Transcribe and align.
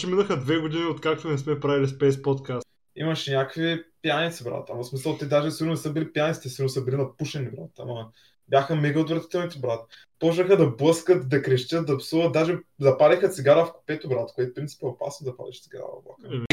Ще 0.00 0.06
минаха 0.06 0.40
две 0.40 0.58
години, 0.58 0.84
откакто 0.84 1.28
не 1.28 1.38
сме 1.38 1.60
правили 1.60 1.86
Space 1.86 2.10
Podcast. 2.10 2.62
Имаше 2.96 3.36
някакви 3.36 3.84
пияници, 4.02 4.44
брат. 4.44 4.70
Ама 4.70 4.82
в 4.82 4.86
смисъл, 4.86 5.18
те 5.18 5.26
даже 5.26 5.50
сигурно 5.50 5.76
са 5.76 5.92
били 5.92 6.12
пияници, 6.12 6.40
те 6.42 6.48
сигурно 6.48 6.68
са 6.68 6.84
били 6.84 6.96
напушени, 6.96 7.50
брат. 7.50 7.70
Ама 7.78 8.10
бяха 8.48 8.76
мега 8.76 9.00
отвратителните, 9.00 9.58
брат. 9.58 9.80
Почнаха 10.18 10.56
да 10.56 10.70
блъскат, 10.70 11.28
да 11.28 11.42
крещят, 11.42 11.86
да 11.86 11.98
псуват, 11.98 12.32
даже 12.32 12.58
запалиха 12.80 13.28
цигара 13.28 13.64
в 13.64 13.72
купето, 13.72 14.08
брат, 14.08 14.30
което 14.34 14.50
в 14.50 14.54
принцип 14.54 14.82
е 14.82 14.86
опасно 14.86 15.24
да 15.24 15.36
палиш 15.36 15.62
цигара 15.62 15.82
в 15.82 16.04
влака. 16.04 16.44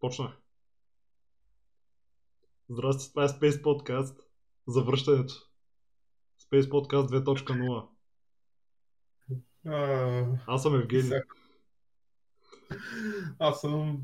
Почнах. 0.00 0.32
Здрасти, 2.70 3.10
това 3.10 3.24
е 3.24 3.28
Space 3.28 3.62
Podcast. 3.62 4.27
Завръщането. 4.68 5.34
Space 6.42 6.68
Podcast 6.68 7.08
2.0. 7.08 7.88
А, 9.66 10.26
Аз 10.46 10.62
съм 10.62 10.74
Евгений. 10.74 11.02
сега- 11.02 11.22
Аз 13.38 13.60
съм 13.60 14.00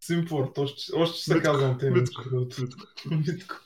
Симпорт, 0.00 0.58
още, 0.58 0.92
още 0.94 1.18
ще 1.18 1.32
се 1.32 1.42
казвам 1.42 1.78
те, 1.78 1.90
между 1.90 2.22
другото. 2.22 2.62
Митко. 3.10 3.56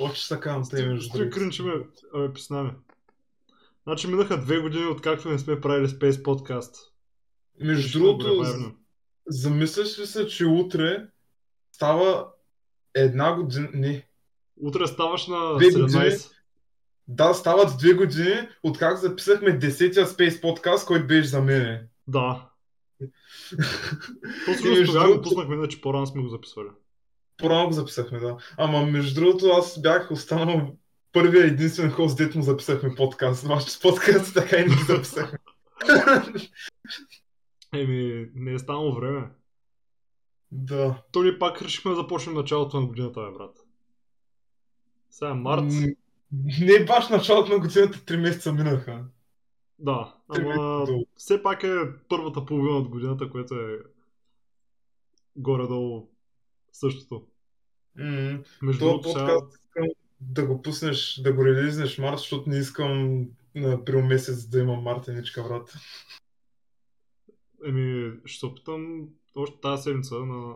Още 0.00 0.18
ще 0.18 0.26
се 0.26 0.40
казвам 0.40 0.68
те, 0.70 0.86
между 0.86 1.12
другото. 1.12 1.36
кринче 1.36 1.62
ме, 1.62 1.72
абе, 2.14 2.32
писнаме. 2.32 2.74
Значи 3.82 4.06
минаха 4.06 4.40
две 4.40 4.58
години, 4.58 4.86
откакто 4.86 5.28
не 5.28 5.38
сме 5.38 5.60
правили 5.60 5.88
Space 5.88 6.22
Podcast. 6.22 6.76
Между 7.60 7.88
Ще 7.88 7.98
другото, 7.98 8.74
замисляш 9.26 9.98
ли 9.98 10.06
се, 10.06 10.26
че 10.26 10.46
утре 10.46 11.08
става 11.72 12.32
една 12.94 13.34
година... 13.34 13.68
Не. 13.74 14.08
Утре 14.56 14.86
ставаш 14.86 15.26
на 15.26 15.56
Две 15.56 15.66
години. 15.66 15.88
17. 15.88 16.30
Да, 17.08 17.34
стават 17.34 17.78
две 17.78 17.92
години, 17.94 18.48
откак 18.62 18.98
записахме 18.98 19.60
10-я 19.60 20.06
Space 20.06 20.40
подкаст, 20.40 20.86
който 20.86 21.06
беше 21.06 21.28
за 21.28 21.42
мене. 21.42 21.86
Да. 22.06 22.48
То 24.44 24.50
И 24.50 24.54
всъщност 24.54 24.78
между 24.78 24.92
тогава 24.92 25.16
го 25.16 25.22
пуснахме, 25.22 25.54
иначе 25.54 25.80
по-рано 25.80 26.06
сме 26.06 26.22
го 26.22 26.28
записвали. 26.28 26.68
По-рано 27.36 27.66
го 27.66 27.72
записахме, 27.72 28.18
да. 28.18 28.36
Ама 28.58 28.86
между 28.86 29.20
другото, 29.20 29.46
аз 29.46 29.82
бях 29.82 30.10
останал 30.10 30.76
първия 31.12 31.46
единствен 31.46 31.90
хост, 31.90 32.16
дето 32.16 32.38
му 32.38 32.44
записахме 32.44 32.94
подкаст. 32.94 33.42
Вашите 33.42 33.82
подкасти 33.82 34.34
така 34.34 34.56
и 34.56 34.60
не 34.60 34.76
ги 34.76 34.82
записахме. 34.88 35.38
Еми, 37.74 38.30
не 38.34 38.52
е 38.52 38.58
станало 38.58 38.94
време. 38.94 39.30
да. 40.50 41.02
То 41.12 41.22
ние 41.22 41.38
пак 41.38 41.62
решихме 41.62 41.90
да 41.90 41.96
започнем 41.96 42.34
началото 42.34 42.80
на 42.80 42.86
годината, 42.86 43.20
бе, 43.20 43.30
брат. 43.38 43.61
Сега 45.12 45.30
е 45.30 45.34
март. 45.34 45.64
Не 46.60 46.84
баш 46.84 47.08
началото 47.08 47.52
на 47.52 47.58
годината, 47.58 47.98
3 47.98 48.20
месеца 48.20 48.52
минаха. 48.52 49.04
Да, 49.78 50.14
ама 50.28 50.86
все 51.16 51.42
пак 51.42 51.62
е 51.62 51.76
първата 52.08 52.46
половина 52.46 52.76
от 52.76 52.88
годината, 52.88 53.30
което 53.30 53.54
е 53.54 53.78
горе-долу 55.36 56.08
същото. 56.72 57.26
М, 57.96 58.38
Между 58.62 58.84
другото, 58.84 59.02
подкаст 59.02 59.54
искам 59.54 59.86
да 60.20 60.46
го 60.46 60.62
пуснеш, 60.62 61.20
да 61.22 61.32
го 61.32 61.44
релизнеш 61.44 61.98
март, 61.98 62.18
защото 62.18 62.50
не 62.50 62.56
искам 62.56 63.26
на 63.54 63.72
април 63.72 64.02
месец 64.02 64.46
да 64.46 64.60
имам 64.60 64.82
мартеничка, 64.82 65.42
брат. 65.42 65.74
Еми, 67.64 68.12
ще 68.24 68.46
опитам 68.46 69.08
още 69.34 69.60
тази 69.60 69.82
седмица 69.82 70.14
на... 70.14 70.54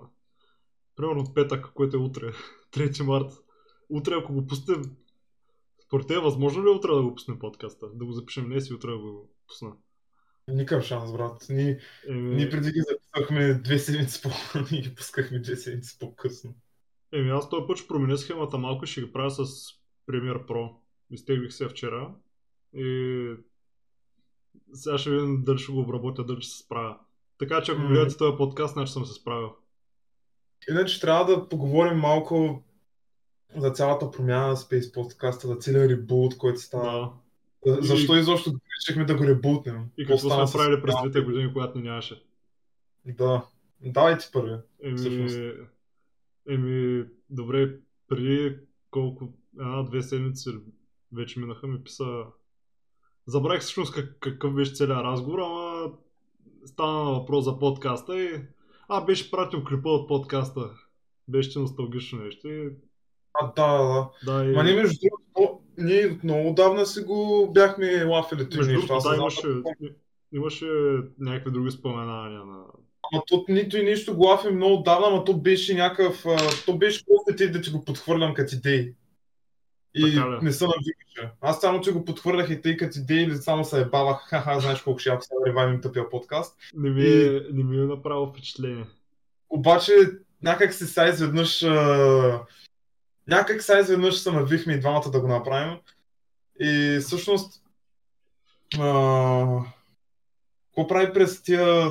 Примерно 0.96 1.34
петък, 1.34 1.72
което 1.74 1.96
е 1.96 2.00
утре, 2.00 2.32
3 2.72 3.02
март. 3.02 3.45
Утре, 3.88 4.14
ако 4.14 4.32
го 4.32 4.46
пуснем... 4.46 4.82
Според 5.86 6.06
теб, 6.06 6.22
възможно 6.22 6.64
ли 6.64 6.68
е 6.68 6.72
утре 6.72 6.88
да 6.88 7.02
го 7.02 7.14
пуснем 7.14 7.38
подкаста? 7.38 7.86
Да 7.94 8.04
го 8.04 8.12
запишем 8.12 8.44
днес 8.44 8.70
и 8.70 8.74
утре 8.74 8.90
да 8.90 8.98
го 8.98 9.30
пусна? 9.46 9.72
Никакъв 10.48 10.84
шанс, 10.84 11.12
брат. 11.12 11.46
Ние, 11.50 11.80
Еми, 12.08 12.34
ние 12.34 12.50
преди 12.50 12.72
ги 12.72 12.80
записахме 12.80 13.54
две 13.54 13.78
седмици 13.78 14.22
по 14.22 14.28
и 14.74 14.82
ги 14.82 14.94
пускахме 14.94 15.38
две 15.38 15.56
седмици 15.56 15.98
по-късно. 15.98 16.54
еми, 17.12 17.30
аз 17.30 17.50
този 17.50 17.66
път 17.66 17.78
ще 17.78 17.88
променя 17.88 18.16
схемата 18.16 18.58
малко 18.58 18.84
и 18.84 18.88
ще 18.88 19.00
ги 19.00 19.12
правя 19.12 19.30
с 19.30 19.44
Premiere 20.10 20.46
Pro. 20.46 20.72
Изтеглих 21.10 21.52
се 21.52 21.68
вчера 21.68 22.14
и 22.74 23.34
сега 24.72 24.98
ще 24.98 25.10
видим 25.10 25.42
дали 25.44 25.58
ще 25.58 25.72
го 25.72 25.80
обработя, 25.80 26.24
дали 26.24 26.40
ще 26.40 26.50
се 26.52 26.62
справя. 26.62 26.98
Така 27.38 27.62
че 27.62 27.72
ако 27.72 27.88
гледате 27.88 28.16
този 28.16 28.36
подкаст, 28.36 28.72
значи 28.72 28.92
съм 28.92 29.04
се 29.06 29.12
справил. 29.12 29.50
Иначе 30.70 31.00
трябва 31.00 31.24
да 31.24 31.48
поговорим 31.48 31.98
малко 31.98 32.64
за 33.56 33.70
цялата 33.70 34.10
промяна 34.10 34.46
на 34.46 34.56
Space 34.56 34.94
подкаста, 34.94 35.48
за 35.48 35.56
целият 35.56 35.90
ребут, 35.90 36.38
който 36.38 36.60
става. 36.60 37.12
Да. 37.66 37.74
За- 37.74 37.82
Защо 37.82 38.16
изобщо 38.16 38.50
решихме 38.80 39.04
да 39.04 39.14
го 39.14 39.24
ребутнем? 39.24 39.84
И 39.98 40.06
Какво 40.06 40.18
сме 40.30 40.46
с- 40.46 40.52
правили 40.52 40.82
през 40.82 40.94
двете 41.02 41.20
години, 41.20 41.52
когато 41.52 41.78
ни 41.78 41.84
нямаше. 41.84 42.22
Да. 43.06 43.46
Давайте 43.80 44.28
първи. 44.32 44.56
Еми, 44.82 44.96
Всъщност. 44.98 45.38
еми, 46.48 47.04
добре, 47.30 47.76
преди 48.08 48.56
колко, 48.90 49.32
една-две 49.60 50.02
седмици 50.02 50.50
вече 51.12 51.40
минаха, 51.40 51.66
ми 51.66 51.84
писа... 51.84 52.24
Забравих 53.26 53.60
всъщност 53.62 53.94
как, 53.94 54.16
какъв 54.20 54.54
беше 54.54 54.74
целият 54.74 54.98
разговор, 54.98 55.38
ама 55.38 55.92
стана 56.64 57.10
въпрос 57.10 57.44
за 57.44 57.58
подкаста 57.58 58.20
и... 58.20 58.40
А, 58.88 59.04
беше 59.04 59.30
пратил 59.30 59.64
клипа 59.64 59.88
от 59.88 60.08
подкаста. 60.08 60.70
Беше 61.28 61.58
носталгично 61.58 62.18
нещо 62.18 62.48
и... 62.48 62.70
А, 63.40 63.52
да, 63.56 63.78
да, 63.78 63.84
да. 63.84 64.32
Да, 64.32 64.44
и... 64.44 64.54
Ма 64.54 64.64
не 64.64 64.74
между 64.74 64.98
другото, 65.02 65.60
ние 65.78 66.06
от 66.06 66.24
много 66.24 66.48
отдавна 66.48 66.86
си 66.86 67.00
го 67.00 67.50
бяхме 67.54 68.04
лафили 68.04 68.44
другото, 68.44 68.94
Аз 68.94 69.04
да, 69.04 69.10
не 69.10 69.16
знам 69.16 69.20
имаше, 69.20 69.48
имаше 70.32 70.66
някакви 71.18 71.50
други 71.50 71.70
споменания 71.70 72.44
на... 72.44 72.64
Ама 73.12 73.22
то 73.26 73.44
нито 73.48 73.78
и 73.78 73.84
нищо 73.84 74.16
го 74.16 74.26
лафим 74.26 74.54
много 74.54 74.74
отдавна, 74.74 75.06
ама 75.06 75.24
то 75.24 75.34
беше 75.34 75.74
някакъв... 75.74 76.24
То 76.66 76.78
беше 76.78 77.04
просто 77.06 77.36
ти 77.36 77.50
да 77.50 77.60
ти 77.60 77.70
го 77.70 77.84
подхвърлям 77.84 78.34
като 78.34 78.54
идеи. 78.54 78.94
И 79.94 80.14
Така 80.14 80.38
не 80.42 80.52
се 80.52 80.64
навикаше. 80.64 81.36
Аз 81.40 81.60
само 81.60 81.80
ти 81.80 81.90
го 81.90 82.04
подхвърлях 82.04 82.50
и 82.50 82.60
тъй 82.60 82.76
като 82.76 82.98
идеи 82.98 83.34
само 83.34 83.64
се 83.64 83.80
ебавах. 83.80 84.26
Ха-ха, 84.28 84.60
знаеш 84.60 84.82
колко 84.82 84.98
ще 84.98 85.10
яко 85.10 85.22
сега 85.22 85.46
ревайвим 85.46 85.80
тъпия 85.80 86.10
подкаст. 86.10 86.56
Не 86.74 86.90
ми, 86.90 87.06
е, 87.06 87.42
не 87.52 87.64
ми 87.64 87.76
е 87.76 87.80
направило 87.80 88.26
впечатление. 88.26 88.84
Обаче 89.50 89.92
някак 90.42 90.74
си 90.74 90.86
сега 90.86 91.08
изведнъж... 91.08 91.62
А... 91.62 92.40
Някак 93.28 93.62
сега 93.62 93.78
изведнъж 93.78 94.18
се 94.18 94.32
навихме 94.32 94.72
и 94.72 94.80
двамата 94.80 95.10
да 95.10 95.20
го 95.20 95.28
направим. 95.28 95.78
И 96.60 96.98
всъщност... 97.00 97.62
Какво 100.66 100.86
прави 100.88 101.12
през 101.12 101.42
тия 101.42 101.90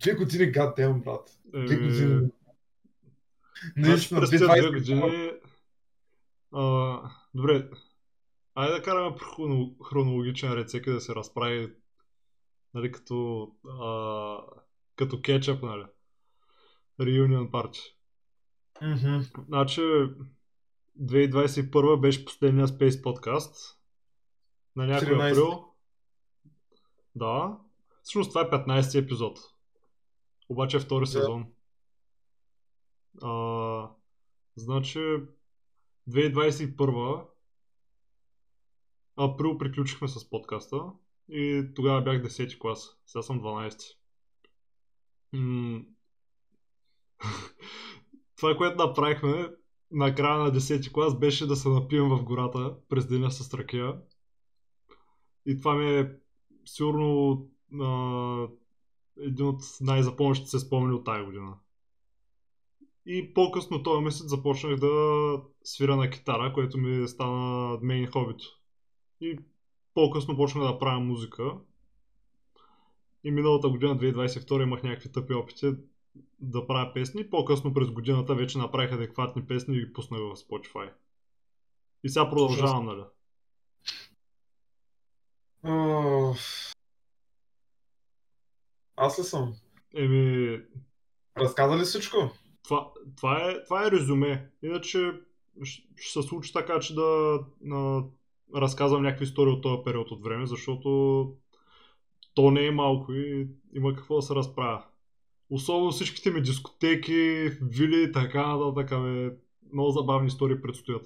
две 0.00 0.14
години, 0.14 0.46
гаддем, 0.46 1.00
брат? 1.00 1.38
Две 1.44 1.74
Еми, 1.74 1.86
години. 1.88 2.30
Значи 3.76 3.90
Наистина, 3.90 4.20
през 4.20 4.30
тези 4.30 4.44
2020 4.44 4.60
две 4.60 4.78
години... 4.78 5.30
А, 6.52 7.00
добре, 7.34 7.68
айде 8.54 8.74
да 8.74 8.82
караме 8.82 9.16
по 9.16 9.24
хроно- 9.24 9.84
хронологичен 9.84 10.52
ред, 10.52 10.68
всеки 10.68 10.90
да 10.90 11.00
се 11.00 11.14
разправи 11.14 11.72
нали, 12.74 12.92
като, 12.92 13.50
а, 13.68 14.38
като 14.96 15.22
кетчъп, 15.22 15.62
нали. 15.62 15.84
Reunion 17.00 17.50
Party. 17.50 17.80
Мгм. 18.82 19.42
Значи, 19.48 19.82
2021 21.00 22.00
беше 22.00 22.24
последния 22.24 22.66
Space 22.66 23.02
подкаст. 23.02 23.78
На 24.76 24.86
някой 24.86 25.08
13. 25.08 25.30
април. 25.30 25.64
Да. 27.14 27.58
Всъщност 28.02 28.30
това 28.30 28.40
е 28.40 28.50
15 28.50 29.04
епизод. 29.04 29.38
Обаче 30.48 30.76
е 30.76 30.80
втори 30.80 31.04
Да. 31.04 31.06
сезон. 31.06 31.46
А, 33.22 33.90
значи 34.56 34.98
2021 36.10 37.26
април 39.16 39.58
приключихме 39.58 40.08
с 40.08 40.30
подкаста 40.30 40.82
и 41.28 41.68
тогава 41.74 42.02
бях 42.02 42.22
10 42.22 42.58
клас. 42.58 42.98
Сега 43.06 43.22
съм 43.22 43.40
12. 43.40 43.96
М- 45.32 45.84
Това, 48.36 48.56
което 48.56 48.86
направихме 48.86 49.50
на 49.90 50.14
края 50.14 50.38
на 50.38 50.52
10 50.52 50.92
клас 50.92 51.18
беше 51.18 51.46
да 51.46 51.56
се 51.56 51.68
напием 51.68 52.08
в 52.08 52.22
гората 52.22 52.74
през 52.88 53.06
деня 53.06 53.30
с 53.30 53.54
ракия. 53.54 54.00
И 55.46 55.58
това 55.58 55.74
ми 55.74 55.98
е 55.98 56.12
сигурно 56.64 57.46
а, 57.80 58.48
един 59.20 59.46
от 59.46 59.60
най-запомнящите 59.80 60.50
се 60.50 60.58
спомени 60.58 60.94
от 60.94 61.04
тази 61.04 61.24
година. 61.24 61.54
И 63.06 63.34
по-късно 63.34 63.82
този 63.82 64.04
месец 64.04 64.26
започнах 64.26 64.76
да 64.76 64.90
свира 65.64 65.96
на 65.96 66.10
китара, 66.10 66.52
което 66.52 66.78
ми 66.78 67.08
стана 67.08 67.78
мейн 67.82 68.06
хобито. 68.06 68.44
И 69.20 69.38
по-късно 69.94 70.36
почнах 70.36 70.64
да 70.64 70.78
правя 70.78 71.00
музика. 71.00 71.54
И 73.24 73.30
миналата 73.30 73.68
година, 73.68 73.98
2022, 73.98 74.62
имах 74.62 74.82
някакви 74.82 75.12
тъпи 75.12 75.34
опити 75.34 75.72
да 76.40 76.66
правя 76.66 76.94
песни. 76.94 77.30
По-късно 77.30 77.74
през 77.74 77.90
годината 77.90 78.34
вече 78.34 78.58
направих 78.58 78.92
адекватни 78.92 79.46
песни 79.46 79.76
и 79.76 79.80
ги 79.80 79.92
пуснах 79.92 80.20
в 80.20 80.36
Spotify. 80.36 80.92
И 82.04 82.08
сега 82.08 82.30
продължавам, 82.30 82.86
нали? 82.86 83.02
Аз 88.96 89.18
ли 89.18 89.22
съм? 89.22 89.54
Еми, 89.94 90.60
Разказа 91.38 91.78
ли 91.78 91.82
всичко? 91.82 92.30
това, 92.68 92.92
това, 93.16 93.50
е, 93.50 93.64
това 93.64 93.86
е 93.86 93.90
резюме. 93.90 94.50
Иначе 94.62 95.12
ще 95.96 96.12
се 96.22 96.28
случи 96.28 96.52
така, 96.52 96.80
че 96.80 96.94
да 96.94 97.40
а, 97.72 98.02
разказвам 98.54 99.02
някакви 99.02 99.24
истории 99.24 99.52
от 99.52 99.62
този 99.62 99.82
период 99.84 100.10
от 100.10 100.22
време, 100.22 100.46
защото 100.46 100.88
то 102.34 102.50
не 102.50 102.66
е 102.66 102.70
малко 102.70 103.12
и 103.12 103.48
има 103.74 103.94
какво 103.94 104.16
да 104.16 104.22
се 104.22 104.34
разправя. 104.34 104.84
Особено 105.50 105.90
всичките 105.90 106.30
ми 106.30 106.42
дискотеки, 106.42 107.50
вили 107.62 108.02
и 108.02 108.12
така 108.12 108.56
нататък, 108.56 109.02
бе, 109.02 109.30
много 109.72 109.90
забавни 109.90 110.26
истории 110.26 110.60
предстоят. 110.60 111.02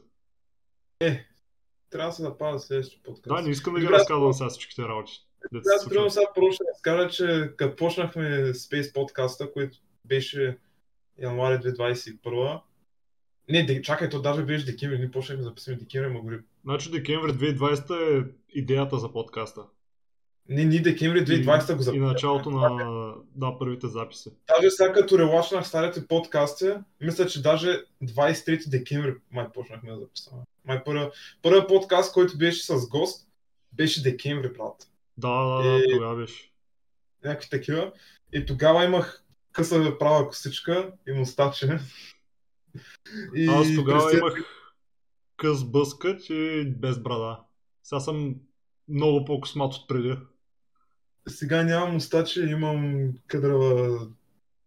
Трябва 1.90 2.08
да 2.08 2.12
се 2.12 2.22
запазя 2.22 2.58
следващия 2.58 3.02
подкаст. 3.02 3.36
Да, 3.36 3.42
не 3.42 3.50
искам 3.50 3.74
да 3.74 3.80
ги 3.80 3.86
Добре, 3.86 3.98
разказвам 3.98 4.32
сега 4.32 4.48
всичките 4.48 4.82
работи. 4.82 5.12
Аз 5.74 5.82
случват. 5.82 6.12
сега 6.12 6.26
първо 6.34 6.52
ще 6.52 6.64
разкажа, 6.74 7.08
че 7.08 7.52
като 7.56 7.76
почнахме 7.76 8.22
Space 8.52 8.94
подкаста, 8.94 9.52
който 9.52 9.78
беше 10.04 10.58
януари 11.18 11.54
2021 11.54 12.60
не, 13.48 13.82
чакай, 13.82 14.08
то 14.08 14.22
даже 14.22 14.42
беше 14.42 14.64
декември, 14.64 14.98
ние 14.98 15.10
почнахме 15.10 15.42
да 15.42 15.48
записваме 15.48 15.78
декември, 15.78 16.08
ма 16.08 16.20
гори. 16.20 16.38
Значи 16.64 16.90
декември 16.90 17.32
2020 17.32 18.20
е 18.20 18.30
идеята 18.48 18.98
за 18.98 19.12
подкаста. 19.12 19.62
Не, 20.48 20.64
ние 20.64 20.80
декември 20.80 21.24
2020 21.24 21.76
го 21.76 21.94
и, 21.94 21.96
и 21.96 22.00
началото 22.00 22.50
на 22.50 23.14
да, 23.34 23.58
първите 23.58 23.88
записи. 23.88 24.30
Даже 24.56 24.70
сега 24.70 24.92
като 24.92 25.18
релачнах 25.18 25.68
старите 25.68 26.06
подкасти, 26.06 26.70
мисля, 27.00 27.26
че 27.26 27.42
даже 27.42 27.84
23 28.04 28.68
декември 28.68 29.14
май 29.30 29.46
почнахме 29.54 29.90
да 29.90 29.98
записваме. 30.00 30.42
Май 30.64 30.84
първия, 30.84 31.10
първия 31.42 31.66
подкаст, 31.66 32.12
който 32.12 32.38
беше 32.38 32.66
с 32.66 32.88
гост, 32.88 33.28
беше 33.72 34.02
декември, 34.02 34.48
брат. 34.48 34.88
Да, 35.16 35.28
да, 35.44 35.62
да, 35.70 35.78
И- 35.78 35.92
тогава 35.92 36.16
беше. 36.16 36.50
Някакви 37.24 37.50
такива. 37.50 37.92
И 38.32 38.46
тогава 38.46 38.84
имах 38.84 39.24
къса 39.52 39.96
права 39.98 40.28
косичка 40.28 40.92
и 41.08 41.12
мустаче. 41.12 41.78
И 43.34 43.46
Аз 43.46 43.66
тогава 43.76 44.08
през- 44.10 44.18
имах 44.18 44.34
къс 45.36 45.64
бъскът 45.64 46.30
и 46.30 46.64
без 46.76 46.98
брада. 46.98 47.38
Сега 47.82 48.00
съм 48.00 48.34
много 48.88 49.24
по-космат 49.24 49.74
от 49.74 49.88
преди. 49.88 50.16
Сега 51.28 51.62
нямам 51.62 51.92
мустаче, 51.92 52.40
имам 52.40 53.12
къдрава 53.26 53.98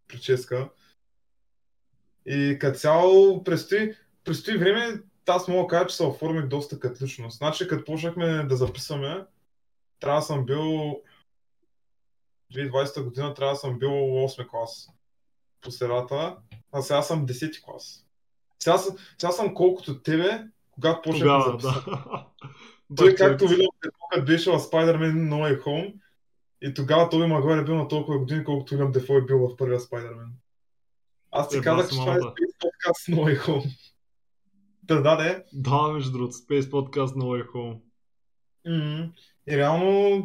прическа. 0.07 0.69
И 2.25 2.57
като 2.59 2.79
цяло 2.79 3.43
предстои, 3.43 3.95
предстои 4.23 4.57
време, 4.57 5.01
аз 5.27 5.47
мога 5.47 5.61
да 5.61 5.67
кажа, 5.67 5.87
че 5.87 5.95
се 5.95 6.03
оформих 6.03 6.47
доста 6.47 6.79
като 6.79 7.03
личност. 7.03 7.37
Значи, 7.37 7.67
като 7.67 7.83
почнахме 7.85 8.43
да 8.43 8.55
записваме, 8.55 9.25
трябва 9.99 10.19
да 10.19 10.25
съм 10.25 10.45
бил 10.45 11.01
2020 12.53 13.03
година, 13.03 13.33
трябва 13.33 13.53
да 13.53 13.59
съм 13.59 13.79
бил 13.79 13.89
8 13.89 14.47
клас 14.47 14.89
по 15.61 15.71
средата, 15.71 16.37
а 16.71 16.81
сега 16.81 17.01
съм 17.01 17.27
10 17.27 17.63
клас. 17.63 18.05
Сега, 18.59 18.77
съм- 18.77 18.95
сега 19.17 19.31
съм 19.31 19.53
колкото 19.53 20.01
тебе, 20.01 20.43
когато 20.71 21.01
почнах 21.01 21.27
да 21.29 21.41
записвам. 21.51 21.83
да. 21.85 22.25
Той 22.95 23.15
както 23.15 23.47
видял, 23.47 23.67
като 24.09 24.25
беше 24.25 24.51
в 24.51 24.59
Spider-Man 24.59 25.29
No 25.29 25.33
Way 25.33 25.63
Home, 25.63 25.93
и 26.61 26.73
тогава 26.73 27.09
той 27.09 27.27
Магуайр 27.27 27.57
е 27.57 27.63
бил 27.63 27.75
на 27.75 27.87
толкова 27.87 28.19
години, 28.19 28.43
колкото 28.43 28.73
Уилям 28.75 28.91
Дефо 28.91 29.13
е 29.13 29.21
бил 29.25 29.39
в 29.39 29.55
първия 29.57 29.79
Spider-Man. 29.79 30.27
Аз 31.31 31.49
ти 31.49 31.57
Е, 31.57 31.61
казах, 31.61 31.89
че 31.89 31.95
това 31.95 32.13
е. 32.13 32.17
Space 32.17 32.55
подкаст 32.59 33.07
No 33.07 33.15
Way 33.15 33.39
Home. 33.39 33.77
Та 34.87 34.95
да, 34.95 35.15
да. 35.15 35.43
Да, 35.53 35.87
между 35.93 36.11
другото, 36.11 36.33
Space 36.33 36.61
Podcast 36.61 37.15
No 37.15 37.23
Way 37.23 37.47
Home. 37.51 37.79
М, 38.65 39.11
И 39.47 39.57
реално... 39.57 40.17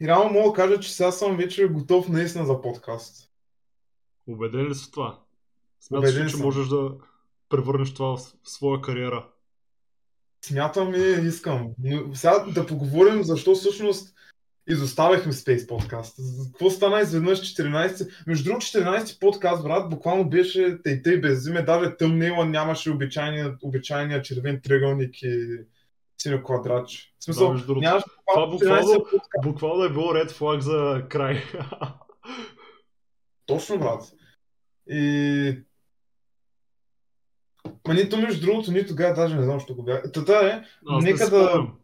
И 0.00 0.06
реално 0.08 0.30
мога 0.30 0.48
да 0.50 0.54
кажа, 0.56 0.80
че 0.80 0.92
сега 0.92 1.12
съм 1.12 1.36
вече 1.36 1.68
готов 1.68 2.08
наистина 2.08 2.46
за 2.46 2.60
подкаст. 2.62 3.30
Убеден 4.26 4.66
ли 4.68 4.74
си 4.74 4.88
в 4.88 4.90
това? 4.90 5.20
Смяташ 5.80 6.16
ли, 6.16 6.22
че 6.28 6.36
съм. 6.36 6.40
можеш 6.40 6.68
да 6.68 6.94
превърнеш 7.48 7.94
това 7.94 8.16
в 8.16 8.20
своя 8.44 8.80
кариера? 8.80 9.28
Смятам 10.44 10.94
и 10.94 11.26
искам. 11.26 11.68
Но 11.78 12.14
сега 12.14 12.38
да 12.38 12.66
поговорим 12.66 13.22
защо 13.22 13.54
всъщност 13.54 14.14
изоставяхме 14.68 15.32
Space. 15.32 16.12
За- 16.18 16.50
Какво 16.52 16.70
стана 16.70 17.00
изведнъж 17.00 17.38
14? 17.40 18.10
Между 18.26 18.44
другото 18.44 18.66
14 18.66 19.20
подкаст, 19.20 19.62
брат, 19.62 19.90
буквално 19.90 20.28
беше 20.30 20.78
тъй 20.82 21.02
тъй 21.02 21.20
без 21.20 21.46
име, 21.46 21.62
даже 21.62 21.96
тъмнела 21.96 22.44
нямаше 22.46 22.90
обичайния, 22.90 23.56
обичайния 23.62 24.22
червен 24.22 24.60
триъгълник 24.62 25.22
и 25.22 25.48
синьо 26.18 26.42
квадратче. 26.42 27.12
В 27.20 27.24
смисъл, 27.24 27.46
Да, 27.46 27.52
между 27.52 27.66
другото. 27.66 27.84
нямаше 27.84 28.06
Това 28.34 28.46
буквално 28.46 28.58
14 28.58 28.82
буквално, 28.82 29.04
подкаст. 29.04 29.42
буквално 29.42 29.84
е 29.84 29.92
било 29.92 30.14
ред 30.14 30.30
флаг 30.30 30.60
за 30.60 31.02
край. 31.08 31.42
Точно, 33.46 33.78
брат. 33.78 34.02
И... 34.90 35.58
Ма 37.88 37.94
нито 37.94 38.16
между 38.16 38.46
другото, 38.46 38.72
нито 38.72 38.88
тогава 38.88 39.14
даже 39.14 39.36
не 39.36 39.42
знам, 39.42 39.60
що 39.60 39.74
го 39.74 39.82
бях. 39.82 40.12
Тата 40.12 40.32
е, 40.32 40.64
не 40.92 41.00
Нека 41.12 41.30
да- 41.30 41.48
спомням. 41.48 41.76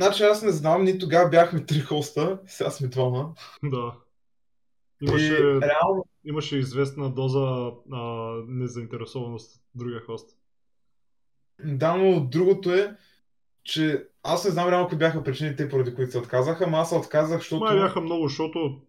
значи 0.00 0.22
аз 0.22 0.42
не 0.42 0.50
знам, 0.50 0.84
ние 0.84 0.98
тогава 0.98 1.28
бяхме 1.28 1.66
три 1.66 1.80
хоста, 1.80 2.38
сега 2.46 2.70
сме 2.70 2.88
двама. 2.88 3.34
Да. 3.64 3.94
И 5.02 5.06
Имаше, 5.08 5.60
реално 5.60 6.04
имаше 6.24 6.58
известна 6.58 7.10
доза 7.10 7.70
а, 7.92 7.98
незаинтересованост 8.48 9.56
от 9.56 9.62
другия 9.74 10.00
хост. 10.00 10.36
Да, 11.64 11.96
но 11.96 12.20
другото 12.20 12.72
е, 12.74 12.96
че 13.64 14.06
аз 14.22 14.44
не 14.44 14.50
знам 14.50 14.68
реално 14.68 14.88
кои 14.88 14.98
бяха 14.98 15.22
причините, 15.24 15.68
поради 15.68 15.94
които 15.94 16.12
се 16.12 16.18
отказаха, 16.18 16.64
ама 16.64 16.78
аз 16.78 16.88
се 16.88 16.94
отказах, 16.94 17.38
защото... 17.38 17.64
Май 17.64 17.78
бяха 17.78 18.00
много, 18.00 18.28
защото 18.28 18.80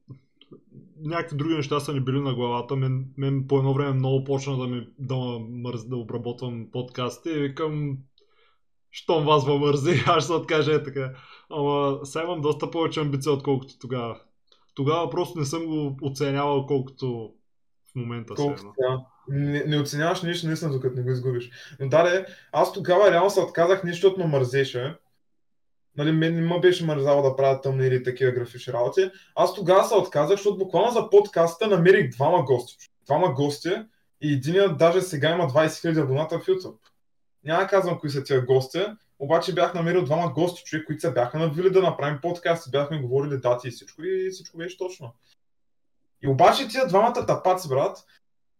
някакви 1.03 1.37
други 1.37 1.55
неща 1.55 1.79
са 1.79 1.93
ни 1.93 1.99
били 1.99 2.19
на 2.19 2.33
главата. 2.33 2.75
Мен, 2.75 3.05
мен 3.17 3.45
по 3.47 3.57
едно 3.57 3.73
време 3.73 3.93
много 3.93 4.23
почна 4.23 4.57
да 4.57 4.67
ми 4.67 4.87
да, 4.99 5.15
ме 5.15 5.39
мързи, 5.49 5.87
да 5.87 5.97
обработвам 5.97 6.67
подкасти 6.71 7.29
и 7.29 7.39
викам, 7.39 7.97
щом 8.91 9.25
вас 9.25 9.47
ме 9.47 9.57
мързи, 9.57 10.03
аз 10.07 10.27
се 10.27 10.33
откажа 10.33 10.75
е 10.75 10.83
така. 10.83 11.13
Ама 11.49 11.99
сега 12.03 12.23
имам 12.23 12.41
доста 12.41 12.71
повече 12.71 12.99
амбиция, 12.99 13.33
отколкото 13.33 13.79
тогава. 13.79 14.19
Тогава 14.75 15.09
просто 15.09 15.39
не 15.39 15.45
съм 15.45 15.65
го 15.65 15.97
оценявал 16.01 16.65
колкото 16.65 17.33
в 17.91 17.95
момента 17.95 18.37
се 18.37 18.43
Колко 18.43 18.73
да. 18.79 19.05
Не, 19.27 19.63
не 19.63 19.79
оценяваш 19.79 20.21
нищо, 20.21 20.47
наистина, 20.47 20.71
докато 20.71 20.95
не 20.95 21.03
го 21.03 21.11
изгубиш. 21.11 21.49
Но 21.79 21.89
да, 21.89 22.25
аз 22.51 22.73
тогава 22.73 23.11
реално 23.11 23.29
се 23.29 23.39
отказах 23.39 23.83
не 23.83 23.91
защото 23.91 24.19
ме 24.19 24.27
мързеше. 24.27 24.95
Нали, 25.97 26.11
мен 26.11 26.35
не 26.35 26.41
ме 26.41 26.59
беше 26.59 26.85
мързало 26.85 27.21
да 27.21 27.35
правя 27.35 27.61
тъмни 27.61 27.87
или 27.87 28.03
такива 28.03 28.31
графични 28.31 28.73
работи. 28.73 29.11
Аз 29.35 29.53
тогава 29.53 29.83
се 29.83 29.95
отказах, 29.95 30.37
защото 30.37 30.57
буквално 30.57 30.91
за 30.91 31.09
подкаста 31.09 31.67
намерих 31.67 32.11
двама 32.11 32.43
гости. 32.43 32.87
Двама 33.05 33.33
гости 33.33 33.69
и 34.21 34.33
единият 34.33 34.77
даже 34.77 35.01
сега 35.01 35.29
има 35.29 35.47
20 35.47 35.67
000 35.67 36.03
абоната 36.03 36.39
в 36.39 36.45
YouTube. 36.45 36.77
Няма 37.43 37.61
да 37.61 37.67
казвам 37.67 37.99
кои 37.99 38.09
са 38.09 38.23
тия 38.23 38.45
гости, 38.45 38.85
обаче 39.19 39.53
бях 39.53 39.73
намерил 39.73 40.03
двама 40.03 40.33
гости, 40.33 40.63
човек, 40.65 40.85
които 40.85 41.01
се 41.01 41.13
бяха 41.13 41.39
навили 41.39 41.69
да 41.69 41.81
направим 41.81 42.19
подкаст, 42.21 42.71
бяхме 42.71 43.01
говорили 43.01 43.37
дати 43.37 43.67
и 43.67 43.71
всичко 43.71 44.03
и 44.03 44.29
всичко 44.31 44.57
беше 44.57 44.77
точно. 44.77 45.13
И 46.21 46.27
обаче 46.27 46.67
тия 46.67 46.87
двамата 46.87 47.25
тапаци, 47.25 47.69
брат, 47.69 47.97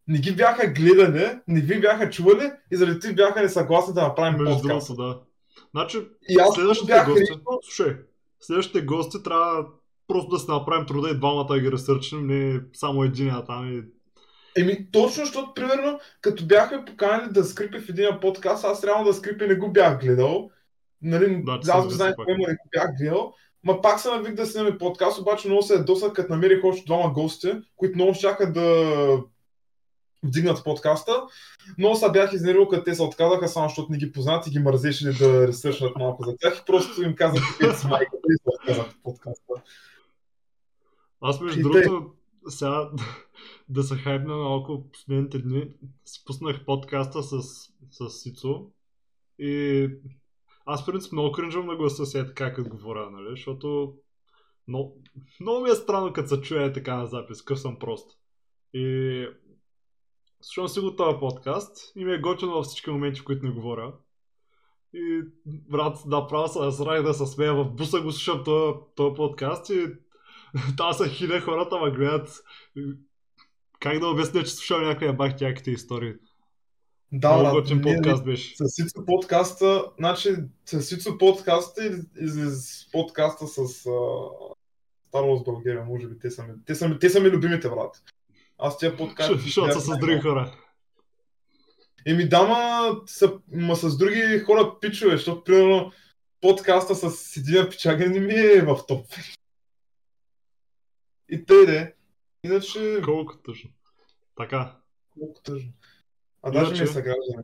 не 0.08 0.20
ги 0.20 0.36
бяха 0.36 0.68
гледали, 0.68 1.40
не 1.48 1.62
ви 1.62 1.82
бяха 1.82 2.10
чували 2.10 2.52
и 2.72 2.76
заради 2.76 3.00
това 3.00 3.14
бяха 3.14 3.42
несъгласни 3.42 3.94
да 3.94 4.02
направим 4.02 4.44
Между 4.44 4.62
подкаст. 4.62 4.88
другото, 4.88 5.04
да. 5.04 5.20
Значи, 5.72 5.98
И 6.30 6.40
аз 6.40 6.54
следващите 6.56 6.94
бях 6.94 7.08
гости, 7.08 7.22
решил, 7.22 7.38
слушай, 7.64 7.98
следващите 8.40 8.82
гости 8.82 9.24
трябва 9.24 9.66
просто 10.08 10.30
да 10.30 10.40
се 10.40 10.52
направим 10.52 10.86
труда 10.86 11.10
и 11.10 11.18
двамата 11.18 11.60
ги 11.60 11.72
ресърчим, 11.72 12.28
не 12.28 12.62
само 12.74 13.04
единия 13.04 13.46
там 13.46 13.74
и 13.74 13.84
Еми, 14.58 14.92
точно, 14.92 15.26
защото, 15.26 15.54
примерно, 15.54 16.00
като 16.22 16.46
бяхме 16.46 16.86
поканали 16.86 17.30
да 17.32 17.44
скрипи 17.44 17.80
в 17.80 17.90
един 17.90 18.08
подкаст, 18.22 18.66
аз 18.66 18.84
реално 18.84 19.06
да 19.06 19.14
скрипи 19.14 19.48
не 19.48 19.56
го 19.56 19.72
бях 19.72 20.00
гледал. 20.00 20.50
Нали, 21.02 21.44
Да, 21.46 21.60
аз 21.72 21.86
го 21.86 21.90
знаех, 21.92 22.16
не 22.28 22.36
го 22.36 22.70
бях 22.76 22.90
гледал. 23.00 23.34
Ма 23.64 23.82
пак 23.82 24.00
се 24.00 24.10
навик 24.10 24.36
да 24.36 24.46
снимаме 24.46 24.78
подкаст, 24.78 25.20
обаче 25.20 25.48
много 25.48 25.64
се 25.64 25.74
ядосах, 25.74 26.14
като 26.14 26.34
намерих 26.34 26.64
още 26.64 26.86
двама 26.86 27.14
гости, 27.14 27.52
които 27.76 27.96
много 27.96 28.14
щяха 28.14 28.52
да 28.52 29.24
вдигнат 30.24 30.64
подкаста. 30.64 31.24
Много 31.78 31.96
се 31.96 32.12
бях 32.12 32.34
изнервил, 32.34 32.68
като 32.68 32.84
те 32.84 32.96
се 32.96 33.04
отказаха, 33.04 33.48
само 33.48 33.70
защото 33.70 33.92
не 33.92 33.98
ги 33.98 34.12
познат 34.12 34.48
и 34.48 34.50
ги 34.50 34.60
мързеше 34.60 35.12
да 35.12 35.48
ресършнат 35.48 35.96
малко 35.96 36.24
за 36.24 36.36
тях 36.38 36.60
и 36.60 36.66
просто 36.66 37.04
им 37.04 37.16
казах, 37.16 37.44
че 37.62 37.78
си 37.78 37.88
майка, 37.88 38.12
и 38.30 38.34
се 38.34 38.50
отказах 38.62 38.88
от 38.90 39.04
подкаста. 39.04 39.54
Аз 41.22 41.42
между 41.42 41.60
И 41.60 41.64
другото, 41.64 42.14
сега 42.50 42.90
да 43.70 43.84
се 43.84 43.96
хайпна 43.96 44.36
малко 44.36 44.92
последните 44.92 45.40
дни, 45.40 45.68
си 46.06 46.24
пуснах 46.26 46.66
подкаста 46.66 47.24
с, 47.24 47.42
с 47.92 48.10
Сицо 48.10 48.66
и 49.40 49.90
аз 50.66 50.86
принцип 50.86 51.12
много 51.12 51.32
кринжвам 51.32 51.68
на 51.68 51.76
гласа 51.76 52.06
си 52.06 52.18
е 52.18 52.28
така, 52.28 52.54
като 52.54 52.70
говоря, 52.70 53.10
нали, 53.10 53.30
защото 53.30 53.96
много, 54.68 54.98
много 55.40 55.62
ми 55.62 55.70
е 55.70 55.76
странно, 55.76 56.14
като 56.14 56.30
се 56.30 56.42
чуя 56.42 56.74
така 56.74 56.96
на 56.96 57.08
запис, 57.08 57.42
къв 57.42 57.60
съм 57.60 57.80
прост. 57.80 58.18
И 58.74 59.28
слушам 60.42 60.68
си 60.68 60.80
го 60.80 60.96
този 60.96 61.20
подкаст 61.20 61.92
и 61.96 62.06
ми 62.06 62.14
е 62.14 62.20
готино 62.20 62.52
във 62.52 62.66
всички 62.66 62.90
моменти, 62.90 63.20
в 63.20 63.24
които 63.24 63.46
не 63.46 63.52
говоря. 63.52 63.94
И 64.94 65.22
брат, 65.46 65.98
да, 66.06 66.28
право 66.28 66.48
се 66.48 66.60
насрах 66.60 67.04
да 67.04 67.14
се 67.14 67.26
смея 67.26 67.54
в 67.54 67.66
буса 67.66 68.02
го 68.02 68.12
слушам 68.12 68.44
този, 68.44 68.78
този 68.96 69.16
подкаст 69.16 69.70
и 69.70 69.88
там 70.78 70.94
са 70.94 71.10
хиляди 71.10 71.42
хората 71.42 71.78
ма 71.78 71.92
гледат. 71.92 72.30
Как 73.80 74.00
да 74.00 74.08
обясня, 74.08 74.44
че 74.44 74.52
слушам 74.52 74.84
някакви 74.84 75.14
бах 75.14 75.36
тяките 75.38 75.72
истории. 75.72 76.14
Да, 77.12 77.38
Много 77.38 77.56
готин 77.56 77.82
подкаст 77.82 78.26
беше. 78.26 78.56
С 78.58 78.80
Ицо 78.80 79.06
подкаста, 79.06 79.86
значи 79.98 80.36
с 80.66 80.92
Ицо 80.92 81.18
подкаста 81.18 81.86
и, 81.86 81.90
и 82.24 82.28
с 82.28 82.92
подкаста 82.92 83.48
с 83.48 83.58
а, 83.58 83.90
Star 85.12 85.24
Wars 85.24 85.46
България, 85.46 85.86
може 85.86 86.08
би 86.08 86.20
те 86.20 86.32
са 86.32 86.44
ми, 86.44 86.54
те 86.66 86.76
са 86.76 86.90
ми, 86.90 87.00
те 87.00 87.10
са 87.10 87.20
ми 87.20 87.30
любимите, 87.30 87.70
брат. 87.70 88.04
Аз 88.64 88.78
тия 88.78 88.98
подкасти... 88.98 89.40
Защото 89.40 89.74
са 89.74 89.80
с 89.80 89.98
други 90.00 90.20
хора. 90.20 90.58
Еми 92.06 92.30
да, 92.30 92.44
ма, 92.44 92.96
са, 93.06 93.40
ма 93.52 93.76
с 93.76 93.98
други 93.98 94.40
хора 94.46 94.76
пичове, 94.82 95.18
защото 95.18 95.44
примерно 95.44 95.92
подкаста 96.42 96.96
с 96.96 97.38
един 97.38 97.70
пичага 97.70 98.10
не 98.10 98.20
ми 98.20 98.34
е 98.34 98.62
в 98.62 98.80
топ. 98.88 99.06
И 101.30 101.46
тъй 101.46 101.66
де. 101.66 101.96
Иначе... 102.44 103.02
Колко 103.06 103.38
тъжно. 103.38 103.70
Така. 104.38 104.76
Колко 105.20 105.42
тъжно. 105.42 105.72
А 106.44 106.52
даже 106.52 106.72
ми 106.72 106.78
Иначе? 106.78 106.84
е 106.84 106.94
съграждане. 106.94 107.44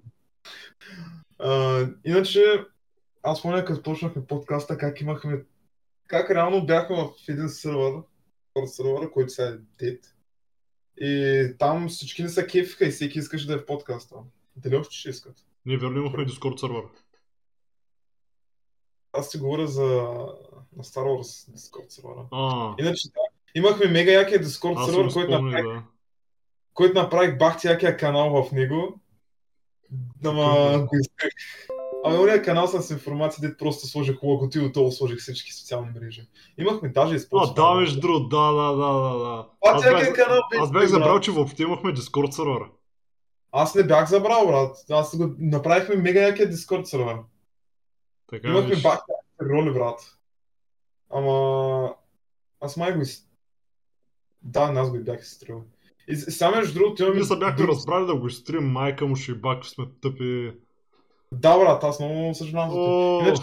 А, 1.39 1.81
иначе, 2.05 2.65
аз 3.23 3.39
спомня 3.39 3.65
като 3.65 3.83
почнахме 3.83 4.25
подкаста, 4.25 4.77
как 4.77 5.01
имахме... 5.01 5.45
Как 6.07 6.31
реално 6.31 6.65
бяхме 6.65 6.95
в 6.95 7.29
един 7.29 7.49
сървър, 7.49 7.93
сървър, 8.65 9.11
който 9.11 9.29
сега 9.29 9.47
е 9.47 9.85
дет. 9.85 10.16
И 11.01 11.53
там 11.59 11.89
всички 11.89 12.23
не 12.23 12.29
са 12.29 12.47
кефиха 12.47 12.85
и 12.85 12.91
всеки 12.91 13.19
искаше 13.19 13.47
да 13.47 13.53
е 13.53 13.57
в 13.57 13.65
подкаста. 13.65 14.15
Дали 14.55 14.75
още 14.75 14.95
ще 14.95 15.09
искат? 15.09 15.35
Ние 15.65 15.77
верно 15.77 15.97
имахме 15.97 16.25
Discord 16.25 16.59
сервер. 16.59 16.83
Аз 19.13 19.29
ти 19.29 19.37
говоря 19.37 19.67
за 19.67 19.85
на 20.77 20.83
Star 20.83 21.03
Wars 21.03 21.51
Discord 21.55 21.89
сервера. 21.89 22.25
А, 22.31 22.75
Иначе 22.79 23.07
да, 23.07 23.19
имахме 23.55 23.87
мега 23.87 24.11
якия 24.11 24.43
Discord 24.43 24.85
сервер, 24.85 25.13
който 25.13 25.41
направих, 25.41 25.65
да. 25.65 25.83
който 26.73 27.01
направих 27.01 27.37
бахти 27.37 27.67
якия 27.67 27.97
канал 27.97 28.43
в 28.43 28.51
него. 28.51 28.99
Ама 30.25 30.79
го 30.79 30.97
изтрих. 30.97 31.33
Ами 32.05 32.17
ония 32.17 32.41
канал 32.41 32.67
с 32.67 32.89
информация, 32.89 33.41
дето 33.41 33.57
просто 33.57 33.87
сложих 33.87 34.23
логото 34.23 34.57
и 34.57 34.61
отдолу 34.61 34.91
сложих 34.91 35.19
всички 35.19 35.53
социални 35.53 35.91
мрежи. 35.95 36.27
Имахме 36.57 36.89
даже 36.89 37.15
и 37.15 37.19
А, 37.33 37.53
да, 37.53 37.73
между 37.73 37.99
другото, 37.99 38.27
да, 38.27 38.51
да, 38.51 38.75
да, 38.75 38.93
да, 38.93 39.17
да. 39.19 39.47
Аз 39.65 39.81
всякия 39.81 40.13
бях, 40.13 40.25
канал 40.25 40.39
аз 40.59 40.71
бях 40.71 40.87
забрал, 40.87 41.19
че 41.19 41.31
въобще 41.31 41.63
имахме 41.63 41.95
Discord 41.95 42.31
сервер. 42.31 42.61
Аз 43.51 43.75
не 43.75 43.83
бях 43.83 44.09
забрал, 44.09 44.47
брат. 44.47 44.77
Аз 44.89 45.17
го 45.17 45.35
направихме 45.39 45.95
мега 45.95 46.21
якия 46.21 46.51
Discord 46.51 46.83
сервер. 46.83 47.17
Така 48.29 48.47
Имахме 48.47 48.75
бахти 48.75 49.11
роли, 49.41 49.73
брат. 49.73 50.17
Ама... 51.09 51.93
Аз 52.61 52.77
май 52.77 52.93
го 52.93 53.01
из... 53.01 53.27
Да, 54.41 54.73
аз 54.75 54.89
го 54.89 54.95
и 54.95 55.03
бях 55.03 55.21
изстрел. 55.21 55.63
И 56.07 56.15
сега 56.15 56.51
между 56.51 56.79
другото 56.79 57.03
имаме... 57.03 57.15
Ние 57.15 57.25
се 57.25 57.37
бяхме 57.37 57.67
разбрали 57.67 58.05
да 58.05 58.15
го 58.15 58.27
изтрим, 58.27 58.71
майка 58.71 59.07
му 59.07 59.15
ще 59.15 59.35
бак, 59.35 59.63
че 59.63 59.69
сме 59.69 59.85
тъпи. 60.01 60.53
Да, 61.31 61.57
брат, 61.57 61.83
аз 61.83 61.99
много 61.99 62.35
съжалявам 62.35 62.69
за 62.69 62.75
това. 62.75 63.27
Иначе- 63.27 63.41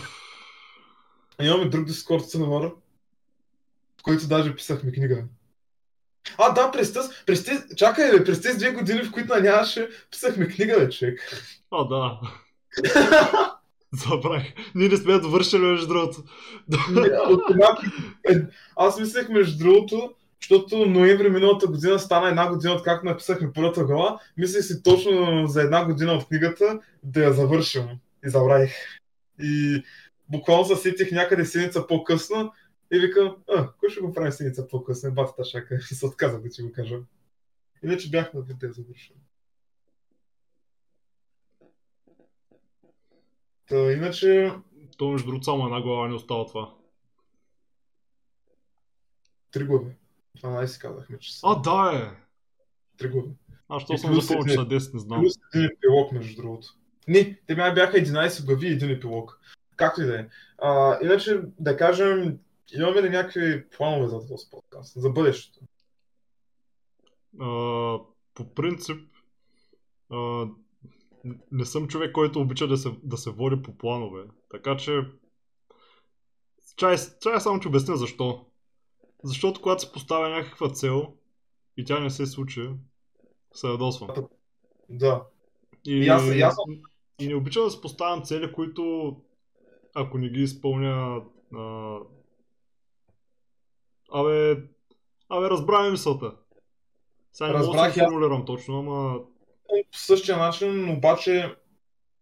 Имаме 1.43 1.65
друг 1.65 1.89
Discord 1.89 2.21
сервер, 2.21 2.71
в 4.01 4.03
който 4.03 4.29
даже 4.29 4.57
писахме 4.57 4.93
книга. 4.93 5.25
А, 6.39 6.53
да, 6.53 6.71
през 6.71 6.93
тези, 6.93 7.09
през 7.27 7.45
тези, 7.45 7.63
чакай, 7.77 8.11
бе, 8.11 8.25
през 8.25 8.41
тези 8.41 8.59
две 8.59 8.71
години, 8.71 9.03
в 9.03 9.13
които 9.13 9.35
нямаше, 9.37 9.89
писахме 10.11 10.49
книга, 10.49 10.79
бе, 10.79 10.91
човек. 10.91 11.21
а, 11.71 11.85
да. 11.85 12.21
Забравих. 13.93 14.53
Ние 14.75 14.89
не 14.89 14.97
сме 14.97 15.19
довършили, 15.19 15.61
между 15.63 15.87
другото. 15.89 16.23
Е, 18.31 18.35
Аз 18.77 19.01
мислех, 19.01 19.29
между 19.29 19.59
другото, 19.59 20.13
защото 20.45 20.87
ноември 20.87 21.31
миналата 21.31 21.67
година 21.67 21.99
стана 21.99 22.29
една 22.29 22.49
година, 22.49 22.73
от 22.73 22.83
как 22.83 23.05
написахме 23.05 23.53
първата 23.53 23.85
глава, 23.85 24.21
мислех 24.37 24.65
си 24.65 24.83
точно 24.83 25.47
за 25.47 25.63
една 25.63 25.85
година 25.85 26.13
от 26.13 26.29
книгата 26.29 26.81
да 27.03 27.25
я 27.25 27.33
завършим. 27.33 27.89
И 28.27 28.31
забравих. 28.31 28.75
И 29.41 29.83
буквално 30.29 30.65
се 30.65 30.77
сетих 30.77 31.13
някъде 31.13 31.45
седмица 31.45 31.87
по-късно 31.87 32.53
и 32.93 32.99
викам, 32.99 33.37
а, 33.49 33.73
кой 33.73 33.91
ще 33.91 34.01
го 34.01 34.13
прави 34.13 34.33
седмица 34.33 34.69
по-късно? 34.69 35.13
Батата 35.15 35.45
шака. 35.45 35.75
И 35.75 35.81
се 35.95 36.07
отказах 36.07 36.43
да 36.43 36.49
ти 36.49 36.63
го 36.63 36.73
кажа. 36.73 36.99
Иначе 37.85 38.11
бях 38.11 38.35
на 38.35 38.43
да 38.43 38.67
я 38.67 38.73
завършим. 38.73 39.17
Та, 43.69 43.93
иначе, 43.93 44.53
То, 44.99 45.11
между 45.11 45.27
другото, 45.27 45.45
само 45.45 45.67
една 45.67 45.83
глава 45.83 46.09
не 46.09 46.15
остава 46.15 46.47
това. 46.47 46.75
три 49.55 49.65
глави. 49.65 49.97
12 50.43 50.81
казахме, 50.81 51.19
че 51.19 51.39
са. 51.39 51.41
А, 51.45 51.55
да, 51.55 51.99
е. 51.99 52.25
Три 52.99 53.09
глави. 53.09 53.29
Аз 53.69 53.83
що 53.83 53.99
съм 53.99 54.11
плюс 54.11 54.27
запомнил, 54.27 54.55
че 54.55 54.61
един. 54.61 54.81
са 54.81 54.91
10, 54.91 54.95
не 54.95 55.01
знам. 55.01 55.21
Плюс 55.21 55.35
един 55.55 55.71
епилог, 55.77 56.13
между 56.13 56.43
другото. 56.43 56.69
Не, 57.09 57.41
те 57.47 57.57
май 57.57 57.75
бяха 57.75 57.97
11 57.97 58.47
глави 58.47 58.69
и 58.69 58.73
един 58.73 58.91
епилог. 58.91 59.41
Както 59.77 60.03
и 60.03 60.07
да 60.07 60.21
е. 60.21 60.29
А, 60.59 60.99
Иначе, 61.03 61.43
да 61.61 61.77
кажем, 61.77 62.39
имаме 62.75 63.03
ли 63.03 63.11
някакви 63.11 63.69
планове 63.69 64.09
за 64.09 64.29
този 64.29 64.51
подкаст? 64.51 65.01
За 65.01 65.11
бъдещето? 65.11 65.61
А, 67.41 67.99
по 68.35 68.55
принцип, 68.55 69.11
а, 70.11 70.47
не 71.53 71.65
съм 71.65 71.89
човек, 71.89 72.13
който 72.13 72.41
обича 72.41 72.69
да 72.69 72.77
се, 72.77 72.91
да 73.03 73.17
се 73.17 73.31
води 73.31 73.63
по 73.63 73.79
планове. 73.79 74.23
Така 74.51 74.77
че, 74.77 75.01
чай, 76.77 76.97
чай 77.21 77.41
само 77.41 77.61
ти 77.61 77.69
обясня 77.69 77.97
защо. 77.97 78.47
Защото 79.25 79.61
когато 79.61 79.83
се 79.83 79.93
поставя 79.93 80.29
някаква 80.29 80.69
цел 80.69 81.13
и 81.77 81.85
тя 81.85 82.01
не 82.01 82.11
се 82.11 82.27
случи, 82.27 82.71
се 83.55 83.67
ядосвам. 83.67 84.11
Да. 84.89 85.25
И, 85.87 85.93
И 85.93 86.09
аз- 86.09 86.35
и 86.35 86.41
аз 86.41 86.57
и 87.21 87.29
не 87.29 87.35
обичам 87.35 87.65
да 87.65 87.71
се 87.71 87.81
поставям 87.81 88.23
цели, 88.25 88.53
които 88.53 89.17
ако 89.95 90.19
не 90.19 90.29
ги 90.29 90.43
изпълня... 90.43 91.23
А... 91.55 91.99
Абе, 94.13 94.51
абе, 95.29 95.51
разбравя 95.51 95.91
мисълта. 95.91 96.33
Сега 97.33 97.53
не 97.53 97.67
мога 97.67 97.79
да 97.79 97.93
се 97.93 98.01
формулирам 98.01 98.45
точно, 98.45 98.79
ама 98.79 99.21
По 99.93 99.99
същия 99.99 100.37
начин, 100.37 100.91
обаче, 100.91 101.55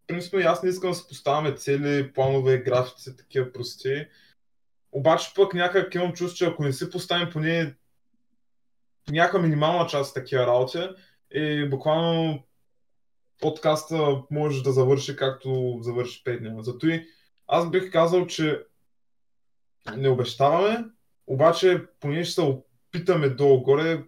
принципно 0.07 0.39
и 0.39 0.43
аз 0.43 0.63
не 0.63 0.69
искам 0.71 0.91
да 0.91 0.95
се 0.95 1.09
поставяме 1.09 1.55
цели, 1.55 2.13
планове, 2.13 2.59
графици, 2.59 3.17
такива 3.17 3.53
прости. 3.53 4.07
Обаче 4.93 5.33
пък 5.37 5.55
някак 5.55 5.95
имам 5.95 6.13
чувство, 6.13 6.37
че 6.37 6.47
ако 6.47 6.65
не 6.65 6.73
си 6.73 6.91
поставим 6.91 7.31
поне 7.33 7.75
някаква 9.11 9.39
минимална 9.41 9.87
част 9.87 10.11
от 10.11 10.15
такива 10.15 10.47
работи, 10.47 10.79
е 11.31 11.69
буквално 11.69 12.45
подкаста 13.41 14.23
може 14.31 14.63
да 14.63 14.73
завърши 14.73 15.17
както 15.17 15.79
завърши 15.81 16.25
5 16.25 16.39
дни. 16.39 16.65
Зато 16.65 16.87
и 16.89 17.07
аз 17.47 17.71
бих 17.71 17.93
казал, 17.93 18.27
че 18.27 18.65
не 19.97 20.09
обещаваме, 20.09 20.85
обаче 21.27 21.87
поне 22.01 22.25
ще 22.25 22.35
се 22.35 22.41
опитаме 22.41 23.29
долу-горе 23.29 24.05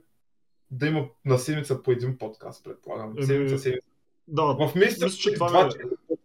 да 0.71 0.87
има 0.87 1.09
на 1.25 1.39
седмица 1.39 1.83
по 1.83 1.91
един 1.91 2.19
подкаст, 2.19 2.65
предполагам. 2.65 3.11
Еми, 3.11 3.27
Седмица, 3.27 3.59
седмица. 3.59 3.87
да, 4.29 4.43
В 4.43 4.75
месеца 4.75 5.05
мисля, 5.05 5.19
че 5.19 5.35
това 5.35 5.49
два, 5.49 5.67
е- 5.67 6.17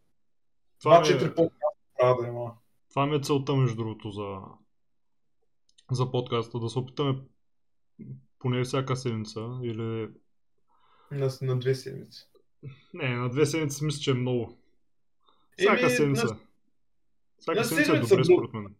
това 0.79 0.95
два-четири 0.95 1.29
е, 1.29 1.35
подкаста 1.35 1.77
трябва 1.99 2.21
да 2.21 2.27
има. 2.27 2.51
Това 2.89 3.05
ми 3.05 3.15
е 3.15 3.19
целта, 3.19 3.55
между 3.55 3.75
другото, 3.75 4.11
за, 4.11 4.37
за 5.91 6.11
подкаста. 6.11 6.59
Да 6.59 6.69
се 6.69 6.79
опитаме 6.79 7.15
поне 8.39 8.63
всяка 8.63 8.95
седмица 8.95 9.59
или... 9.63 10.09
На, 11.11 11.29
на 11.41 11.59
две 11.59 11.75
седмици. 11.75 12.27
Не, 12.93 13.09
на 13.09 13.29
две 13.29 13.45
седмици 13.45 13.85
мисля, 13.85 13.99
че 13.99 14.11
е 14.11 14.15
много. 14.15 14.57
Всяка 15.57 15.81
Еми, 15.81 15.89
седмица. 15.89 16.25
на- 16.25 16.37
Всяка 17.39 17.57
на 17.57 17.63
седмица 17.65 17.81
е 17.83 17.95
седмица 17.95 18.09
добре, 18.09 18.23
до- 18.23 18.33
според 18.33 18.53
мен. 18.53 18.75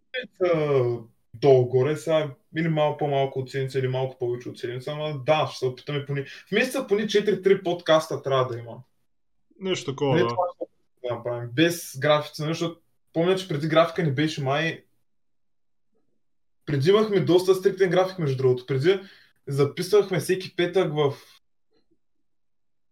долу-горе, 1.33 1.97
сега 1.97 2.35
или 2.57 2.67
малко 2.67 2.97
по-малко 2.97 3.39
от 3.39 3.49
седмица, 3.51 3.79
или 3.79 3.87
малко 3.87 4.17
повече 4.17 4.49
от 4.49 4.57
седмица, 4.59 4.91
ама 4.91 5.21
да, 5.25 5.47
ще 5.47 5.59
се 5.59 5.65
опитаме 5.65 6.05
поне. 6.05 6.25
В 6.47 6.51
месеца 6.51 6.87
поне 6.87 7.03
4-3 7.03 7.63
подкаста 7.63 8.21
трябва 8.21 8.47
да 8.47 8.59
има. 8.59 8.77
Нещо 9.59 9.91
такова, 9.91 10.15
Не 10.15 10.21
да. 10.21 10.27
това 10.27 10.43
да 11.03 11.15
направим. 11.15 11.49
Без 11.49 11.99
графици, 11.99 12.41
защото 12.41 12.79
помня, 13.13 13.35
че 13.35 13.47
преди 13.47 13.67
графика 13.67 14.03
не 14.03 14.13
беше 14.13 14.43
май. 14.43 14.83
Преди 16.65 16.89
имахме 16.89 17.19
доста 17.19 17.55
стриктен 17.55 17.89
график, 17.89 18.19
между 18.19 18.37
другото. 18.37 18.65
Преди 18.65 18.99
записвахме 19.47 20.19
всеки 20.19 20.55
петък 20.55 20.93
в 20.93 21.13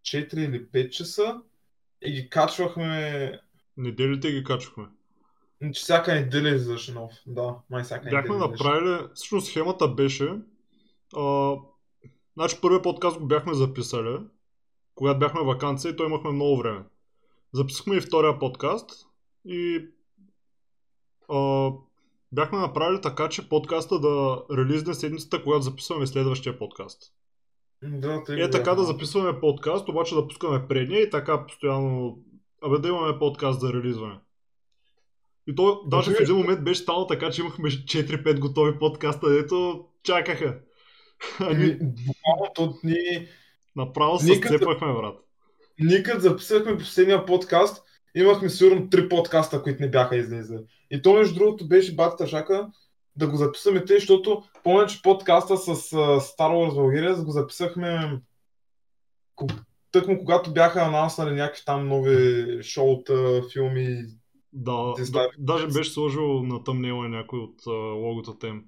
4 0.01 0.38
или 0.38 0.65
5 0.65 0.89
часа 0.89 1.41
и 2.01 2.12
ги 2.12 2.29
качвахме, 2.29 3.39
Неделите 3.77 4.31
ги 4.31 4.43
качвахме. 4.43 4.86
че 5.74 5.81
всяка 5.81 6.15
неделя 6.15 6.50
излизаше 6.50 6.93
нов. 6.93 7.13
Да, 7.27 7.55
май 7.69 7.83
всяка 7.83 8.09
Бяхме 8.09 8.36
неделя 8.36 8.45
излизаше. 8.45 8.63
направили, 8.63 9.07
всъщност 9.15 9.47
схемата 9.47 9.88
беше, 9.88 10.33
а, 11.17 11.55
значи 12.33 12.57
първият 12.62 12.83
подкаст 12.83 13.19
го 13.19 13.25
бяхме 13.27 13.53
записали, 13.53 14.17
когато 14.95 15.19
бяхме 15.19 15.41
вакансия 15.43 15.91
и 15.91 15.95
той 15.95 16.07
имахме 16.07 16.31
много 16.31 16.57
време. 16.57 16.83
Записахме 17.53 17.95
и 17.95 18.01
втория 18.01 18.39
подкаст 18.39 18.89
и 19.45 19.88
а, 21.29 21.72
бяхме 22.31 22.57
направили 22.57 23.01
така, 23.01 23.29
че 23.29 23.50
подкаста 23.50 24.00
да 24.00 24.43
релизне 24.57 24.93
седмицата, 24.93 25.43
когато 25.43 25.62
записваме 25.62 26.07
следващия 26.07 26.60
подкаст. 26.60 27.13
Да, 27.84 28.24
тъй 28.24 28.43
е 28.43 28.50
така 28.50 28.75
да 28.75 28.84
записваме 28.84 29.39
подкаст, 29.39 29.89
обаче 29.89 30.15
да 30.15 30.27
пускаме 30.27 30.67
предния 30.67 31.01
и 31.01 31.10
така 31.10 31.46
постоянно. 31.46 32.19
Абе 32.63 32.77
да 32.77 32.88
имаме 32.88 33.19
подкаст 33.19 33.60
за 33.60 33.74
релизване. 33.74 34.19
И 35.48 35.55
то 35.55 35.81
даже 35.86 36.12
в 36.12 36.19
един 36.19 36.36
момент 36.36 36.63
беше 36.63 36.81
станало 36.81 37.07
така, 37.07 37.31
че 37.31 37.41
имахме 37.41 37.69
4-5 37.69 38.39
готови 38.39 38.79
подкаста, 38.79 39.29
дето 39.29 39.86
чакаха. 40.03 40.60
А 41.39 41.51
Еми, 41.51 41.65
ни 41.65 41.77
Буквално 41.81 42.79
ние, 42.84 43.27
направо 43.75 44.19
се 44.19 44.25
Никъде- 44.25 44.57
сцепахме, 44.57 44.93
брат. 44.93 45.15
ние 45.79 46.03
като 46.03 46.19
записахме 46.19 46.77
последния 46.77 47.25
подкаст, 47.25 47.84
имахме 48.15 48.49
сигурно 48.49 48.89
три 48.89 49.09
подкаста, 49.09 49.61
които 49.63 49.81
не 49.81 49.89
бяха 49.89 50.15
излезли. 50.15 50.57
И 50.91 51.01
то 51.01 51.13
между 51.13 51.35
другото 51.39 51.67
беше 51.67 51.95
батата 51.95 52.27
шака 52.27 52.67
да 53.15 53.27
го 53.27 53.37
записаме 53.37 53.85
те, 53.85 53.93
защото 53.93 54.43
помня, 54.63 54.85
че 54.85 55.01
подкаста 55.01 55.57
с 55.57 55.69
а, 55.69 55.73
Star 56.19 56.51
Wars 56.51 56.71
Bulgaria 56.71 57.23
го 57.23 57.31
записахме 57.31 58.19
тъкмо 59.91 60.17
когато 60.19 60.53
бяха 60.53 60.81
анонснали 60.81 61.35
някакви 61.35 61.61
там 61.65 61.87
нови 61.87 62.45
шоута, 62.63 63.41
филми. 63.53 64.03
Да, 64.53 64.93
да, 65.11 65.29
даже 65.37 65.67
беше 65.67 65.91
сложил 65.91 66.43
на 66.43 66.63
тъмнела 66.63 67.09
някой 67.09 67.39
от 67.39 67.61
а, 67.67 67.71
логотата 67.71 68.47
им. 68.47 68.63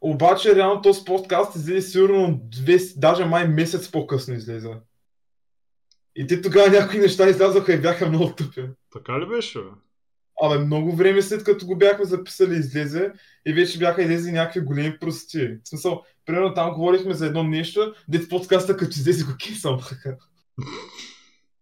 Обаче 0.00 0.56
реално 0.56 0.82
този 0.82 1.04
подкаст 1.04 1.56
излезе 1.56 1.88
сигурно 1.88 2.40
две, 2.42 2.76
даже 2.96 3.24
май 3.24 3.48
месец 3.48 3.90
по-късно 3.90 4.34
излезе. 4.34 4.70
И 6.16 6.26
те 6.26 6.42
тогава 6.42 6.68
някои 6.68 6.98
неща 7.00 7.28
излязоха 7.28 7.72
и 7.72 7.80
бяха 7.80 8.08
много 8.08 8.32
тъпи. 8.32 8.64
Така 8.92 9.20
ли 9.20 9.26
беше, 9.26 9.58
бе? 9.58 9.68
Абе, 10.42 10.58
много 10.58 10.96
време 10.96 11.22
след 11.22 11.44
като 11.44 11.66
го 11.66 11.76
бяхме 11.76 12.04
записали 12.04 12.54
излезе 12.54 13.12
и 13.46 13.52
вече 13.52 13.78
бяха 13.78 14.02
излезли 14.02 14.32
някакви 14.32 14.60
големи 14.60 14.98
прости. 14.98 15.58
В 15.64 15.68
смисъл, 15.68 16.02
примерно 16.26 16.54
там 16.54 16.74
говорихме 16.74 17.14
за 17.14 17.26
едно 17.26 17.42
нещо, 17.42 17.94
дет 18.08 18.28
подкаста 18.28 18.76
като 18.76 18.90
излезе 18.90 19.24
го 19.24 19.36
кисам. 19.38 19.80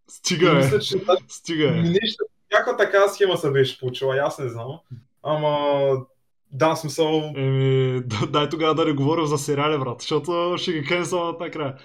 Стига 0.07 0.51
е, 0.51 0.55
мисля, 0.55 0.79
че 0.79 0.97
стига 1.27 1.67
е. 1.67 1.71
нещо, 1.71 2.23
някаква 2.53 2.77
така 2.77 3.07
схема 3.07 3.37
се 3.37 3.51
беше 3.51 3.79
получила, 3.79 4.17
аз 4.17 4.39
не 4.39 4.49
знам. 4.49 4.79
Ама, 5.23 5.95
да, 6.51 6.75
смисъл, 6.75 7.33
Еми, 7.35 8.01
да- 8.05 8.27
дай 8.27 8.49
тогава 8.49 8.75
да 8.75 8.85
не 8.85 8.93
говорим 8.93 9.25
за 9.25 9.37
сериали, 9.37 9.79
брат, 9.79 10.01
защото 10.01 10.55
ще 10.57 10.71
ги 10.71 10.83
кенсълнат 10.83 11.39
накрая. 11.39 11.75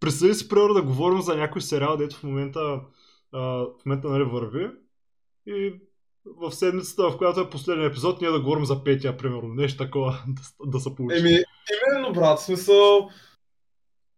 Представи 0.00 0.34
си, 0.34 0.48
примерно, 0.48 0.74
да 0.74 0.82
говорим 0.82 1.20
за 1.20 1.36
някой 1.36 1.62
сериал, 1.62 1.96
дето 1.96 2.16
в 2.16 2.22
момента, 2.22 2.80
а, 3.32 3.40
в 3.40 3.86
момента 3.86 4.08
нали, 4.08 4.24
върви 4.24 4.70
и 5.46 5.74
в 6.24 6.52
седмицата, 6.52 7.10
в 7.10 7.18
която 7.18 7.40
е 7.40 7.50
последния 7.50 7.86
епизод, 7.86 8.20
ние 8.20 8.30
да 8.30 8.40
говорим 8.40 8.64
за 8.64 8.84
петия, 8.84 9.16
примерно. 9.16 9.54
Нещо 9.54 9.84
такова 9.84 10.12
да, 10.28 10.70
да 10.70 10.80
се 10.80 10.94
получи. 10.94 11.18
еми, 11.18 11.42
именно, 11.90 12.12
брат, 12.12 12.40
смисъл, 12.40 13.10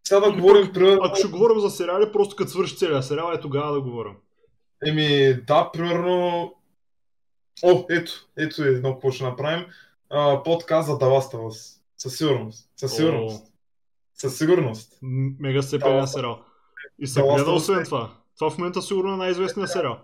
сега 0.08 0.20
да 0.20 0.28
Или 0.28 0.40
говорим, 0.40 0.72
примерно, 0.72 1.00
Ако 1.02 1.16
ще 1.16 1.28
говорим 1.28 1.60
за 1.60 1.70
сериали, 1.70 2.12
просто 2.12 2.36
като 2.36 2.50
свърши 2.50 2.76
целият 2.76 3.04
сериал, 3.04 3.32
е 3.32 3.40
тогава 3.40 3.72
да 3.72 3.80
говорим. 3.80 4.16
Еми, 4.86 5.34
да, 5.46 5.70
примерно... 5.72 6.54
О, 7.64 7.84
ето, 7.90 8.12
ето 8.36 8.64
е 8.64 8.68
едно, 8.68 8.92
какво 8.92 9.10
ще 9.10 9.24
направим. 9.24 9.66
А, 10.10 10.42
подкаст 10.42 10.86
за 10.86 10.92
Us. 10.92 11.78
Със 11.98 12.16
сигурност. 12.16 12.70
Със 12.76 12.96
сигурност. 12.96 13.46
Със 14.20 14.38
сигурност. 14.38 14.98
Мега 15.38 15.62
степения 15.62 16.00
Да, 16.00 16.06
сериал. 16.06 16.44
И 16.98 17.06
се 17.06 17.20
да, 17.20 17.34
гледа 17.34 17.50
освен 17.50 17.84
това. 17.84 18.14
Това 18.38 18.50
в 18.50 18.58
момента 18.58 18.82
сигурно 18.82 19.14
е 19.14 19.16
най-известният 19.16 19.70
сериал. 19.70 19.98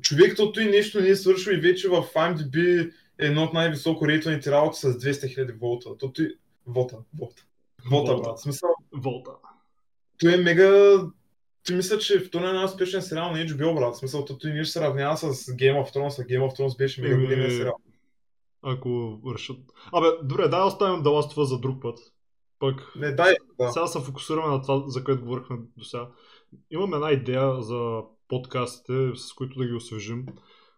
Човек, 0.00 0.38
и 0.60 0.64
нещо 0.64 1.00
не 1.00 1.08
е 1.08 1.16
свършил 1.16 1.52
и 1.52 1.60
вече 1.60 1.88
в 1.88 2.04
IMDb 2.14 2.86
е 3.18 3.26
едно 3.26 3.42
от 3.42 3.52
най-високо 3.52 4.08
рейтваните 4.08 4.50
работи 4.50 4.78
с 4.78 4.92
200 4.92 5.10
000 5.10 5.58
волта. 5.58 5.98
Тото 5.98 6.22
и... 6.22 6.34
Вота, 6.66 6.96
вота. 7.18 7.42
Вота, 7.90 8.12
Волта. 8.12 8.28
брат. 8.28 8.40
Смисъл, 8.40 8.68
Волта. 8.92 9.30
той 10.18 10.34
е 10.34 10.36
мега... 10.36 11.00
Ти 11.64 11.74
мисля, 11.74 11.98
че 11.98 12.18
в 12.18 12.30
този 12.30 12.44
е 12.44 12.52
най-успешен 12.52 13.02
сериал 13.02 13.30
на 13.30 13.38
HBO, 13.38 13.74
брат. 13.74 13.96
Смисъл, 13.96 14.24
тото 14.24 14.48
и 14.48 14.52
нещо 14.52 14.72
се 14.72 14.80
равнява 14.80 15.16
с 15.16 15.34
Game 15.34 15.84
of 15.84 15.94
Thrones, 15.94 16.22
а 16.22 16.26
Game 16.26 16.50
of 16.50 16.58
Thrones 16.58 16.78
беше 16.78 17.02
мега 17.02 17.14
Еми, 17.14 17.24
големия 17.24 17.50
сериал. 17.50 17.76
Ако 18.62 19.18
вършат. 19.24 19.58
Абе, 19.92 20.06
добре, 20.22 20.48
дай 20.48 20.60
да 20.60 20.66
оставим 20.66 21.02
да 21.02 21.10
Us 21.10 21.42
за 21.42 21.58
друг 21.58 21.82
път. 21.82 21.98
Пък, 22.60 22.92
Не, 22.96 23.12
дай, 23.12 23.34
да. 23.60 23.72
сега 23.72 23.86
се 23.86 24.00
фокусираме 24.00 24.48
на 24.48 24.62
това, 24.62 24.82
за 24.86 25.04
което 25.04 25.22
говорихме 25.22 25.58
до 25.76 25.84
сега. 25.84 26.08
Имам 26.70 26.94
една 26.94 27.10
идея 27.10 27.62
за 27.62 28.00
подкастите, 28.28 29.10
с 29.14 29.32
които 29.32 29.58
да 29.58 29.66
ги 29.66 29.74
освежим, 29.74 30.26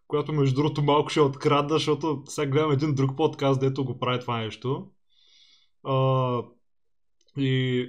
която 0.09 0.33
между 0.33 0.55
другото 0.55 0.83
малко 0.83 1.09
ще 1.09 1.21
открадна, 1.21 1.75
защото 1.75 2.23
сега 2.27 2.51
гледам 2.51 2.73
един 2.73 2.95
друг 2.95 3.17
подкаст, 3.17 3.61
дето 3.61 3.85
го 3.85 3.99
прави 3.99 4.21
това 4.21 4.39
нещо. 4.39 4.91
А, 5.85 6.39
и... 7.37 7.89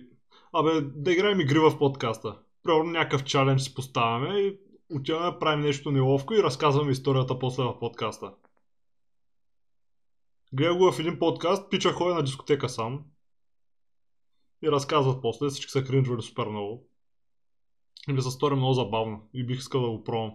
Абе, 0.54 0.82
да 0.82 1.12
играем 1.12 1.40
игри 1.40 1.60
в 1.60 1.78
подкаста. 1.78 2.40
Примерно 2.64 2.92
някакъв 2.92 3.24
чалендж 3.24 3.62
си 3.62 3.74
поставяме 3.74 4.40
и 4.40 4.58
отиваме, 4.96 5.40
правим 5.40 5.60
нещо 5.60 5.92
неловко 5.92 6.34
и 6.34 6.44
разказваме 6.44 6.92
историята 6.92 7.40
после 7.40 7.64
в 7.64 7.80
подкаста. 7.80 8.34
Гледа 10.54 10.76
го 10.76 10.92
в 10.92 11.00
един 11.00 11.20
подкаст, 11.20 11.72
пича 11.72 11.92
ходи 11.92 12.14
на 12.16 12.24
дискотека 12.24 12.70
сам 12.70 13.04
и 14.64 14.72
разказват 14.72 15.22
после, 15.22 15.48
всички 15.48 15.72
са 15.72 15.84
кринжвали 15.84 16.22
супер 16.22 16.46
много. 16.46 16.88
И 18.10 18.14
ми 18.14 18.22
се 18.22 18.32
стори 18.32 18.56
много 18.56 18.74
забавно 18.74 19.30
и 19.34 19.46
бих 19.46 19.60
искал 19.60 19.82
да 19.82 19.90
го 19.90 20.04
пробвам. 20.04 20.32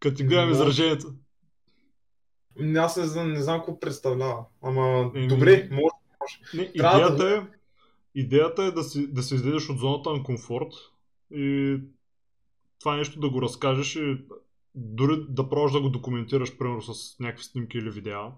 Като 0.00 0.16
ти 0.16 0.24
гледам 0.24 0.48
Да. 0.48 0.52
изражението. 0.52 1.06
Аз 2.76 2.96
не 2.96 3.04
знам, 3.04 3.32
не 3.32 3.42
знам 3.42 3.58
какво 3.58 3.80
представлява. 3.80 4.44
Ама 4.62 5.12
Еми- 5.14 5.28
добре, 5.28 5.68
може. 5.72 5.94
Не, 6.54 6.72
Трябва 6.72 6.98
идеята, 6.98 7.16
да- 7.16 7.36
е, 7.36 7.46
идеята 8.14 8.62
е 8.62 8.70
да, 8.70 8.82
си, 8.82 9.12
да 9.12 9.22
се 9.22 9.34
излезеш 9.34 9.68
от 9.70 9.78
зоната 9.78 10.12
на 10.12 10.22
комфорт 10.22 10.72
и 11.30 11.76
това 12.80 12.96
нещо 12.96 13.20
да 13.20 13.30
го 13.30 13.42
разкажеш 13.42 13.96
и 13.96 14.18
дори 14.74 15.24
да 15.28 15.48
пробваш 15.48 15.72
да 15.72 15.80
го 15.80 15.88
документираш, 15.88 16.58
примерно 16.58 16.82
с 16.82 17.18
някакви 17.18 17.44
снимки 17.44 17.78
или 17.78 17.90
видеа. 17.90 18.32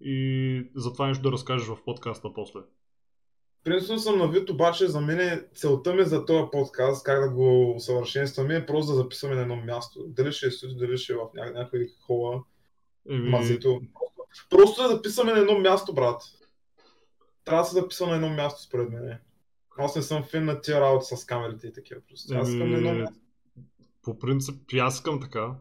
И 0.00 0.70
за 0.74 0.92
това 0.92 1.06
нещо 1.08 1.22
да 1.22 1.32
разкажеш 1.32 1.66
в 1.68 1.84
подкаста 1.84 2.34
после. 2.34 2.60
Принципно 3.68 3.98
съм 3.98 4.18
на 4.18 4.28
вид, 4.28 4.50
обаче 4.50 4.86
за 4.86 5.00
мен 5.00 5.20
е- 5.20 5.44
целта 5.54 5.94
ми 5.94 6.04
за 6.04 6.24
този 6.24 6.44
подкаст, 6.52 7.04
как 7.04 7.20
да 7.20 7.30
го 7.30 7.74
усъвършенстваме, 7.76 8.56
е 8.56 8.66
просто 8.66 8.92
да 8.92 8.96
записваме 8.96 9.34
на 9.34 9.42
едно 9.42 9.56
място. 9.56 10.04
Дали 10.08 10.32
ще 10.32 10.46
е 10.46 10.50
студио, 10.50 10.78
дали 10.78 10.98
ще 10.98 11.12
е 11.12 11.16
в 11.16 11.18
ня- 11.18 11.54
някой 11.54 11.88
хола, 12.06 12.42
Еми, 13.10 13.28
мазето. 13.28 13.80
Просто, 14.50 14.82
да 14.82 14.88
записваме 14.88 15.32
на 15.32 15.38
едно 15.38 15.58
място, 15.58 15.94
брат. 15.94 16.22
Трябва 17.44 17.62
да 17.62 17.68
се 17.68 17.74
записва 17.74 18.06
на 18.06 18.14
едно 18.14 18.28
място, 18.28 18.62
според 18.62 18.88
мен. 18.90 19.18
Аз 19.78 19.96
не 19.96 20.02
съм 20.02 20.24
фен 20.24 20.44
на 20.44 20.60
тия 20.60 20.80
работи 20.80 21.16
с 21.16 21.24
камерите 21.24 21.66
и 21.66 21.72
такива. 21.72 22.00
Просто. 22.08 22.34
Аз 22.34 22.48
искам 22.48 22.70
на 22.70 22.76
едно 22.76 22.88
Еми, 22.90 23.00
място. 23.00 23.18
по 24.02 24.18
принцип, 24.18 24.54
аз 24.80 24.94
искам 24.94 25.20
така. 25.20 25.54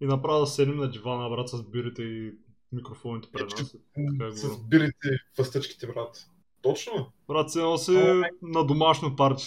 И 0.00 0.06
направо 0.06 0.40
да 0.40 0.46
седнем 0.46 0.76
на 0.76 0.90
дивана, 0.90 1.30
брат, 1.30 1.48
с 1.48 1.62
бирите 1.62 2.02
и 2.02 2.32
микрофоните 2.72 3.28
пред 3.32 3.50
нас. 3.50 3.72
Така 3.72 4.26
е 4.26 4.32
С 4.36 4.58
бирите 4.58 5.08
и 5.08 5.18
фъстъчките, 5.36 5.86
брат. 5.86 6.26
Точно. 6.62 7.12
Брат, 7.28 7.50
се 7.50 7.62
носи 7.62 8.22
на 8.42 8.66
домашно 8.66 9.16
парче. 9.16 9.46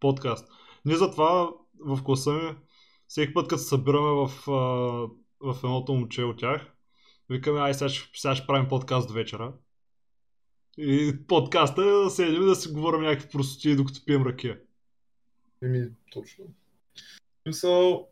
Подкаст. 0.00 0.48
Ние 0.84 0.96
затова 0.96 1.50
в 1.80 2.04
класа 2.04 2.32
ми, 2.32 2.54
всеки 3.08 3.34
път 3.34 3.48
като 3.48 3.62
се 3.62 3.68
събираме 3.68 4.08
в, 4.08 4.28
в 5.40 5.56
едното 5.64 5.92
момче 5.92 6.24
от 6.24 6.38
тях, 6.38 6.72
викаме, 7.30 7.60
ай 7.60 7.74
сега 7.74 7.88
ще, 7.88 8.10
сега 8.20 8.34
ще 8.34 8.46
правим 8.46 8.68
подкаст 8.68 9.10
вечера. 9.10 9.52
И 10.78 11.14
подкаста 11.28 11.82
е 11.82 11.84
да 11.84 12.10
седим 12.10 12.46
да 12.46 12.54
си 12.54 12.72
говорим 12.72 13.00
някакви 13.00 13.28
простоти, 13.28 13.76
докато 13.76 14.04
пием 14.04 14.26
ракия. 14.26 14.60
Еми, 15.62 15.88
точно. 16.12 16.44
Мисъл, 17.46 18.08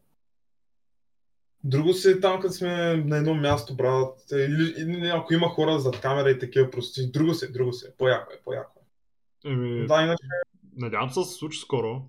друго 1.65 1.93
си 1.93 2.11
е 2.11 2.21
там, 2.21 2.41
като 2.41 2.55
сме 2.55 2.97
на 2.97 3.17
едно 3.17 3.35
място, 3.35 3.77
брат. 3.77 4.19
Или, 4.33 4.75
или 4.79 5.07
ако 5.09 5.35
има 5.35 5.49
хора 5.49 5.79
зад 5.79 6.01
камера 6.01 6.31
и 6.31 6.39
такива 6.39 6.71
прости. 6.71 7.11
Друго 7.11 7.35
си, 7.35 7.45
е, 7.45 7.49
друго 7.49 7.73
си. 7.73 7.87
е. 7.87 7.97
По-яко 7.99 8.33
е, 8.33 8.41
по-яко 8.45 8.81
е. 9.45 9.51
Еми, 9.51 9.87
Да, 9.87 10.03
иначе. 10.03 10.25
надявам 10.77 11.11
се 11.11 11.21
да 11.21 11.27
се 11.27 11.35
случи 11.35 11.59
скоро. 11.59 12.03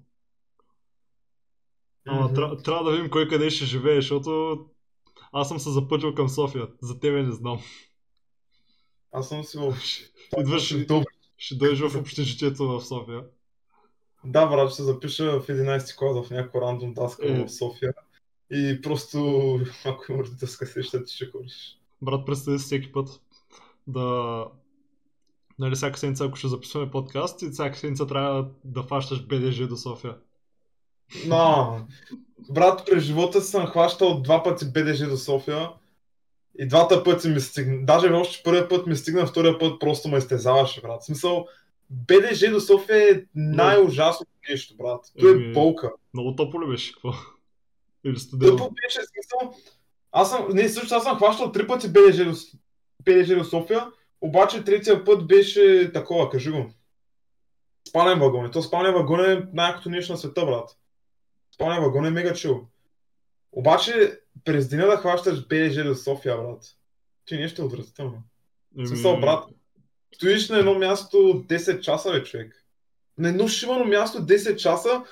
Ама 2.07 2.21
Мгм. 2.21 2.35
тря- 2.35 2.63
трябва 2.63 2.83
да 2.83 2.91
видим 2.91 3.09
кой 3.09 3.27
къде 3.27 3.49
ще 3.49 3.65
живее, 3.65 3.95
защото 3.95 4.59
аз 5.31 5.47
съм 5.47 5.59
се 5.59 5.69
запътил 5.69 6.15
към 6.15 6.29
София. 6.29 6.67
За 6.81 6.99
тебе 6.99 7.23
не 7.23 7.31
знам. 7.31 7.59
Аз 9.11 9.29
съм 9.29 9.43
си 9.43 9.57
в... 9.57 9.77
Идваш, 10.39 10.85
Добре. 10.85 11.05
ще 11.37 11.55
дойдеш 11.55 11.79
в 11.81 11.95
общежитието 11.95 12.67
в 12.69 12.81
София. 12.81 13.21
Да, 14.23 14.45
брат, 14.45 14.69
ще 14.69 14.75
се 14.75 14.83
запиша 14.83 15.39
в 15.39 15.47
11 15.47 15.97
клас 15.97 16.27
в 16.27 16.31
някаква 16.31 16.61
рандом 16.61 16.93
таска 16.93 17.27
Е. 17.27 17.45
в 17.45 17.49
София. 17.49 17.93
И 18.51 18.81
просто, 18.81 19.59
ако 19.85 20.11
има 20.11 20.23
родителска 20.23 20.65
среща, 20.65 21.03
ти 21.03 21.13
ще 21.13 21.25
ходиш. 21.25 21.79
Брат, 22.01 22.25
представи 22.25 22.59
си 22.59 22.65
всеки 22.65 22.91
път 22.91 23.21
да, 23.87 24.45
Нали, 25.59 25.75
всяка 25.75 25.99
седмица, 25.99 26.25
ако 26.25 26.35
ще 26.35 26.47
записваме 26.47 26.91
подкаст, 26.91 27.41
и 27.41 27.49
всяка 27.49 27.77
седмица 27.77 28.07
трябва 28.07 28.47
да 28.63 28.83
фащаш 28.83 29.25
БДЖ 29.25 29.67
до 29.67 29.77
София. 29.77 30.15
Но, 31.27 31.79
брат, 32.49 32.85
през 32.85 33.03
живота 33.03 33.41
си 33.41 33.51
съм 33.51 33.65
хващал 33.65 34.21
два 34.21 34.43
пъти 34.43 34.65
БДЖ 34.65 35.07
до 35.07 35.17
София. 35.17 35.69
И 36.59 36.67
двата 36.67 37.03
пъти 37.03 37.29
ми 37.29 37.39
стигна. 37.39 37.85
Даже 37.85 38.07
още 38.07 38.43
първият 38.43 38.69
път 38.69 38.87
ми 38.87 38.95
стигна, 38.95 39.25
втория 39.25 39.59
път 39.59 39.79
просто 39.79 40.09
ме 40.09 40.17
изтезаваше, 40.17 40.81
брат. 40.81 41.01
В 41.01 41.05
смисъл, 41.05 41.47
БДЖ 41.89 42.51
до 42.51 42.59
София 42.59 43.11
е 43.11 43.21
най-ужасното 43.35 44.31
нещо, 44.49 44.75
брат. 44.77 45.01
То 45.19 45.29
е 45.29 45.51
болка. 45.53 45.91
Много 46.13 46.35
топло 46.35 46.61
ли 46.61 46.67
беше? 46.67 46.93
Какво? 46.93 47.13
Или 48.05 48.19
студено? 48.19 48.55
Тъпо 48.55 48.71
беше, 48.71 48.99
в 49.01 49.05
смисъл. 49.05 49.61
Аз 50.11 50.29
съм, 50.29 50.47
не, 50.53 50.69
също 50.69 50.95
аз 50.95 51.03
съм 51.03 51.17
хващал 51.17 51.51
три 51.51 51.67
пъти 51.67 51.87
БДЖ 51.87 52.25
до, 52.25 52.35
БДЖ 53.05 53.35
до 53.35 53.43
София, 53.43 53.87
обаче 54.21 54.63
третия 54.63 55.03
път 55.03 55.27
беше 55.27 55.91
такова, 55.93 56.29
кажи 56.29 56.51
го. 56.51 56.71
Спален 57.89 58.19
вагон. 58.19 58.45
И 58.45 58.51
то 58.51 58.61
спален 58.61 58.93
вагон 58.93 59.31
е 59.31 59.47
най-якото 59.53 59.89
нещо 59.89 60.11
на 60.11 60.17
света, 60.17 60.45
брат. 60.45 60.69
Спален 61.55 61.83
вагон 61.83 62.05
е 62.05 62.09
мега 62.09 62.33
чил. 62.33 62.67
Обаче, 63.51 64.19
през 64.43 64.69
деня 64.69 64.87
да 64.87 64.97
хващаш 64.97 65.47
БДЖ 65.47 65.83
до 65.83 65.95
София, 65.95 66.37
брат. 66.37 66.63
Ти 67.25 67.37
нещо 67.37 67.61
е 67.61 67.65
отвратително. 67.65 68.23
Еми, 68.77 68.87
смисъл, 68.87 69.19
брат. 69.19 69.43
Стоиш 70.15 70.49
на 70.49 70.57
едно 70.57 70.73
място 70.73 71.17
10 71.17 71.79
часа, 71.79 72.11
бе, 72.11 72.23
човек. 72.23 72.65
На 73.17 73.29
едно 73.29 73.47
шивано 73.47 73.85
място 73.85 74.17
10 74.17 74.55
часа, 74.55 75.03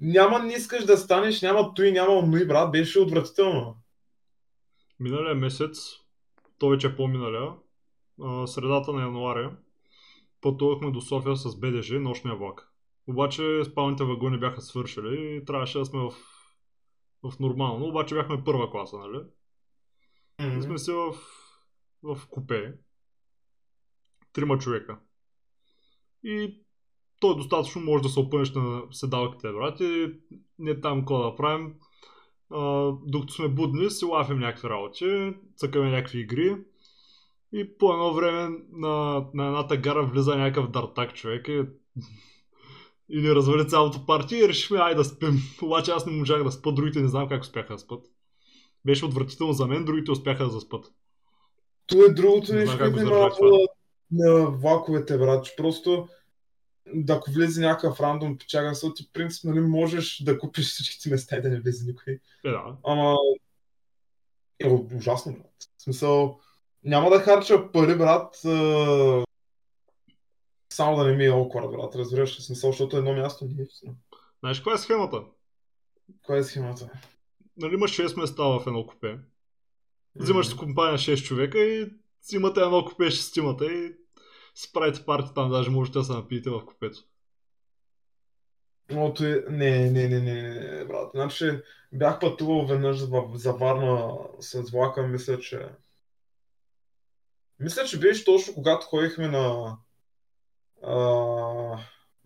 няма 0.00 0.38
не 0.38 0.52
искаш 0.52 0.84
да 0.84 0.96
станеш, 0.96 1.42
няма 1.42 1.74
той, 1.74 1.92
няма 1.92 2.12
онуй, 2.12 2.46
брат, 2.46 2.72
беше 2.72 3.00
отвратително. 3.00 3.76
Миналия 5.00 5.34
месец, 5.34 5.78
то 6.58 6.68
вече 6.68 6.86
е 6.86 6.96
по-миналия, 6.96 7.52
средата 8.46 8.92
на 8.92 9.02
януари, 9.02 9.50
пътувахме 10.40 10.90
до 10.90 11.00
София 11.00 11.36
с 11.36 11.56
БДЖ, 11.56 12.00
нощния 12.00 12.36
влак. 12.36 12.72
Обаче 13.06 13.64
спалните 13.64 14.04
вагони 14.04 14.38
бяха 14.38 14.60
свършили 14.60 15.36
и 15.36 15.44
трябваше 15.44 15.78
да 15.78 15.84
сме 15.84 16.00
в, 16.00 16.10
в 17.22 17.38
нормално, 17.38 17.86
обаче 17.86 18.14
бяхме 18.14 18.44
първа 18.44 18.70
класа, 18.70 18.98
нали? 18.98 19.18
М. 20.40 20.62
Сме 20.62 20.78
си 20.78 20.92
в, 20.92 21.14
в 22.02 22.28
купе. 22.30 22.74
Трима 24.32 24.58
човека. 24.58 24.98
И 26.24 26.60
то 27.20 27.32
е 27.32 27.34
достатъчно, 27.34 27.82
може 27.82 28.02
да 28.02 28.08
се 28.08 28.20
опънеш 28.20 28.54
на 28.54 28.82
седалките, 28.90 29.52
брат, 29.52 29.80
и 29.80 30.12
не 30.58 30.80
там 30.80 30.98
какво 30.98 31.22
да 31.22 31.36
правим. 31.36 31.74
А, 32.50 32.92
докато 33.06 33.32
сме 33.32 33.48
будни, 33.48 33.90
си 33.90 34.04
лафим 34.04 34.38
някакви 34.38 34.68
работи, 34.68 35.34
цъкаме 35.56 35.90
някакви 35.90 36.20
игри. 36.20 36.56
И 37.52 37.78
по 37.78 37.92
едно 37.92 38.14
време 38.14 38.58
на, 38.72 39.24
на 39.34 39.46
едната 39.46 39.76
гара 39.76 40.06
влиза 40.06 40.36
някакъв 40.36 40.70
дартак 40.70 41.14
човек 41.14 41.48
и, 41.48 41.62
и 43.08 43.20
ни 43.20 43.34
развали 43.34 43.68
цялото 43.68 44.06
парти 44.06 44.36
и 44.36 44.48
решихме 44.48 44.78
ай 44.78 44.94
да 44.94 45.04
спим. 45.04 45.38
Обаче 45.62 45.90
аз 45.90 46.06
не 46.06 46.12
можах 46.12 46.44
да 46.44 46.52
спа, 46.52 46.72
другите 46.72 47.00
не 47.00 47.08
знам 47.08 47.28
как 47.28 47.42
успяха 47.42 47.72
да 47.72 47.78
спят. 47.78 48.04
Беше 48.84 49.04
отвратително 49.04 49.52
за 49.52 49.66
мен, 49.66 49.84
другите 49.84 50.10
успяха 50.10 50.44
да 50.44 50.50
заспат. 50.50 50.86
То 51.86 52.04
е 52.04 52.08
другото 52.08 52.52
Не 52.52 52.58
нещо, 52.58 52.78
което 52.78 52.96
издържах 52.96 53.36
това. 53.36 53.58
на, 54.10 54.50
влаковете, 54.50 55.18
брат. 55.18 55.46
Просто 55.56 56.08
да 56.94 57.12
ако 57.12 57.30
влезе 57.30 57.60
някакъв 57.60 58.00
рандом 58.00 58.38
печага, 58.38 58.68
защото 58.68 58.94
ти 58.94 59.10
принцип 59.12 59.44
нали, 59.44 59.60
можеш 59.60 60.22
да 60.24 60.38
купиш 60.38 60.66
всичките 60.66 61.10
места 61.10 61.36
и 61.36 61.42
да 61.42 61.48
не 61.48 61.60
влезе 61.60 61.86
никой. 61.86 62.12
Е, 62.44 62.50
да. 62.50 62.76
Ама 62.84 63.16
е 64.58 64.68
ужасно, 64.96 65.32
брат. 65.32 65.54
В 65.78 65.82
смисъл, 65.82 66.40
няма 66.84 67.10
да 67.10 67.20
харча 67.20 67.72
пари, 67.72 67.98
брат, 67.98 68.44
а... 68.44 69.24
само 70.72 70.96
да 70.96 71.04
не 71.04 71.16
ми 71.16 71.24
е 71.24 71.30
awkward, 71.30 71.76
брат. 71.76 71.94
Разбираш 71.94 72.38
ли? 72.38 72.42
Смисъл, 72.42 72.70
защото 72.70 72.96
едно 72.96 73.12
място 73.12 73.44
не 73.44 73.62
е. 73.62 73.66
Знаеш 74.40 74.58
каква 74.58 74.74
е 74.74 74.78
схемата? 74.78 75.22
Коя 76.22 76.38
е 76.38 76.44
схемата? 76.44 76.90
Нали 77.56 77.74
имаш 77.74 77.98
6 77.98 78.20
места 78.20 78.42
в 78.42 78.62
едно 78.66 78.86
купе. 78.86 79.18
Взимаш 80.14 80.46
с 80.46 80.56
компания 80.56 80.98
6 80.98 81.22
човека 81.22 81.58
и 81.58 81.90
имате 82.32 82.60
едно 82.60 82.84
купе 82.84 83.10
шестимата 83.10 83.72
и 83.72 83.92
си 84.54 84.72
правите 84.72 85.04
парти 85.04 85.30
там, 85.34 85.50
даже 85.50 85.70
можете 85.70 85.98
да 85.98 86.04
се 86.04 86.12
напиете 86.12 86.50
в 86.50 86.66
купето. 86.66 86.98
Но 88.90 89.14
той... 89.14 89.44
Не, 89.48 89.90
не, 89.90 90.08
не, 90.08 90.20
не, 90.20 90.42
не, 90.42 90.84
брат. 90.84 91.10
Значи 91.14 91.60
бях 91.92 92.20
пътувал 92.20 92.66
веднъж 92.66 93.00
в, 93.08 93.30
за 93.34 93.52
Варна 93.52 94.18
с 94.40 94.70
влака, 94.70 95.02
мисля, 95.02 95.38
че... 95.38 95.68
Мисля, 97.58 97.84
че 97.84 98.00
беше 98.00 98.24
точно 98.24 98.54
когато 98.54 98.86
ходихме 98.86 99.28
на... 99.28 99.76
А, 100.82 100.94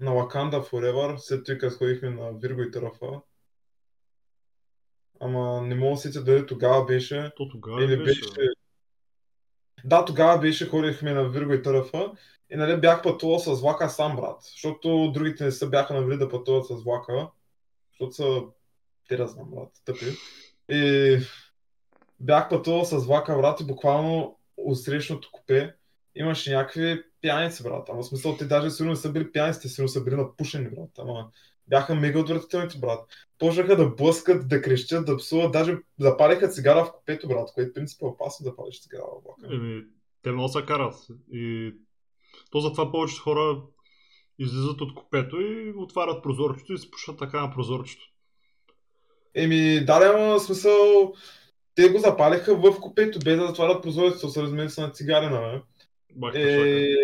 на 0.01 0.11
Wakanda 0.11 0.71
Forever, 0.71 1.17
след 1.17 1.45
това 1.45 1.59
като 1.59 1.77
ходихме 1.77 2.11
на 2.11 2.33
Вирго 2.33 2.63
и 2.63 2.71
Тарафа. 2.71 3.21
Ама 5.21 5.63
не 5.63 5.75
мога 5.75 5.91
да 5.91 5.97
се 5.97 6.09
сетя 6.09 6.25
дали 6.25 6.47
тогава 6.47 6.85
беше. 6.85 7.33
То 7.37 7.49
тогава 7.49 7.85
Или 7.85 7.93
ли 7.93 8.05
беше? 8.05 8.21
беше... 8.21 8.49
Да, 9.85 10.05
тогава 10.05 10.38
беше, 10.38 10.68
ходихме 10.68 11.12
на 11.12 11.29
Вирго 11.29 11.53
и 11.53 11.62
Търфа 11.62 12.12
и 12.51 12.57
нали 12.57 12.81
бях 12.81 13.03
пътувал 13.03 13.38
с 13.38 13.61
влака 13.61 13.88
сам, 13.88 14.16
брат. 14.16 14.37
Защото 14.42 15.11
другите 15.14 15.44
не 15.44 15.51
са 15.51 15.68
бяха 15.68 15.94
навели 15.94 16.18
да 16.18 16.29
пътуват 16.29 16.66
с 16.66 16.85
влака. 16.85 17.29
Защото 17.92 18.12
са... 18.12 18.42
Те 19.09 19.16
да 19.16 19.27
знам, 19.27 19.51
брат, 19.51 19.68
тъпи. 19.85 20.07
И 20.68 21.18
бях 22.20 22.49
пътувал 22.49 22.85
с 22.85 22.99
влака, 22.99 23.37
брат, 23.37 23.61
и 23.61 23.66
буквално 23.66 24.38
от 24.57 25.31
купе 25.33 25.75
имаше 26.14 26.55
някакви 26.55 27.03
пияници, 27.20 27.62
брат. 27.62 27.88
Ама 27.88 28.03
в 28.03 28.07
смисъл, 28.07 28.37
те 28.37 28.44
даже 28.44 28.70
сигурно 28.70 28.92
не 28.92 28.97
са 28.97 29.12
били 29.12 29.33
пияници, 29.33 29.61
те 29.61 29.68
сигурно 29.68 29.88
са 29.88 30.05
били 30.05 30.16
напушени, 30.16 30.70
брат. 30.70 30.90
Ама 30.99 31.31
бяха 31.68 31.94
мега 31.94 32.20
отвратителните, 32.20 32.79
брат. 32.79 33.09
Почнаха 33.38 33.77
да 33.77 33.90
блъскат, 33.90 34.48
да 34.48 34.62
крещят, 34.62 35.07
да 35.07 35.16
псуват, 35.16 35.53
даже 35.53 35.79
запалиха 35.98 36.48
цигара 36.48 36.85
в 36.85 36.92
купето, 36.92 37.29
брат, 37.29 37.48
което 37.55 37.70
в 37.70 37.74
принцип 37.74 38.03
е 38.03 38.05
опасно 38.05 38.44
да 38.44 38.57
палиш 38.57 38.83
цигара 38.83 39.03
в 39.03 39.24
влака. 39.24 39.55
Еми, 39.55 39.83
те 40.22 40.33
много 40.33 40.48
се 40.48 40.66
карат. 40.66 40.94
И 41.33 41.74
то 42.50 42.61
затова 42.61 42.92
повечето 42.92 43.22
хора 43.22 43.62
излизат 44.38 44.81
от 44.81 44.94
купето 44.94 45.40
и 45.40 45.72
отварят 45.77 46.22
прозорчето 46.22 46.72
и 46.72 46.79
се 46.79 46.90
пушат 46.90 47.18
така 47.18 47.40
на 47.40 47.50
прозорчето. 47.50 48.05
Еми, 49.35 49.85
да, 49.85 50.12
в 50.12 50.40
смисъл, 50.40 51.14
те 51.74 51.88
го 51.88 51.98
запалиха 51.98 52.57
в 52.57 52.81
купето, 52.81 53.18
без 53.24 53.38
да 53.38 53.46
затварят 53.46 53.83
прозореците, 53.83 54.29
се 54.29 54.42
размени 54.42 54.70
са 54.70 54.81
на 54.81 54.90
цигари, 54.90 55.27
нали? 55.27 55.62
Бах 56.16 56.35
Е... 56.35 56.94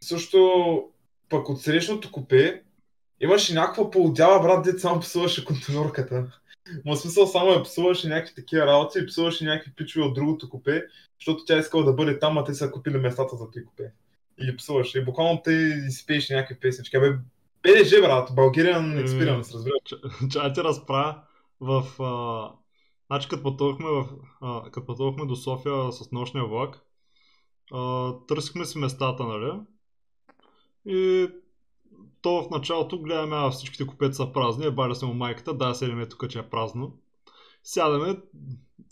Също, 0.00 0.93
пък 1.34 1.48
от 1.48 1.60
срещното 1.60 2.12
купе, 2.12 2.62
имаше 3.20 3.54
някаква 3.54 3.90
полудява, 3.90 4.40
брат, 4.40 4.64
дет 4.64 4.80
само 4.80 5.00
псуваше 5.00 5.44
контейнерката. 5.44 6.32
Ма 6.84 6.96
смисъл 6.96 7.26
само 7.26 7.50
я 7.50 7.62
псуваше 7.62 8.08
някакви 8.08 8.34
такива 8.34 8.66
работи 8.66 8.98
и 8.98 9.06
псуваше 9.06 9.44
някакви 9.44 9.72
пичове 9.76 10.04
от 10.04 10.14
другото 10.14 10.48
купе, 10.48 10.82
защото 11.20 11.44
тя 11.44 11.58
искала 11.58 11.84
да 11.84 11.92
бъде 11.92 12.18
там, 12.18 12.38
а 12.38 12.44
те 12.44 12.54
са 12.54 12.70
купили 12.70 12.98
местата 12.98 13.36
за 13.36 13.50
този 13.50 13.64
купе. 13.64 13.92
И 14.40 14.46
ги 14.46 14.56
псуваше. 14.56 14.98
И 14.98 15.04
буквално 15.04 15.42
те 15.44 15.52
изпееше 15.88 16.34
някакви 16.34 16.60
песнички. 16.60 16.96
Абе, 16.96 17.18
БДЖ, 17.62 18.00
брат, 18.00 18.30
Bulgarian 18.30 19.00
Е. 19.00 19.04
Experience, 19.04 19.54
разбира. 19.54 19.74
Че 20.30 20.38
аз 20.38 20.52
ти 20.52 20.60
разправя 20.62 21.20
в... 21.60 22.02
А... 22.02 22.50
Значи 23.06 23.28
като 23.28 23.42
пътувахме, 23.42 23.86
в... 23.90 24.08
а, 24.40 24.70
като 24.70 24.86
пътувахме 24.86 25.26
до 25.26 25.36
София 25.36 25.92
с 25.92 26.12
нощния 26.12 26.44
влак, 26.44 26.80
а, 27.72 28.12
търсихме 28.28 28.64
си 28.64 28.78
местата, 28.78 29.24
нали? 29.24 29.52
И 30.86 31.28
то 32.22 32.42
в 32.42 32.50
началото 32.50 33.02
гледаме, 33.02 33.36
а 33.36 33.50
всичките 33.50 33.86
купета 33.86 34.14
са 34.14 34.32
празни, 34.32 34.66
ебаля 34.66 34.94
се 34.94 35.06
му 35.06 35.14
майката, 35.14 35.54
да, 35.54 35.74
седиме 35.74 36.08
тук, 36.08 36.28
че 36.28 36.38
е 36.38 36.50
празно. 36.50 36.98
Сядаме 37.62 38.16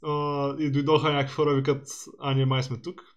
а, 0.02 0.56
и 0.58 0.70
дойдоха 0.70 1.12
някакви 1.12 1.34
хора, 1.34 1.54
викат, 1.54 1.88
а 2.20 2.34
ние 2.34 2.46
май 2.46 2.62
сме 2.62 2.76
тук. 2.76 3.16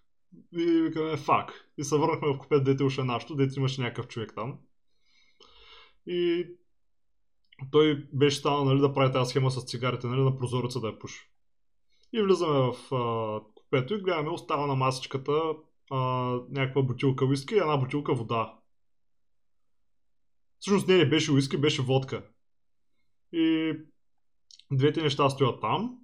И 0.52 0.64
викаме, 0.64 1.16
фак. 1.16 1.70
И 1.78 1.84
се 1.84 1.96
върнахме 1.96 2.28
в 2.28 2.38
купет, 2.38 2.64
дете 2.64 2.84
уше 2.84 3.02
нашото, 3.02 3.34
дете 3.34 3.54
имаше 3.56 3.80
някакъв 3.80 4.08
човек 4.08 4.32
там. 4.34 4.58
И 6.06 6.46
той 7.70 8.06
беше 8.12 8.36
станал 8.36 8.64
нали, 8.64 8.80
да 8.80 8.92
прави 8.92 9.12
тази 9.12 9.30
схема 9.30 9.50
с 9.50 9.64
цигарите, 9.64 10.06
нали, 10.06 10.20
на 10.20 10.38
прозореца 10.38 10.80
да 10.80 10.86
я 10.86 10.98
пуши. 10.98 11.30
И 12.12 12.22
влизаме 12.22 12.58
в 12.58 12.94
а, 12.94 13.40
купето 13.54 13.94
и 13.94 14.00
гледаме, 14.00 14.30
остава 14.30 14.66
на 14.66 14.74
масичката 14.74 15.54
а, 15.90 15.96
някаква 16.50 16.82
бутилка 16.82 17.26
виски 17.26 17.54
и 17.54 17.58
една 17.58 17.76
бутилка 17.76 18.14
вода. 18.14 18.54
Всъщност 20.58 20.88
не, 20.88 20.96
не 20.96 21.08
беше 21.08 21.32
уиски, 21.32 21.56
беше 21.56 21.82
водка. 21.82 22.22
И 23.32 23.72
двете 24.72 25.02
неща 25.02 25.30
стоят 25.30 25.60
там. 25.60 25.98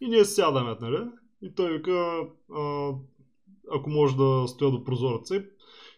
И 0.00 0.08
ние 0.08 0.24
сядаме, 0.24 0.76
нали? 0.80 1.04
И 1.42 1.54
той 1.54 1.72
вика, 1.76 2.26
а, 2.54 2.92
ако 3.72 3.90
може 3.90 4.16
да 4.16 4.44
стоя 4.48 4.70
до 4.70 4.84
прозореца. 4.84 5.44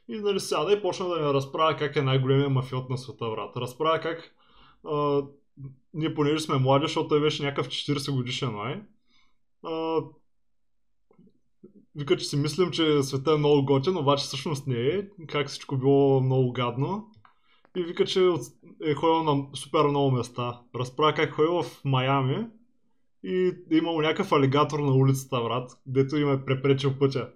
И, 0.09 0.19
нали, 0.19 0.41
сяда 0.41 0.73
и 0.73 0.83
почна 0.83 1.09
да 1.09 1.27
ни 1.27 1.35
разправя 1.35 1.77
как 1.77 1.97
е 1.97 2.03
най-големия 2.03 2.51
мафиот 2.51 2.91
на 2.91 2.99
света, 2.99 3.31
брат. 3.31 3.57
Разправя 3.57 4.01
как 4.01 4.35
а, 4.85 5.23
ние 5.95 6.15
понеже 6.15 6.39
сме 6.39 6.59
млади, 6.59 6.85
защото 6.85 7.09
той 7.09 7.21
беше 7.21 7.43
някакъв 7.43 7.69
40 7.69 8.15
годишен 8.15 8.51
май. 8.51 8.83
Вика, 11.95 12.17
че 12.17 12.25
си 12.25 12.37
мислим, 12.37 12.71
че 12.71 13.03
света 13.03 13.33
е 13.33 13.37
много 13.37 13.65
готин, 13.65 13.97
обаче 13.97 14.25
всъщност 14.25 14.67
не 14.67 14.81
е. 14.81 15.09
Как 15.29 15.49
всичко 15.49 15.77
било 15.77 16.21
много 16.21 16.53
гадно. 16.53 17.11
И 17.77 17.83
вика, 17.83 18.05
че 18.05 18.33
е 18.85 18.95
ходил 18.95 19.23
на 19.35 19.57
супер 19.57 19.85
много 19.85 20.11
места. 20.11 20.61
Разправя 20.75 21.15
как 21.15 21.29
е 21.31 21.33
ходил 21.33 21.63
в 21.63 21.85
Майами 21.85 22.47
и 23.25 23.53
е 23.73 23.77
имал 23.77 24.01
някакъв 24.01 24.33
алигатор 24.33 24.79
на 24.79 24.93
улицата, 24.93 25.41
брат, 25.43 25.71
дето 25.87 26.17
им 26.17 26.33
е 26.33 26.45
препречил 26.45 26.99
пътя. 26.99 27.33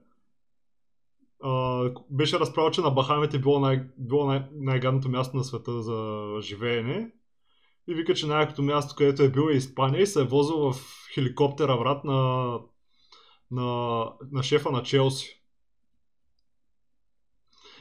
А, 1.42 1.84
беше 2.10 2.38
разправил, 2.38 2.70
че 2.70 2.80
на 2.80 2.90
Бахамите 2.90 3.38
било, 3.38 3.60
най- 3.60 3.84
било 3.98 4.26
най- 4.26 4.48
най-гадното 4.52 5.08
място 5.08 5.36
на 5.36 5.44
света 5.44 5.82
за 5.82 6.28
живеене. 6.40 7.12
И 7.88 7.94
вика, 7.94 8.14
че 8.14 8.26
най-якото 8.26 8.62
място, 8.62 8.94
където 8.98 9.22
е 9.22 9.30
бил 9.30 9.48
е 9.52 9.56
Испания 9.56 10.02
и 10.02 10.06
се 10.06 10.20
е 10.20 10.24
возил 10.24 10.56
в 10.56 10.76
хеликоптера, 11.14 11.78
брат, 11.78 12.04
на, 12.04 12.58
на, 13.50 14.04
на 14.32 14.42
шефа 14.42 14.70
на 14.70 14.82
Челси. 14.82 15.43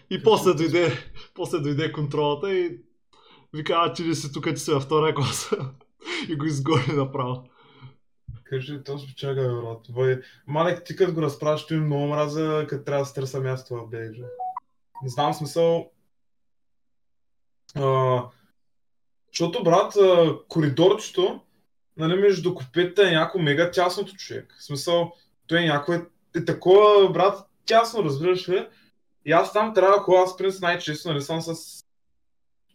И 0.10 0.24
после 0.24 0.54
дойде, 0.54 0.92
после 1.34 1.60
дойде 1.60 1.92
контролата 1.92 2.54
и 2.54 2.78
вика, 3.54 3.74
а 3.78 3.94
ти 3.94 4.04
ли 4.04 4.16
си 4.16 4.32
тук, 4.32 4.46
ти 4.46 4.58
си 4.58 4.72
във 4.72 4.84
втория 4.84 5.16
клас. 5.16 5.52
и 6.30 6.36
го 6.36 6.46
изгони 6.46 6.94
направо. 6.94 7.44
Кажи, 8.44 8.84
то 8.84 9.00
чакай, 9.16 9.44
бе, 9.44 9.54
брат. 9.54 9.80
Бай, 9.90 10.20
Малек, 10.48 10.84
ти 10.86 10.96
като 10.96 11.14
го 11.14 11.22
разправяш, 11.22 11.68
ти 11.68 11.74
много 11.74 12.08
мраза, 12.08 12.66
като 12.70 12.84
трябва 12.84 13.02
да 13.02 13.06
се 13.06 13.14
търся 13.14 13.40
място 13.40 13.76
в 13.76 13.78
BG. 13.78 14.26
Не 15.04 15.10
знам 15.10 15.34
смисъл. 15.34 15.92
А, 17.76 18.22
защото, 19.32 19.64
брат, 19.64 19.94
коридорчето, 20.48 21.42
нали, 21.98 22.16
между 22.16 22.56
купетите 22.56 23.08
е 23.08 23.12
някакво 23.12 23.40
мега 23.40 23.72
тясното 23.72 24.16
човек. 24.16 24.56
В 24.60 24.64
смисъл, 24.64 25.12
той 25.48 25.60
е 25.60 25.66
някакво 25.66 25.94
е, 25.94 26.06
е 26.36 26.46
такова, 26.46 27.10
брат, 27.12 27.48
тясно, 27.66 28.04
разбираш 28.04 28.50
ли? 28.50 28.68
И 29.26 29.32
аз 29.32 29.54
там 29.54 29.74
трябва 29.74 30.06
да 30.08 30.18
аз 30.18 30.38
принцип 30.38 30.62
най-често, 30.62 31.10
нали, 31.10 31.22
съм 31.22 31.42
с 31.42 31.84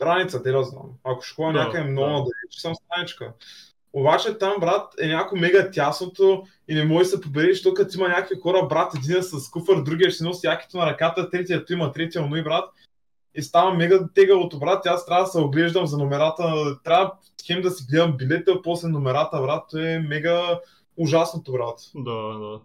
раница, 0.00 0.42
те 0.42 0.52
да 0.52 0.62
знам. 0.64 0.90
Ако 1.04 1.22
ще 1.22 1.34
ходя 1.34 1.52
Да, 1.52 1.64
някъде 1.64 1.84
много 1.84 2.06
да. 2.06 2.12
надалеч, 2.12 2.54
съм 2.58 2.74
с 2.74 2.78
страничка. 2.78 3.32
Обаче 3.92 4.38
там, 4.38 4.54
брат, 4.60 4.94
е 5.00 5.06
някакво 5.06 5.36
мега 5.36 5.70
тясното 5.70 6.46
и 6.68 6.74
не 6.74 6.84
може 6.84 7.04
да 7.04 7.16
се 7.16 7.20
победи, 7.20 7.52
защото 7.52 7.74
като 7.74 7.98
има 7.98 8.08
някакви 8.08 8.40
хора, 8.40 8.66
брат, 8.66 8.92
един 8.94 9.16
е 9.16 9.22
с 9.22 9.50
куфър, 9.50 9.82
другия 9.82 10.10
ще 10.10 10.18
си 10.18 10.24
носи 10.24 10.46
якито 10.46 10.78
на 10.78 10.86
ръката, 10.86 11.30
третия 11.30 11.64
има 11.70 11.92
третия 11.92 12.22
онуй, 12.22 12.42
брат. 12.42 12.70
И 13.34 13.42
става 13.42 13.74
мега 13.74 14.08
тегалото, 14.14 14.58
брат. 14.58 14.86
и 14.86 14.88
Аз 14.88 15.06
трябва 15.06 15.24
да 15.24 15.30
се 15.30 15.38
оглеждам 15.38 15.86
за 15.86 15.98
номерата. 15.98 16.44
Трябва 16.84 17.12
хем 17.46 17.62
да 17.62 17.70
си 17.70 17.86
гледам 17.90 18.16
билета, 18.16 18.62
после 18.62 18.88
номерата, 18.88 19.40
брат. 19.40 19.64
То 19.70 19.78
е 19.78 19.98
мега 19.98 20.60
ужасното, 20.96 21.52
брат. 21.52 21.78
Да, 21.94 22.38
да. 22.38 22.60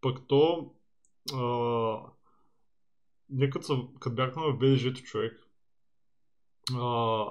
Пък 0.00 0.18
то... 0.28 0.70
А... 1.34 2.13
Ние 3.34 3.50
като, 3.50 3.88
като 4.00 4.16
бяхме 4.16 4.42
в 4.42 4.56
БДЖ-то 4.58 5.00
човек, 5.00 5.32
а... 6.74 7.24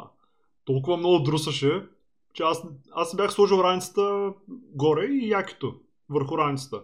толкова 0.66 0.98
много 0.98 1.20
друсаше, 1.20 1.86
че 2.34 2.44
аз, 2.44 2.64
аз 2.92 3.10
си 3.10 3.18
бях 3.18 3.34
сложил 3.34 3.56
раницата 3.56 4.34
горе 4.50 5.06
и 5.06 5.30
якито 5.30 5.80
върху 6.10 6.38
раницата. 6.38 6.84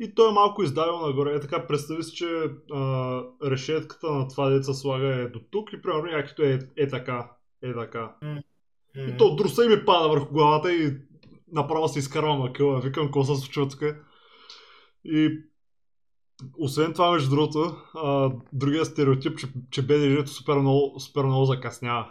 И 0.00 0.14
той 0.14 0.30
е 0.30 0.34
малко 0.34 0.62
издавил 0.62 0.98
нагоре. 0.98 1.34
Е 1.34 1.40
така, 1.40 1.66
представи 1.66 2.02
си, 2.02 2.16
че 2.16 2.26
а, 2.72 3.22
решетката 3.44 4.12
на 4.12 4.28
това 4.28 4.48
деца 4.48 4.74
слага 4.74 5.06
е 5.06 5.28
до 5.28 5.40
тук 5.50 5.72
и 5.72 5.82
примерно 5.82 6.06
якито 6.06 6.42
е, 6.42 6.58
е 6.76 6.88
така. 6.88 7.30
Е 7.62 7.74
така. 7.74 8.14
И 8.96 9.16
то 9.18 9.36
друса 9.36 9.64
и 9.64 9.68
ми 9.68 9.84
пада 9.84 10.08
върху 10.08 10.32
главата 10.32 10.74
и 10.74 10.96
направо 11.52 11.88
се 11.88 11.98
изкарва 11.98 12.34
макъла. 12.34 12.80
Викам, 12.80 13.06
какво 13.06 13.24
се 13.24 13.36
случва 13.36 13.68
тук? 13.68 13.82
И 15.04 15.40
освен 16.58 16.92
това, 16.92 17.10
между 17.10 17.30
другото, 17.30 17.76
а, 17.94 18.30
другия 18.52 18.84
стереотип, 18.84 19.38
че, 19.38 19.46
че 19.70 19.82
БДЖ-то 19.82 20.30
супер 20.30 20.54
много, 20.54 21.00
супер 21.00 21.22
много 21.22 21.44
закъснява. 21.44 22.06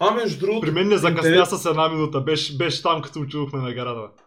А, 0.00 0.10
между 0.10 0.40
другото, 0.40 0.60
При 0.60 0.70
мен 0.70 0.88
не 0.88 0.96
закъсня 0.96 1.30
интерес- 1.30 1.56
с 1.56 1.66
една 1.66 1.88
минута. 1.88 2.20
Беше, 2.20 2.56
беше 2.56 2.82
там, 2.82 3.02
като 3.02 3.20
отидохме 3.20 3.60
на 3.60 3.72
гарата. 3.72 4.22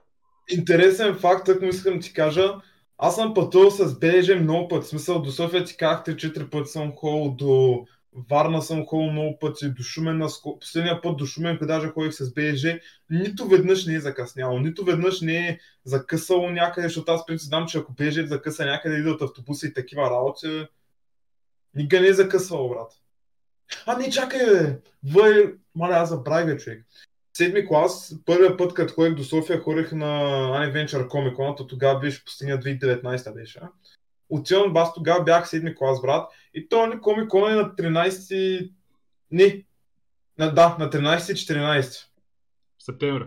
интересен 0.50 1.15
факт, 1.15 1.50
ако 1.50 1.65
искам 1.65 1.94
да 1.94 2.00
ти 2.00 2.13
кажа. 2.13 2.56
Аз 2.98 3.15
съм 3.15 3.34
пътувал 3.34 3.72
с 3.72 4.00
БДЖ 4.00 4.36
много 4.36 4.68
пъти. 4.68 4.88
Смисъл, 4.88 5.22
до 5.22 5.32
София 5.32 5.63
ти 5.65 5.78
казах 5.78 6.04
3-4 6.04 6.50
пъти 6.50 6.70
съм 6.70 6.91
ходил, 6.96 7.32
до 7.32 7.86
Варна 8.30 8.62
съм 8.62 8.86
ходил 8.86 9.12
много 9.12 9.39
пъти, 9.39 9.69
до 9.69 9.84
Шумен, 9.84 10.21
последния 10.60 11.01
път 11.01 11.17
до 11.17 11.25
Шумен, 11.25 11.58
къде 11.58 11.73
даже 11.73 11.88
ходих 11.88 12.13
с 12.13 12.34
БДЖ, 12.34 12.80
нито 13.10 13.47
веднъж 13.47 13.86
не 13.86 13.95
е 13.95 13.99
закъсняло, 13.99 14.60
нито 14.60 14.86
веднъж 14.86 15.21
не 15.21 15.47
е 15.47 15.60
закъсало 15.86 16.49
някъде, 16.49 16.88
защото 16.88 17.12
аз 17.12 17.25
принцип 17.25 17.47
знам, 17.47 17.67
че 17.67 17.78
ако 17.78 17.93
БДЖ 17.93 18.28
закъса 18.28 18.65
някъде, 18.65 18.97
идват 18.97 19.21
автобуси 19.21 19.67
и 19.67 19.73
такива 19.73 20.01
работи, 20.01 20.67
никога 21.75 22.01
не 22.01 22.08
е 22.08 22.13
закъсвало, 22.13 22.69
брат. 22.69 22.91
А, 23.86 23.97
не, 23.97 24.10
чакай, 24.10 24.39
бе! 24.45 24.78
Въй, 25.04 25.54
маля, 25.75 25.95
аз 25.95 26.10
забравих, 26.10 26.45
бе, 26.45 26.58
човек. 26.58 26.86
Седми 27.34 27.67
клас, 27.67 28.15
първия 28.25 28.58
път, 28.58 28.73
като 28.73 28.93
ходих 28.93 29.15
до 29.15 29.23
София, 29.23 29.62
ходих 29.62 29.91
на 29.91 30.06
Unadventure 30.51 31.08
Comic 31.08 31.36
Con, 31.36 31.58
то 31.58 31.67
тогава 31.67 31.99
беше 31.99 32.25
пустиня 32.25 32.60
2019 32.60 33.34
беше. 33.34 33.60
Отивам, 34.30 34.78
аз 34.78 34.94
тогава 34.94 35.24
бях 35.24 35.50
седми 35.50 35.76
клас, 35.76 36.02
брат, 36.02 36.32
и 36.54 36.70
то 36.70 36.76
Comic 36.76 37.28
Con 37.28 37.52
е 37.52 37.56
на 37.56 37.76
13... 37.76 38.72
Не, 39.32 39.66
на, 40.38 40.54
да, 40.54 40.76
на 40.80 40.90
13-14. 40.90 42.06
Септември. 42.80 43.26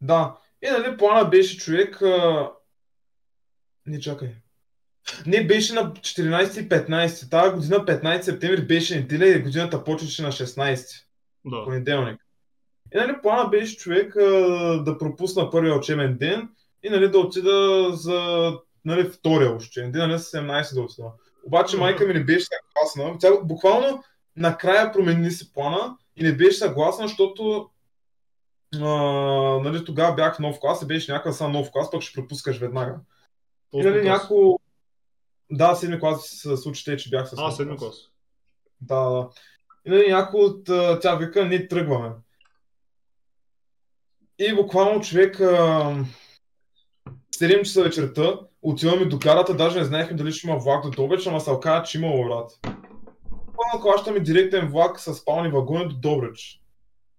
Да. 0.00 0.36
И 0.62 0.70
нали 0.70 0.96
плана 0.96 1.28
беше 1.28 1.58
човек... 1.58 2.02
А... 2.02 2.50
Не 3.86 4.00
чакай. 4.00 4.34
Не, 5.26 5.46
беше 5.46 5.74
на 5.74 5.92
14 5.92 6.60
и 6.60 6.68
15. 6.68 7.30
Тази 7.30 7.54
година 7.54 7.76
15 7.76 8.20
септември 8.20 8.66
беше 8.66 8.96
неделя 8.96 9.28
и 9.28 9.42
годината 9.42 9.84
почваше 9.84 10.22
на 10.22 10.32
16 10.32 11.04
Да. 11.44 11.64
понеделник. 11.64 12.20
И 12.94 12.96
нали 12.96 13.12
плана 13.22 13.48
беше 13.48 13.76
човек 13.76 14.16
а, 14.16 14.22
да 14.82 14.98
пропусна 14.98 15.50
първия 15.50 15.76
учебен 15.76 16.18
ден 16.18 16.48
и 16.82 16.90
нали 16.90 17.10
да 17.10 17.18
отида 17.18 17.88
за 17.92 18.50
нали, 18.84 19.04
втория 19.04 19.52
учебен 19.52 19.92
ден, 19.92 20.08
нали 20.08 20.18
с 20.18 20.32
17 20.32 20.74
да 20.74 20.80
отида. 20.80 21.12
Обаче 21.46 21.76
майка 21.76 22.06
ми 22.06 22.14
не 22.14 22.24
беше 22.24 22.46
съгласна. 22.46 23.18
Тя 23.18 23.30
буквално 23.42 24.02
накрая 24.36 24.92
промени 24.92 25.30
си 25.30 25.52
плана 25.52 25.96
и 26.16 26.24
не 26.24 26.32
беше 26.32 26.58
съгласна, 26.58 27.08
защото 27.08 27.70
а, 28.80 28.88
нали, 29.64 29.84
тогава 29.84 30.14
бях 30.14 30.38
нов 30.38 30.60
клас 30.60 30.82
и 30.82 30.86
беше 30.86 31.12
някакъв 31.12 31.36
сам 31.36 31.52
нов 31.52 31.70
клас, 31.70 31.90
пък 31.90 32.02
ще 32.02 32.20
пропускаш 32.20 32.58
веднага. 32.58 32.96
И 33.74 33.82
нали 33.82 34.02
няко... 34.02 34.60
Да, 35.50 35.74
седми 35.74 36.00
клас 36.00 36.28
се 36.28 36.56
случи 36.56 36.84
те, 36.84 36.96
че 36.96 37.10
бях 37.10 37.28
с 37.28 37.34
А, 37.38 37.50
седми 37.50 37.76
клас. 37.76 37.96
да, 38.80 39.10
да. 39.10 39.28
И 39.86 39.90
нали, 39.90 40.10
някой 40.12 40.40
от 40.40 40.64
тя 41.00 41.14
вика, 41.16 41.44
ние 41.44 41.68
тръгваме. 41.68 42.10
И 44.38 44.54
буквално 44.54 45.00
човек 45.00 45.40
а, 45.40 46.04
7 47.36 47.62
часа 47.62 47.82
вечерта 47.82 48.40
отиваме 48.64 49.04
до 49.04 49.18
гарата, 49.18 49.54
даже 49.54 49.78
не 49.78 49.84
знаехме 49.84 50.16
дали 50.16 50.32
ще 50.32 50.46
има 50.46 50.56
влак 50.56 50.84
до 50.84 50.90
Добрич, 50.90 51.26
ама 51.26 51.40
се 51.40 51.50
оказа, 51.50 51.84
че 51.84 51.98
имало 51.98 52.24
брат. 52.24 52.58
Буквално 53.30 53.80
хващаме 53.80 54.20
директен 54.20 54.68
влак 54.68 55.00
с 55.00 55.14
спални 55.14 55.50
вагони 55.50 55.88
до 55.88 55.94
Добрич. 55.94 56.60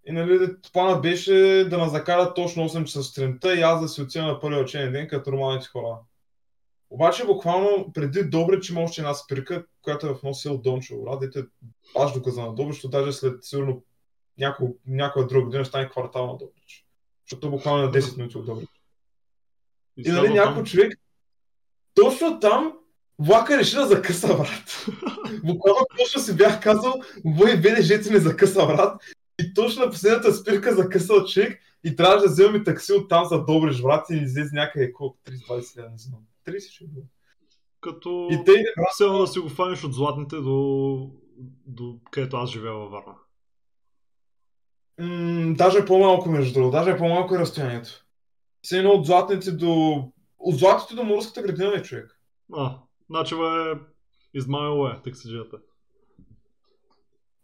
И 0.07 0.11
нали, 0.11 0.49
планът 0.73 1.01
беше 1.01 1.33
да 1.69 1.77
нас 1.77 1.91
закара 1.91 2.33
точно 2.33 2.69
8 2.69 2.83
часа 2.83 3.03
сутринта 3.03 3.55
и 3.55 3.61
аз 3.61 3.81
да 3.81 3.87
си 3.87 4.01
отида 4.01 4.25
на 4.25 4.39
първия 4.39 4.61
учебен 4.61 4.91
ден 4.93 5.07
като 5.07 5.31
нормалните 5.31 5.67
хора. 5.67 5.97
Обаче 6.89 7.25
буквално 7.25 7.91
преди 7.93 8.23
Добрич 8.23 8.69
има 8.69 8.81
още 8.81 9.01
една 9.01 9.13
спирка, 9.13 9.65
която 9.81 10.07
е 10.07 10.13
в 10.13 10.17
едно 10.17 10.33
село 10.33 10.57
Дончево, 10.57 11.03
брат, 11.03 11.19
дете 11.19 11.39
е 11.39 11.43
баш 11.93 12.13
доказана 12.13 12.55
Добрич, 12.55 12.75
защото 12.75 12.97
даже 12.97 13.13
след 13.13 13.43
сигурно 13.43 13.83
някой, 14.37 14.67
някоя 14.87 15.27
друга 15.27 15.45
година 15.45 15.63
ще 15.63 15.69
стане 15.69 15.89
квартал 15.89 16.27
на 16.27 16.37
Добрич. 16.37 16.85
Защото 17.25 17.51
буквално 17.51 17.83
на 17.83 17.91
10 17.91 18.17
минути 18.17 18.37
от 18.37 18.45
Добрич. 18.45 18.69
И 19.97 20.09
И 20.09 20.11
нали 20.11 20.33
някой 20.33 20.63
човек, 20.63 20.99
точно 21.95 22.39
там 22.39 22.73
влака 23.19 23.57
реши 23.57 23.75
да 23.75 23.87
закъса, 23.87 24.27
брат. 24.27 24.85
Буквално 25.43 25.85
точно 25.97 26.21
си 26.21 26.35
бях 26.35 26.61
казал, 26.61 26.93
вой 27.25 27.57
БДЖ 27.57 28.01
ти 28.01 28.11
ме 28.11 28.19
закъса, 28.19 28.65
брат. 28.65 29.01
И 29.39 29.53
точно 29.53 29.85
на 29.85 29.91
последната 29.91 30.33
спирка 30.33 30.75
закъсал 30.75 31.25
човек 31.25 31.61
и 31.83 31.95
трябваше 31.95 32.25
да 32.25 32.31
вземем 32.31 32.61
и 32.61 32.63
такси 32.63 32.93
от 32.93 33.09
там 33.09 33.25
за 33.25 33.43
Добрич, 33.45 33.81
брат, 33.81 34.09
и 34.09 34.13
ни 34.13 34.21
излезе 34.21 34.55
някъде 34.55 34.93
колко, 34.93 35.17
30-20 35.25 35.77
лева, 35.77 35.89
не 35.89 35.97
знам. 35.97 36.19
30 36.47 36.71
ще 36.71 36.85
било. 36.85 37.03
Като... 37.81 38.27
И 38.31 38.43
те, 38.45 38.51
брат, 38.51 39.19
да 39.19 39.27
си 39.27 39.39
го 39.39 39.49
фаниш 39.49 39.83
от 39.83 39.93
златните 39.93 40.35
до, 40.35 41.09
до 41.65 41.95
където 42.11 42.37
аз 42.37 42.49
живея 42.49 42.73
във 42.73 42.91
Варна. 42.91 43.15
М, 44.99 45.53
даже 45.55 45.77
е 45.77 45.85
по-малко 45.85 46.29
между 46.29 46.53
другото, 46.53 46.77
даже 46.77 46.89
е 46.89 46.97
по-малко 46.97 47.35
е 47.35 47.39
разстоянието. 47.39 48.05
Все 48.61 48.77
едно 48.77 48.91
от 48.91 49.05
златните 49.05 49.51
до... 49.51 50.03
От 50.45 50.57
златните 50.57 50.95
до 50.95 51.03
морската 51.03 51.41
градина 51.41 51.73
е 51.75 51.81
човек. 51.81 52.19
А, 52.53 52.77
Начева 53.09 53.71
е 53.71 53.79
измамила 54.33 54.91
е 54.91 55.01
таксиджията. 55.01 55.57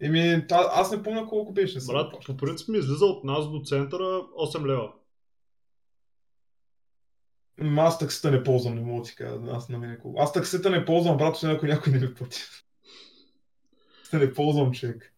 Еми, 0.02 0.46
та, 0.50 0.70
аз 0.72 0.92
не 0.92 1.04
помня 1.04 1.28
колко 1.28 1.54
беше. 1.54 1.80
Брат, 1.88 2.14
по 2.26 2.38
принцип 2.38 2.68
ми 2.70 2.78
излиза 2.78 3.06
от 3.06 3.24
нас 3.24 3.52
до 3.52 3.62
центъра 3.62 4.04
8 4.04 4.66
лева. 4.66 4.94
М, 7.58 7.82
Аз 7.82 8.00
таксита 8.00 8.32
не 8.32 8.44
ползвам, 8.44 8.76
не 8.76 8.82
мога 8.82 9.02
да 9.02 9.10
ти 9.10 9.16
кажа. 9.16 9.40
Аз, 9.52 9.70
на 9.70 9.78
мен, 9.78 10.00
колко- 10.02 10.22
аз 10.22 10.34
таксита 10.34 10.70
не 10.70 10.86
ползвам, 10.86 11.18
брат, 11.18 11.36
освен 11.36 11.52
ако 11.52 11.66
някой 11.66 11.94
не 11.94 12.00
ми 12.00 12.14
плати. 12.14 12.42
Не 14.14 14.34
ползвам, 14.34 14.72
човек. 14.72 15.14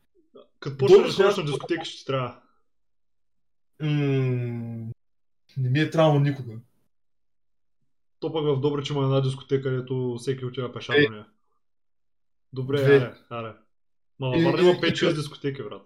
Като 0.59 0.77
почнеш 0.77 1.15
да 1.15 1.37
на 1.37 1.45
дискотеки, 1.45 1.85
ще 1.85 2.05
трябва. 2.05 2.39
М, 3.79 4.91
Не 5.57 5.69
ми 5.69 5.79
е 5.79 5.89
трябвало 5.89 6.19
никога. 6.19 6.53
То 8.23 8.33
пък 8.33 8.43
в 8.45 8.59
Добрич 8.59 8.89
има 8.89 9.03
една 9.03 9.21
дискотека, 9.21 9.61
където 9.69 10.15
всеки 10.19 10.45
отива 10.45 10.73
пеша 10.73 10.93
Е. 10.97 11.05
до 11.05 11.11
нея. 11.11 11.25
Добре, 12.53 12.77
Две. 12.77 12.95
аре, 12.95 13.15
аре. 13.29 13.53
Ма 14.19 14.27
във 14.29 14.43
Варна 14.43 14.61
има 14.61 14.71
и- 14.71 14.81
5-6 14.81 15.13
дискотеки, 15.15 15.63
брат. 15.63 15.81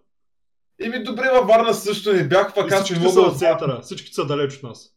Еми 0.80 1.04
добре, 1.04 1.30
във 1.34 1.48
Варна 1.48 1.74
също 1.74 2.14
не 2.14 2.28
бях, 2.28 2.56
пък 2.56 2.72
И 2.72 2.74
аз 2.74 2.90
не 2.90 2.96
са 2.96 3.20
мога 3.20 3.32
да 3.32 3.38
центъра, 3.38 3.82
всичките 3.82 4.14
са 4.14 4.26
далеч 4.26 4.58
от 4.58 4.64
нас. 4.64 4.96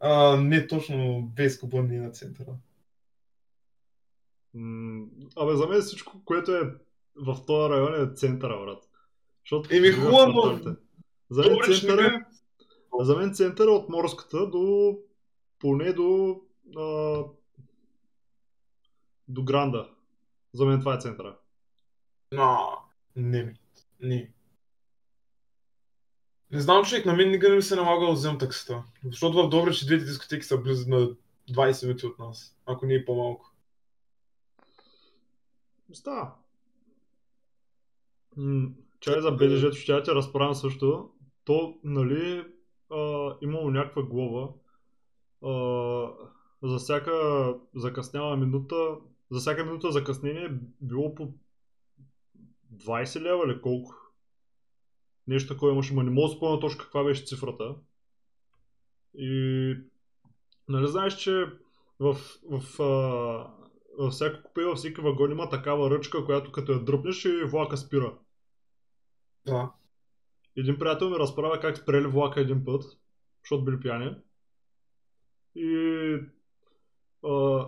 А, 0.00 0.36
не 0.36 0.66
точно 0.66 0.96
не 0.96 1.96
е 1.96 2.00
на 2.00 2.10
центъра. 2.10 2.52
М, 4.54 5.06
Абе, 5.36 5.56
за 5.56 5.66
мен 5.66 5.80
всичко, 5.80 6.24
което 6.24 6.54
е 6.54 6.74
в 7.16 7.36
този 7.46 7.72
район 7.72 8.02
е 8.02 8.14
центъра, 8.14 8.60
брат. 8.64 8.88
Защото 9.44 9.76
Еми, 9.76 9.90
хубаво, 9.92 10.26
но-. 10.26 10.76
За 11.30 11.42
мен 11.42 11.58
центъра 11.64 12.06
е 12.06 12.24
За 13.00 13.16
мен 13.16 13.34
центъра 13.34 13.70
от 13.70 13.88
морската 13.88 14.46
до 14.50 14.96
поне 15.62 15.92
до 15.92 16.40
а, 16.76 17.24
до 19.28 19.42
Гранда. 19.42 19.90
За 20.52 20.64
мен 20.64 20.80
това 20.80 20.94
е 20.94 21.00
центъра. 21.00 21.36
Но, 22.32 22.78
не. 23.16 23.54
Не. 24.00 24.32
Не 26.50 26.60
знам, 26.60 26.84
човек, 26.84 27.06
на 27.06 27.12
мен 27.12 27.30
никога 27.30 27.48
не 27.48 27.56
ми 27.56 27.62
се 27.62 27.76
налага 27.76 28.06
да 28.06 28.12
вземам 28.12 28.38
таксита. 28.38 28.84
Защото 29.04 29.42
в 29.42 29.48
Добрич 29.48 29.84
двете 29.84 30.04
дискотеки 30.04 30.44
са 30.44 30.58
близо 30.58 30.90
на 30.90 31.08
20 31.50 31.86
минути 31.86 32.06
от 32.06 32.18
нас, 32.18 32.56
ако 32.66 32.86
не 32.86 32.94
и 32.94 33.04
по-малко. 33.04 33.52
Става. 35.92 36.34
М, 38.36 38.68
Чай 39.00 39.20
за 39.20 39.30
БДЖ, 39.30 39.72
ще 39.72 40.02
те 40.02 40.14
разправям 40.14 40.54
също. 40.54 41.10
То, 41.44 41.78
нали, 41.84 42.44
а, 42.90 43.30
имало 43.42 43.70
някаква 43.70 44.02
глоба. 44.02 44.48
За 46.62 46.78
всяка 46.78 47.12
закъсняла 47.74 48.36
минута, 48.36 48.96
за 49.30 49.40
всяка 49.40 49.64
минута 49.64 49.90
закъснение 49.90 50.58
било 50.80 51.14
по 51.14 51.34
20 52.76 53.20
лева 53.20 53.44
или 53.46 53.60
колко? 53.60 53.94
Нещо 55.26 55.54
такова 55.54 55.72
имаше, 55.72 55.94
ма 55.94 56.04
не 56.04 56.10
мога 56.10 56.28
да 56.28 56.34
спомня 56.34 56.60
точно 56.60 56.80
каква 56.80 57.04
беше 57.04 57.24
цифрата. 57.24 57.74
И 59.14 59.76
нали 60.68 60.86
знаеш, 60.86 61.16
че 61.16 61.46
в, 62.00 62.16
в, 62.50 62.82
а, 62.82 62.86
във 63.98 64.12
всяко 64.12 64.42
купе, 64.42 64.64
във 64.64 64.78
всеки 64.78 65.00
вагон 65.00 65.30
има 65.32 65.48
такава 65.48 65.90
ръчка, 65.90 66.24
която 66.24 66.52
като 66.52 66.72
я 66.72 66.84
дръпнеш 66.84 67.24
и 67.24 67.44
влака 67.44 67.76
спира. 67.76 68.14
Да. 69.46 69.72
Един 70.56 70.78
приятел 70.78 71.10
ми 71.10 71.18
разправя 71.18 71.60
как 71.60 71.78
спрели 71.78 72.06
влака 72.06 72.40
един 72.40 72.64
път, 72.64 72.84
защото 73.44 73.64
били 73.64 73.80
пияни. 73.80 74.16
И 75.54 76.18
а, 77.24 77.66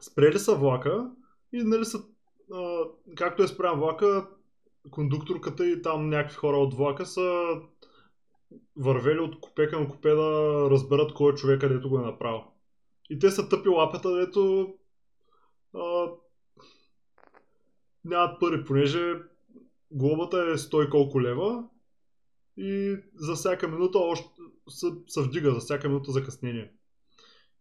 спрели 0.00 0.38
са 0.38 0.54
влака 0.54 1.10
и 1.52 1.62
нали 1.62 1.84
са, 1.84 2.04
а, 2.52 2.84
както 3.16 3.42
е 3.42 3.48
спрян 3.48 3.80
влака, 3.80 4.28
кондукторката 4.90 5.66
и 5.66 5.82
там 5.82 6.08
някакви 6.08 6.36
хора 6.36 6.56
от 6.56 6.74
влака 6.74 7.06
са 7.06 7.54
вървели 8.76 9.18
от 9.18 9.40
купе 9.40 9.68
към 9.68 9.88
купе 9.90 10.08
да 10.08 10.68
разберат 10.70 11.14
кой 11.14 11.32
е 11.32 11.34
човек, 11.34 11.60
където 11.60 11.88
го 11.88 11.98
е 11.98 12.02
направил. 12.02 12.44
И 13.10 13.18
те 13.18 13.30
са 13.30 13.48
тъпи 13.48 13.68
лапета, 13.68 14.16
дето 14.16 14.74
а, 15.74 16.06
нямат 18.04 18.40
пари, 18.40 18.64
понеже 18.64 19.14
глобата 19.90 20.36
е 20.36 20.58
100 20.58 20.86
и 20.86 20.90
колко 20.90 21.22
лева 21.22 21.64
и 22.56 22.96
за 23.14 23.34
всяка 23.34 23.68
минута 23.68 23.98
още 23.98 24.37
се, 24.68 24.86
се 25.06 25.22
вдига, 25.22 25.54
за 25.54 25.60
всяка 25.60 25.88
минута 25.88 26.12
закъснение. 26.12 26.72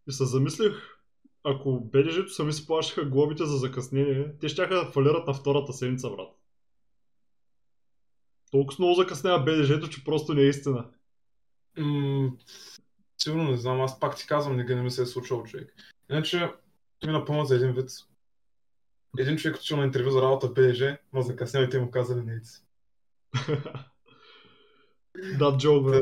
И 0.07 0.11
се 0.11 0.25
замислих, 0.25 0.73
ако 1.43 1.79
БДЖ-то 1.79 2.29
сами 2.29 2.53
си 2.53 2.67
плащаха 2.67 3.05
глобите 3.05 3.45
за 3.45 3.57
закъснение, 3.57 4.35
те 4.41 4.49
ще 4.49 4.67
да 4.67 4.91
фалират 4.91 5.27
на 5.27 5.33
втората 5.33 5.73
седмица, 5.73 6.09
брат. 6.09 6.29
Толкова 8.51 8.75
много 8.79 8.95
закъснява 8.95 9.43
БДЖ-то, 9.43 9.87
че 9.87 10.03
просто 10.03 10.33
не 10.33 10.41
е 10.41 10.47
истина. 10.47 10.89
М, 11.77 12.31
сигурно 13.17 13.51
не 13.51 13.57
знам, 13.57 13.81
аз 13.81 13.99
пак 13.99 14.15
ти 14.17 14.27
казвам, 14.27 14.57
никога 14.57 14.75
не 14.75 14.81
ми 14.81 14.91
се 14.91 15.01
е 15.01 15.05
случвал 15.05 15.43
човек. 15.43 15.73
Иначе, 16.11 16.51
ти 16.99 17.07
ми 17.07 17.13
напомня 17.13 17.45
за 17.45 17.55
един 17.55 17.71
вид. 17.71 17.89
Един 19.17 19.37
човек 19.37 19.55
отишъл 19.55 19.77
на 19.77 19.85
интервю 19.85 20.11
за 20.11 20.21
работа 20.21 20.47
в 20.47 20.53
БДЖ, 20.53 20.97
ма 21.13 21.21
закъснял 21.21 21.63
и 21.63 21.69
те 21.69 21.79
му 21.79 21.91
казали 21.91 22.21
не 22.21 22.43
си. 22.43 22.63
Да, 25.39 25.57
джок, 25.57 25.85
бе. 25.85 26.01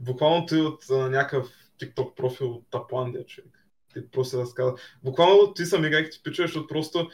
Да. 0.00 0.12
Буквално 0.12 0.46
той 0.46 0.60
от 0.60 0.90
а, 0.90 0.94
някакъв 0.94 1.48
TikTok 1.80 2.14
профил 2.14 2.50
от 2.52 2.64
Тапландия, 2.70 3.26
човек. 3.26 3.66
Ти 3.94 4.10
просто 4.10 4.38
разказва. 4.38 4.74
Буквално 5.04 5.54
ти 5.54 5.64
са 5.64 5.78
мигайки 5.78 6.10
ти 6.10 6.22
пичове, 6.22 6.48
защото 6.48 6.66
просто 6.66 7.10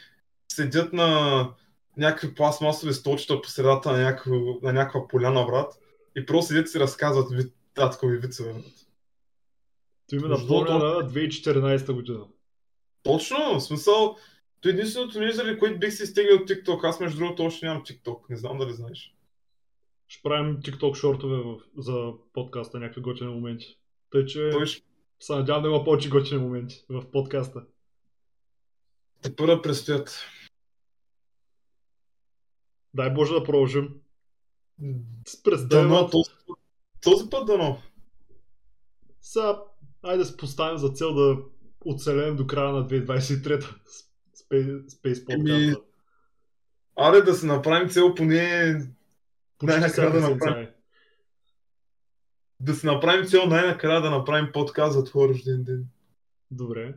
седят 0.48 0.92
на 0.92 1.50
някакви 1.96 2.34
пластмасови 2.34 2.92
столчета 2.92 3.42
по 3.42 3.48
средата 3.48 3.92
на, 3.92 3.98
някакво, 3.98 4.34
на 4.62 4.72
някаква 4.72 5.08
поляна, 5.08 5.44
брат. 5.44 5.78
И 6.16 6.26
просто 6.26 6.48
седят 6.48 6.66
и 6.66 6.70
си 6.70 6.80
разказват 6.80 7.32
вид, 7.32 7.54
таткови 7.74 8.18
вицове, 8.18 8.52
брат. 8.52 8.64
Той 10.10 10.18
ми 10.18 10.28
напомня 10.28 10.78
на 10.78 11.10
2014 11.10 11.92
година. 11.92 12.24
Точно, 13.02 13.58
в 13.58 13.60
смисъл, 13.60 14.16
то 14.60 14.68
единственото 14.68 15.20
нещо, 15.20 15.36
заради 15.36 15.58
което 15.58 15.78
бих 15.78 15.92
се 15.92 16.02
изтеглил 16.02 16.36
от 16.36 16.48
TikTok. 16.48 16.88
Аз 16.88 17.00
между 17.00 17.18
другото 17.18 17.42
още 17.44 17.66
нямам 17.66 17.82
TikTok, 17.82 18.18
не 18.30 18.36
знам 18.36 18.58
дали 18.58 18.72
знаеш. 18.72 19.15
Ще 20.08 20.22
правим 20.22 20.60
TikTok 20.60 20.94
шортове 20.94 21.36
в, 21.36 21.60
за 21.78 22.12
подкаста, 22.32 22.78
някакви 22.78 23.00
готини 23.00 23.34
моменти. 23.34 23.78
Тъй, 24.10 24.26
че 24.26 24.50
Той 24.50 24.66
ще 24.66 24.82
се 25.20 25.34
надявам 25.34 25.62
да 25.62 25.68
има 25.68 25.84
повече 25.84 26.08
готини 26.08 26.42
моменти 26.42 26.84
в 26.88 27.10
подкаста. 27.10 27.64
те 29.22 29.36
първа 29.36 29.62
предстоят. 29.62 30.20
Дай 32.94 33.10
Боже 33.10 33.34
да 33.34 33.44
продължим. 33.44 34.00
През 35.44 35.66
Дано, 35.66 36.10
този, 36.10 36.30
този 37.00 37.30
път 37.30 37.46
дано. 37.46 37.82
Сега, 39.20 39.62
айде 40.02 40.18
да 40.18 40.24
се 40.24 40.36
поставим 40.36 40.78
за 40.78 40.88
цел 40.88 41.14
да 41.14 41.38
оцелем 41.84 42.36
до 42.36 42.46
края 42.46 42.72
на 42.72 42.88
2023-та. 42.88 43.76
Space, 44.36 44.86
Space 44.86 45.34
Еми, 45.34 45.44
подкаста. 45.44 45.86
Аре 46.96 47.22
да 47.22 47.34
се 47.34 47.46
направим 47.46 47.88
цел 47.88 48.14
поне 48.14 48.74
най-накрая 49.62 50.10
всяка 50.10 50.20
да 50.20 50.30
направим. 50.30 50.64
е. 50.64 50.74
да 52.60 52.74
се 52.74 52.86
направим 52.86 53.26
цел 53.26 53.46
най-накрая 53.46 54.00
да 54.00 54.10
направим 54.10 54.52
подкаст 54.52 54.92
за 54.92 55.04
твой 55.04 55.28
рожден 55.28 55.64
ден. 55.64 55.86
Добре. 56.50 56.94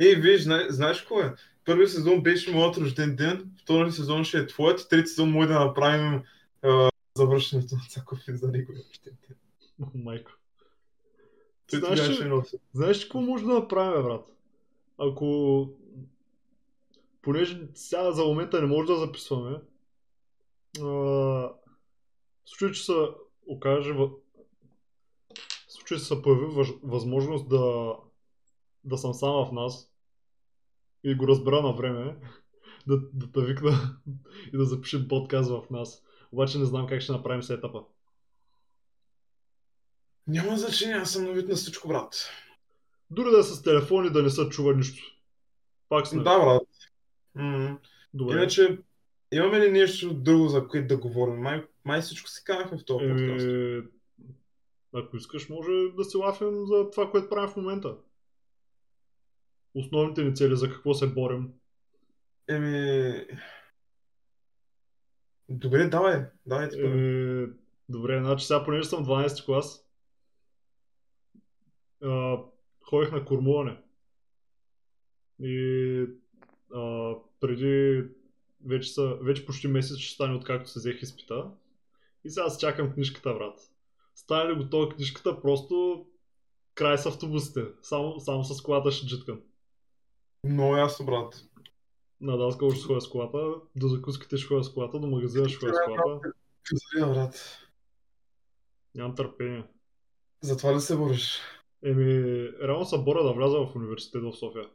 Ей, 0.00 0.14
виж, 0.14 0.42
зна, 0.42 0.66
знаеш 0.68 1.00
какво 1.00 1.20
е? 1.20 1.34
Първи 1.64 1.88
сезон 1.88 2.22
беше 2.22 2.52
моят 2.52 2.76
рожден 2.76 3.16
ден, 3.16 3.50
втори 3.62 3.92
сезон 3.92 4.24
ще 4.24 4.38
е 4.38 4.46
твоят 4.46 4.86
трети 4.90 5.08
сезон 5.08 5.30
може 5.30 5.48
да 5.48 5.64
направим 5.64 6.22
а, 6.62 6.90
завършването 7.16 7.74
на 7.74 7.80
Цаков 7.88 8.18
и 8.28 8.36
за 8.36 8.48
неговия 8.48 8.82
рожден 8.90 9.16
ден. 9.28 9.36
О, 9.82 9.98
Майко. 9.98 10.30
Той 11.70 11.78
Знаеш, 11.78 12.14
ще 12.14 12.24
носи. 12.24 12.56
Знаеш 12.72 12.98
ли 12.98 13.02
какво 13.02 13.20
може 13.20 13.44
да 13.44 13.52
направим, 13.52 14.02
брат? 14.02 14.26
Ако... 14.98 15.68
Понеже 17.22 17.60
сега 17.74 18.12
за 18.12 18.24
момента 18.24 18.60
не 18.60 18.66
може 18.66 18.86
да 18.86 18.96
записваме. 18.96 19.56
В 20.80 21.50
случай, 22.44 22.72
че 22.72 22.84
се 22.84 22.92
окаже... 23.46 23.92
В 23.92 24.10
случай, 25.68 25.98
че 25.98 26.04
се 26.04 26.22
появи 26.22 26.76
възможност 26.82 27.48
да... 27.48 27.96
да 28.84 28.98
съм 28.98 29.14
сам 29.14 29.46
в 29.46 29.52
нас 29.52 29.92
и 31.04 31.14
го 31.14 31.28
разбера 31.28 31.62
на 31.62 31.72
време, 31.72 32.16
да, 32.86 33.00
да 33.12 33.32
те 33.32 33.40
викна 33.40 33.96
и 34.52 34.56
да 34.56 34.64
запишем 34.64 35.08
подкаст 35.08 35.50
в 35.50 35.70
нас. 35.70 36.02
Обаче 36.32 36.58
не 36.58 36.64
знам 36.64 36.86
как 36.86 37.00
ще 37.00 37.12
направим 37.12 37.42
сетъпа. 37.42 37.84
Няма 40.26 40.58
значение, 40.58 40.96
аз 40.96 41.12
съм 41.12 41.24
навит 41.24 41.48
на 41.48 41.54
всичко, 41.54 41.88
брат. 41.88 42.30
Дори 43.10 43.30
да 43.30 43.38
е 43.38 43.42
с 43.42 43.62
телефон 43.62 44.06
и 44.06 44.10
да 44.10 44.22
не 44.22 44.30
се 44.30 44.48
чува 44.48 44.74
нищо. 44.74 45.16
Пак 45.88 46.06
сме. 46.06 46.22
Да, 46.22 46.38
брат. 46.38 46.62
Добре. 48.14 48.36
Иначе, 48.36 48.78
имаме 49.32 49.60
ли 49.60 49.70
нещо 49.70 50.14
друго, 50.14 50.48
за 50.48 50.68
което 50.68 50.88
да 50.88 50.96
говорим? 50.96 51.34
Май, 51.34 51.64
май 51.84 52.00
всичко 52.00 52.28
си 52.28 52.44
казахме 52.44 52.78
в 52.78 52.84
този 52.84 53.08
подкаст. 53.08 53.46
Еми, 53.46 53.82
ако 54.94 55.16
искаш, 55.16 55.48
може 55.48 55.72
да 55.96 56.04
си 56.04 56.16
лафим 56.16 56.66
за 56.66 56.90
това, 56.90 57.10
което 57.10 57.28
правим 57.28 57.50
в 57.50 57.56
момента. 57.56 57.96
Основните 59.74 60.24
ни 60.24 60.36
цели, 60.36 60.56
за 60.56 60.70
какво 60.70 60.94
се 60.94 61.06
борим. 61.06 61.48
Еми... 62.48 63.26
Добре, 65.48 65.88
давай. 65.88 66.24
Давай 66.46 66.68
ти. 66.68 66.80
Еми, 66.80 67.46
Добре, 67.88 68.20
значи 68.20 68.46
сега 68.46 68.64
понеже 68.64 68.88
съм 68.88 69.04
12 69.04 69.44
клас, 69.44 69.88
а, 72.02 72.38
ходих 72.84 73.12
на 73.12 73.24
кормуване. 73.24 73.76
И 75.40 76.06
а, 76.74 77.14
преди 77.40 78.04
вече, 78.66 78.88
са, 78.88 79.18
вече 79.20 79.46
почти 79.46 79.68
месец 79.68 79.96
ще 79.96 80.14
стане 80.14 80.34
откакто 80.34 80.70
се 80.70 80.78
взех 80.78 81.02
изпита. 81.02 81.50
И 82.24 82.30
сега 82.30 82.44
аз 82.46 82.58
чакам 82.58 82.92
книжката, 82.92 83.34
брат. 83.34 83.60
Стане 84.14 84.50
ли 84.50 84.58
готова 84.58 84.94
книжката, 84.94 85.40
просто 85.40 86.06
край 86.74 86.98
с 86.98 87.06
автобусите. 87.06 87.64
Само, 87.82 88.20
само 88.20 88.44
с 88.44 88.62
колата 88.62 88.90
ще 88.90 89.06
джиткам. 89.06 89.40
Много 90.44 90.76
ясно, 90.76 91.06
брат. 91.06 91.44
На 92.20 92.36
Даскал 92.36 92.70
ще 92.70 92.80
сходя 92.80 93.00
с 93.00 93.08
колата, 93.08 93.54
до 93.76 93.88
закуските 93.88 94.36
ще 94.36 94.48
ходя 94.48 94.64
с 94.64 94.72
колата, 94.72 94.98
до 94.98 95.06
магазина 95.06 95.48
ще 95.48 95.58
ходя 95.58 95.74
с 95.74 95.84
колата. 95.84 96.32
Казали, 96.64 97.12
брат. 97.14 97.58
Нямам 98.94 99.14
търпение. 99.14 99.64
Затова 100.40 100.74
ли 100.74 100.80
се 100.80 100.96
бориш? 100.96 101.40
Еми, 101.84 102.48
реално 102.62 102.84
се 102.84 102.98
боря 102.98 103.24
да 103.24 103.32
вляза 103.32 103.58
в 103.58 103.76
университет 103.76 104.22
в 104.22 104.32
София. 104.32 104.68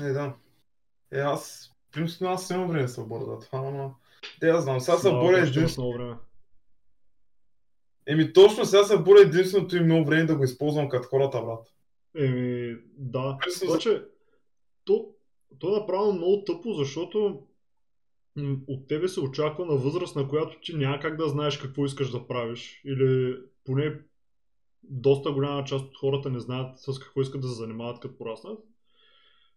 Е, 0.00 0.12
да. 0.12 0.36
Е, 1.12 1.18
аз, 1.18 1.73
принципно 1.94 2.28
аз 2.28 2.50
нямам 2.50 2.68
време 2.68 2.82
да 2.82 2.88
се 2.88 3.02
боря, 3.04 3.26
да. 3.26 3.38
Това, 3.38 3.58
ама... 3.58 3.94
Те, 4.40 4.48
аз 4.48 4.64
знам, 4.64 4.80
сега 4.80 4.96
се 4.96 5.10
боря 5.10 5.38
единствено. 5.38 6.18
Еми, 8.06 8.32
точно 8.32 8.64
сега 8.64 8.84
се 8.84 8.98
боря 8.98 9.20
единственото 9.20 9.76
и 9.76 9.80
много 9.80 10.04
време 10.04 10.24
да 10.24 10.36
го 10.36 10.44
използвам 10.44 10.88
като 10.88 11.08
хората, 11.08 11.42
брат. 11.42 11.74
Еми, 12.16 12.76
да. 12.96 13.38
За- 13.48 13.66
Обаче, 13.66 14.04
то, 14.84 15.08
то 15.58 15.76
е 15.76 15.80
направено 15.80 16.12
много 16.12 16.44
тъпо, 16.44 16.72
защото 16.72 17.42
от 18.68 18.88
тебе 18.88 19.08
се 19.08 19.20
очаква 19.20 19.66
на 19.66 19.76
възраст, 19.76 20.16
на 20.16 20.28
която 20.28 20.60
ти 20.60 20.76
няма 20.76 21.00
как 21.00 21.16
да 21.16 21.28
знаеш 21.28 21.58
какво 21.58 21.84
искаш 21.84 22.10
да 22.10 22.26
правиш. 22.26 22.82
Или 22.84 23.36
поне 23.64 23.98
доста 24.82 25.32
голяма 25.32 25.64
част 25.64 25.84
от 25.84 25.96
хората 25.96 26.30
не 26.30 26.40
знаят 26.40 26.78
с 26.78 26.98
какво 26.98 27.20
искат 27.20 27.40
да 27.40 27.48
се 27.48 27.54
занимават 27.54 28.00
като 28.00 28.18
пораснат. 28.18 28.58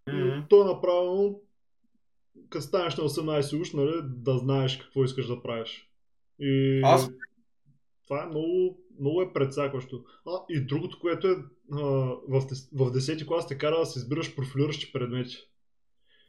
Мгм. 0.10 0.42
То 0.50 0.62
е 0.62 0.66
направено, 0.66 1.40
като 2.50 2.66
станеш 2.66 2.98
на 2.98 3.04
18 3.04 3.62
уж, 3.62 3.74
нали, 3.74 3.92
да 4.04 4.38
знаеш 4.38 4.78
какво 4.78 5.04
искаш 5.04 5.28
да 5.28 5.42
правиш. 5.42 5.92
И 6.40 6.82
Аз- 6.84 7.10
това 8.08 8.24
е 8.24 8.28
много, 8.28 8.80
много 9.00 9.22
е 9.22 9.34
предсакващо. 9.34 10.04
А, 10.28 10.32
и 10.50 10.62
другото, 10.66 11.00
което 11.00 11.28
е 11.28 11.36
а, 11.74 11.78
в, 12.30 12.46
дес- 12.50 12.70
в 12.74 12.92
10 12.92 13.28
клас 13.28 13.48
те 13.48 13.58
кара 13.58 13.80
да 13.80 13.86
се 13.86 14.00
избираш 14.00 14.36
профилиращи 14.36 14.92
предмети. 14.94 15.38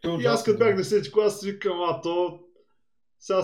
Е 0.04 0.08
И 0.08 0.10
аз 0.10 0.18
ужасно, 0.18 0.44
като 0.44 0.58
бях 0.58 0.76
да. 0.76 0.82
10 0.82 1.12
клас 1.12 1.40
си 1.40 1.52
викам, 1.52 1.80
а 1.80 2.00
то 2.00 2.40
сега 3.18 3.42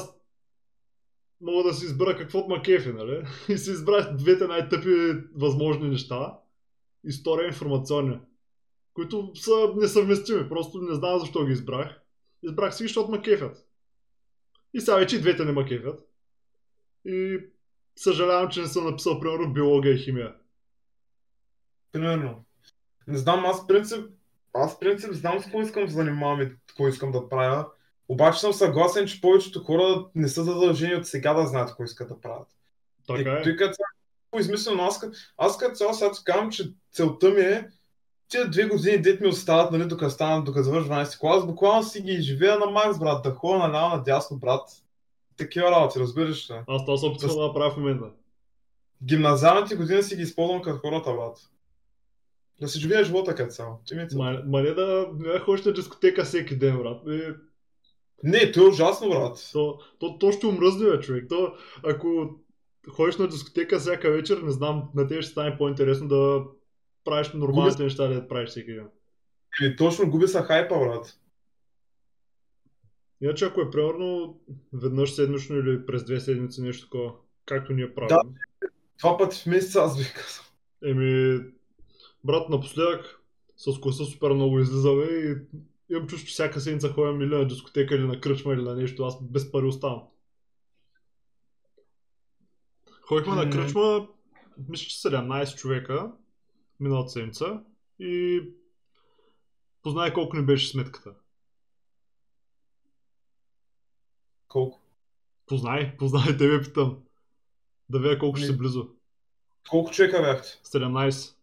мога 1.40 1.68
да 1.68 1.74
си 1.74 1.84
избера 1.84 2.16
какво 2.16 2.38
от 2.38 2.48
макефи, 2.48 2.88
нали? 2.92 3.22
И 3.48 3.58
си 3.58 3.70
избрах 3.70 4.16
двете 4.16 4.46
най-тъпи 4.46 5.12
възможни 5.34 5.88
неща. 5.88 6.38
История 7.04 7.44
и 7.44 7.48
информационна. 7.48 8.20
Които 8.94 9.30
са 9.34 9.72
несъвместими. 9.76 10.48
Просто 10.48 10.78
не 10.78 10.94
знам 10.94 11.18
защо 11.18 11.44
ги 11.44 11.52
избрах. 11.52 12.00
Избрах 12.44 12.74
си, 12.74 12.82
защото 12.82 13.10
макефят. 13.10 13.66
И 14.74 14.80
сега 14.80 14.96
вече 14.96 15.16
и 15.16 15.20
двете 15.20 15.44
не 15.44 15.52
макефят. 15.52 16.08
И 17.04 17.38
съжалявам, 17.96 18.50
че 18.50 18.60
не 18.60 18.66
съм 18.66 18.84
написал, 18.84 19.20
примерно, 19.20 19.52
биология 19.52 19.94
и 19.94 19.98
химия. 19.98 20.34
Примерно. 21.92 22.44
Не 23.06 23.18
знам, 23.18 23.46
аз 23.46 23.66
принцип, 23.66 24.06
аз 24.54 24.80
принцип 24.80 25.12
знам 25.12 25.40
с 25.40 25.44
какво 25.44 25.62
искам 25.62 25.84
да 25.84 25.88
се 25.88 25.96
занимавам 25.96 26.42
и 26.42 26.50
какво 26.66 26.88
искам 26.88 27.12
да 27.12 27.28
правя. 27.28 27.66
Обаче 28.08 28.40
съм 28.40 28.52
съгласен, 28.52 29.06
че 29.06 29.20
повечето 29.20 29.64
хора 29.64 30.06
не 30.14 30.28
са 30.28 30.44
задължени 30.44 30.94
от 30.94 31.06
сега 31.06 31.34
да 31.34 31.46
знаят 31.46 31.68
какво 31.68 31.84
искат 31.84 32.08
да 32.08 32.20
правят. 32.20 32.48
Така 33.06 33.30
и 33.30 33.38
е. 33.38 33.42
той 33.42 33.56
като 33.56 33.76
измислено, 34.38 34.82
аз, 34.82 35.06
аз 35.36 35.58
като 35.58 35.74
цяло 35.74 35.94
сега 35.94 36.10
казвам, 36.24 36.50
че 36.50 36.72
целта 36.92 37.30
ми 37.30 37.40
е 37.40 37.68
тия 38.28 38.50
две 38.50 38.64
години 38.66 39.02
дет 39.02 39.20
ми 39.20 39.26
остават, 39.26 39.72
нали, 39.72 39.84
докато 39.84 40.10
стана, 40.10 40.44
докато 40.44 40.64
завършва 40.64 40.94
12 40.94 41.20
клас, 41.20 41.46
буквално 41.46 41.82
си 41.82 42.02
ги 42.02 42.22
живея 42.22 42.58
на 42.58 42.66
макс, 42.66 42.98
брат, 42.98 43.22
да 43.22 43.30
ходя 43.30 43.58
наляво, 43.58 43.96
надясно, 43.96 44.38
брат. 44.38 44.68
Такива 45.36 45.70
работи, 45.70 46.00
разбираш 46.00 46.50
ли? 46.50 46.54
Аз 46.66 46.84
това 46.84 46.96
се 46.96 47.06
опитвам 47.06 47.36
да 47.36 47.46
направя 47.46 47.70
в 47.70 47.76
момента. 47.76 48.10
Гимназиалните 49.04 49.76
години 49.76 50.02
си 50.02 50.16
ги 50.16 50.22
използвам 50.22 50.62
като 50.62 50.78
хората, 50.78 51.12
брат. 51.12 51.38
Да 52.60 52.68
си 52.68 52.80
живея 52.80 53.04
живота 53.04 53.34
като 53.34 53.54
цяло. 53.54 53.78
Е. 53.92 54.06
Ма, 54.14 54.42
ма 54.46 54.62
не 54.62 54.70
да 54.70 55.08
не 55.18 55.32
да 55.32 55.40
ходиш 55.40 55.64
на 55.64 55.72
дискотека 55.72 56.24
всеки 56.24 56.56
ден, 56.56 56.78
брат. 56.78 57.08
Е, 57.08 57.34
Не, 58.22 58.52
то 58.52 58.60
е 58.60 58.68
ужасно, 58.68 59.08
брат. 59.10 59.48
То, 59.52 59.78
то, 59.98 60.18
то 60.18 60.32
ще 60.32 60.46
умръзне, 60.46 60.90
бе, 60.90 61.00
човек. 61.00 61.26
То, 61.28 61.52
ако 61.84 62.30
ходиш 62.90 63.16
на 63.16 63.28
дискотека 63.28 63.78
всяка 63.78 64.10
вечер, 64.10 64.38
не 64.38 64.50
знам, 64.50 64.88
на 64.94 65.06
тебе 65.06 65.22
ще 65.22 65.30
стане 65.30 65.58
по-интересно 65.58 66.08
да 66.08 66.44
правиш 67.04 67.32
нормалните 67.32 67.82
неща, 67.82 68.08
да 68.08 68.28
правиш 68.28 68.50
всеки 68.50 68.74
ден. 68.74 68.88
Или 69.62 69.76
точно 69.76 70.10
губи 70.10 70.28
са 70.28 70.42
хайпа, 70.42 70.78
брат. 70.78 71.18
Иначе 73.20 73.44
ако 73.44 73.60
е 73.60 73.70
примерно 73.70 74.40
веднъж 74.72 75.12
седмично 75.14 75.56
или 75.56 75.86
през 75.86 76.04
две 76.04 76.20
седмици 76.20 76.62
нещо 76.62 76.86
такова, 76.86 77.12
както 77.46 77.72
ние 77.72 77.94
правим. 77.94 78.16
Два 78.98 79.18
пъти 79.18 79.36
в 79.42 79.46
месеца 79.46 79.80
аз 79.80 79.98
бих 79.98 80.14
казал. 80.14 80.44
Еми, 80.84 81.40
брат, 82.24 82.48
напоследък 82.48 83.20
с 83.56 83.80
класа 83.80 84.04
супер 84.04 84.30
много 84.30 84.60
излизаме 84.60 85.04
и 85.04 85.36
имам 85.90 86.06
чувство, 86.06 86.28
че 86.28 86.32
всяка 86.32 86.60
седмица 86.60 86.88
ходим 86.88 87.22
или 87.22 87.36
на 87.36 87.46
дискотека, 87.46 87.94
или 87.94 88.06
на 88.06 88.20
кръчма, 88.20 88.54
или 88.54 88.62
на 88.62 88.74
нещо. 88.74 89.04
Аз 89.04 89.22
без 89.22 89.52
пари 89.52 89.66
оставам. 89.66 90.02
Ходихме 93.02 93.34
на 93.34 93.44
М. 93.44 93.50
кръчма, 93.50 94.08
мисля, 94.68 94.86
че 94.86 95.08
17 95.08 95.56
човека 95.56 96.12
миналата 96.80 97.10
седмица 97.10 97.64
и 97.98 98.42
познай 99.82 100.12
колко 100.12 100.36
ни 100.36 100.46
беше 100.46 100.68
сметката. 100.68 101.14
Колко? 104.48 104.80
Познай, 105.46 105.96
познай, 105.96 106.36
тебе 106.36 106.62
питам. 106.62 107.02
Да 107.88 107.98
видя 107.98 108.18
колко 108.18 108.36
ще 108.36 108.46
Ми- 108.46 108.52
си 108.52 108.58
близо. 108.58 108.88
Колко 109.70 109.90
човека 109.90 110.22
бяхте? 110.22 110.48
17. 110.64 111.36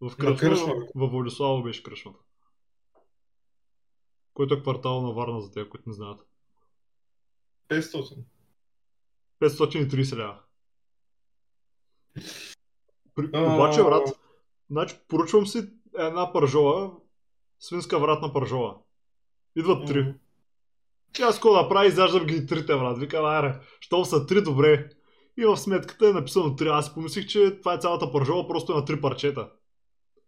В 0.00 0.16
кръчма, 0.16 0.74
във 0.94 1.10
Владислава 1.10 1.62
беше 1.62 1.82
кръчмата. 1.82 2.18
Който 4.34 4.54
е 4.54 4.62
квартал 4.62 5.02
на 5.02 5.12
Варна 5.12 5.40
за 5.40 5.52
тези, 5.52 5.68
които 5.68 5.88
не 5.88 5.94
знаят. 5.94 6.26
500. 7.68 8.24
530 9.40 10.16
лева. 10.16 10.38
При... 13.14 13.26
Обаче, 13.26 13.82
брат, 13.82 14.08
значи 14.72 14.96
поръчвам 15.08 15.46
си 15.46 15.68
една 15.98 16.32
пържола, 16.32 16.92
свинска 17.60 17.98
вратна 17.98 18.32
пържола. 18.32 18.76
Идват 19.56 19.86
три. 19.86 20.00
Мгм. 20.00 20.10
И 21.18 21.22
аз 21.22 21.34
какво 21.34 21.52
да 21.52 21.68
правя, 21.68 21.86
изяждам 21.86 22.26
ги 22.26 22.46
трите, 22.46 22.76
брат. 22.76 22.98
Викам, 22.98 23.24
аре, 23.24 23.60
щом 23.80 24.04
са 24.04 24.26
три, 24.26 24.42
добре. 24.42 24.88
И 25.38 25.44
в 25.44 25.56
сметката 25.56 26.08
е 26.08 26.12
написано 26.12 26.56
три. 26.56 26.68
Аз 26.68 26.94
помислих, 26.94 27.26
че 27.26 27.58
това 27.58 27.74
е 27.74 27.78
цялата 27.78 28.12
пържола, 28.12 28.48
просто 28.48 28.72
е 28.72 28.76
на 28.76 28.84
три 28.84 29.00
парчета. 29.00 29.50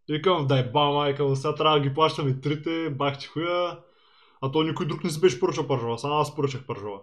Викам, 0.08 0.46
дай 0.46 0.70
ба, 0.70 0.90
майка, 0.90 1.36
сега 1.36 1.54
трябва 1.54 1.78
да 1.78 1.88
ги 1.88 1.94
плащам 1.94 2.28
и 2.28 2.40
трите, 2.40 2.90
бах 2.90 3.18
ти 3.18 3.26
хуя. 3.26 3.80
А 4.40 4.50
то 4.50 4.62
никой 4.62 4.86
друг 4.86 5.04
не 5.04 5.10
си 5.10 5.20
беше 5.20 5.40
поръчал 5.40 5.66
пържола, 5.66 5.98
само 5.98 6.14
аз 6.14 6.34
поръчах 6.34 6.66
пържола. 6.66 7.00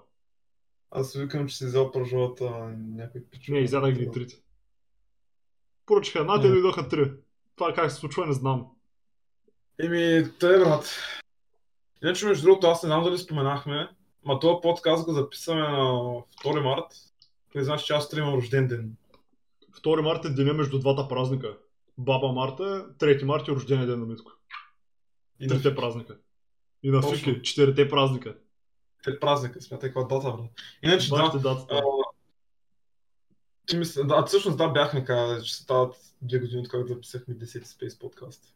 Аз 0.91 1.13
викам, 1.13 1.47
че 1.47 1.57
си 1.57 1.65
взел 1.65 1.91
пържолата 1.91 2.73
някой 2.77 3.21
пичо. 3.31 3.51
Не, 3.51 3.59
изядах 3.59 3.93
ги 3.93 4.11
трите. 4.11 4.35
Поръчаха 5.85 6.19
една, 6.19 6.41
те 6.41 6.47
дойдоха 6.47 6.87
три. 6.87 7.11
Това 7.61 7.73
как 7.73 7.91
се 7.91 7.97
случва, 7.97 8.27
не 8.27 8.33
знам. 8.33 8.67
Еми, 9.79 10.31
тъй, 10.39 10.59
брат. 10.59 10.99
Иначе, 12.03 12.25
между 12.25 12.43
другото, 12.43 12.67
аз 12.67 12.83
не 12.83 12.87
знам 12.87 13.03
дали 13.03 13.17
споменахме, 13.17 13.89
ма 14.25 14.39
този 14.39 14.61
подкаст 14.61 15.05
го 15.05 15.13
записваме 15.13 15.61
на 15.61 15.77
2 16.43 16.59
март. 16.59 16.85
Това 17.51 17.63
значи, 17.63 17.85
че 17.85 17.93
аз 17.93 18.13
имам 18.13 18.33
рожден 18.33 18.67
ден. 18.67 18.95
2 19.85 20.01
марта 20.01 20.27
е 20.27 20.31
деня 20.31 20.53
между 20.53 20.79
двата 20.79 21.07
празника. 21.07 21.57
Баба 21.97 22.31
Марта, 22.31 22.85
3 22.99 23.23
марта 23.23 23.51
е 23.51 23.55
рождения 23.55 23.87
ден 23.87 23.99
на 23.99 24.05
Митко. 24.05 24.31
И 25.39 25.47
на 25.47 25.55
Трите 25.55 25.75
празника. 25.75 26.17
И 26.83 26.89
на. 26.89 27.01
Фики, 27.01 27.41
четирите 27.41 27.89
празника. 27.89 28.35
Те 29.03 29.19
празника, 29.19 29.61
смятай 29.61 29.93
каква 29.93 30.17
дата, 30.17 30.31
брат. 30.31 30.49
Иначе, 30.83 31.09
да, 31.09 31.15
Бащите 31.15 31.43
датата. 31.43 31.81
Ти 33.65 33.77
мисля, 33.77 34.03
да, 34.03 34.25
всъщност 34.25 34.57
да, 34.57 34.67
бяхме 34.67 35.05
казали, 35.05 35.45
че 35.45 35.55
стават 35.55 35.95
две 36.21 36.39
години, 36.39 36.61
откакто 36.61 36.93
записахме 36.93 37.35
10 37.35 37.45
Space 37.45 37.99
подкаст. 37.99 38.55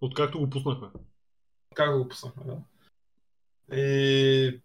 Откакто 0.00 0.38
го 0.38 0.50
пуснахме. 0.50 0.88
Как 1.74 1.98
го 1.98 2.08
пуснахме, 2.08 2.44
да. 2.44 2.58
И... 3.76 4.60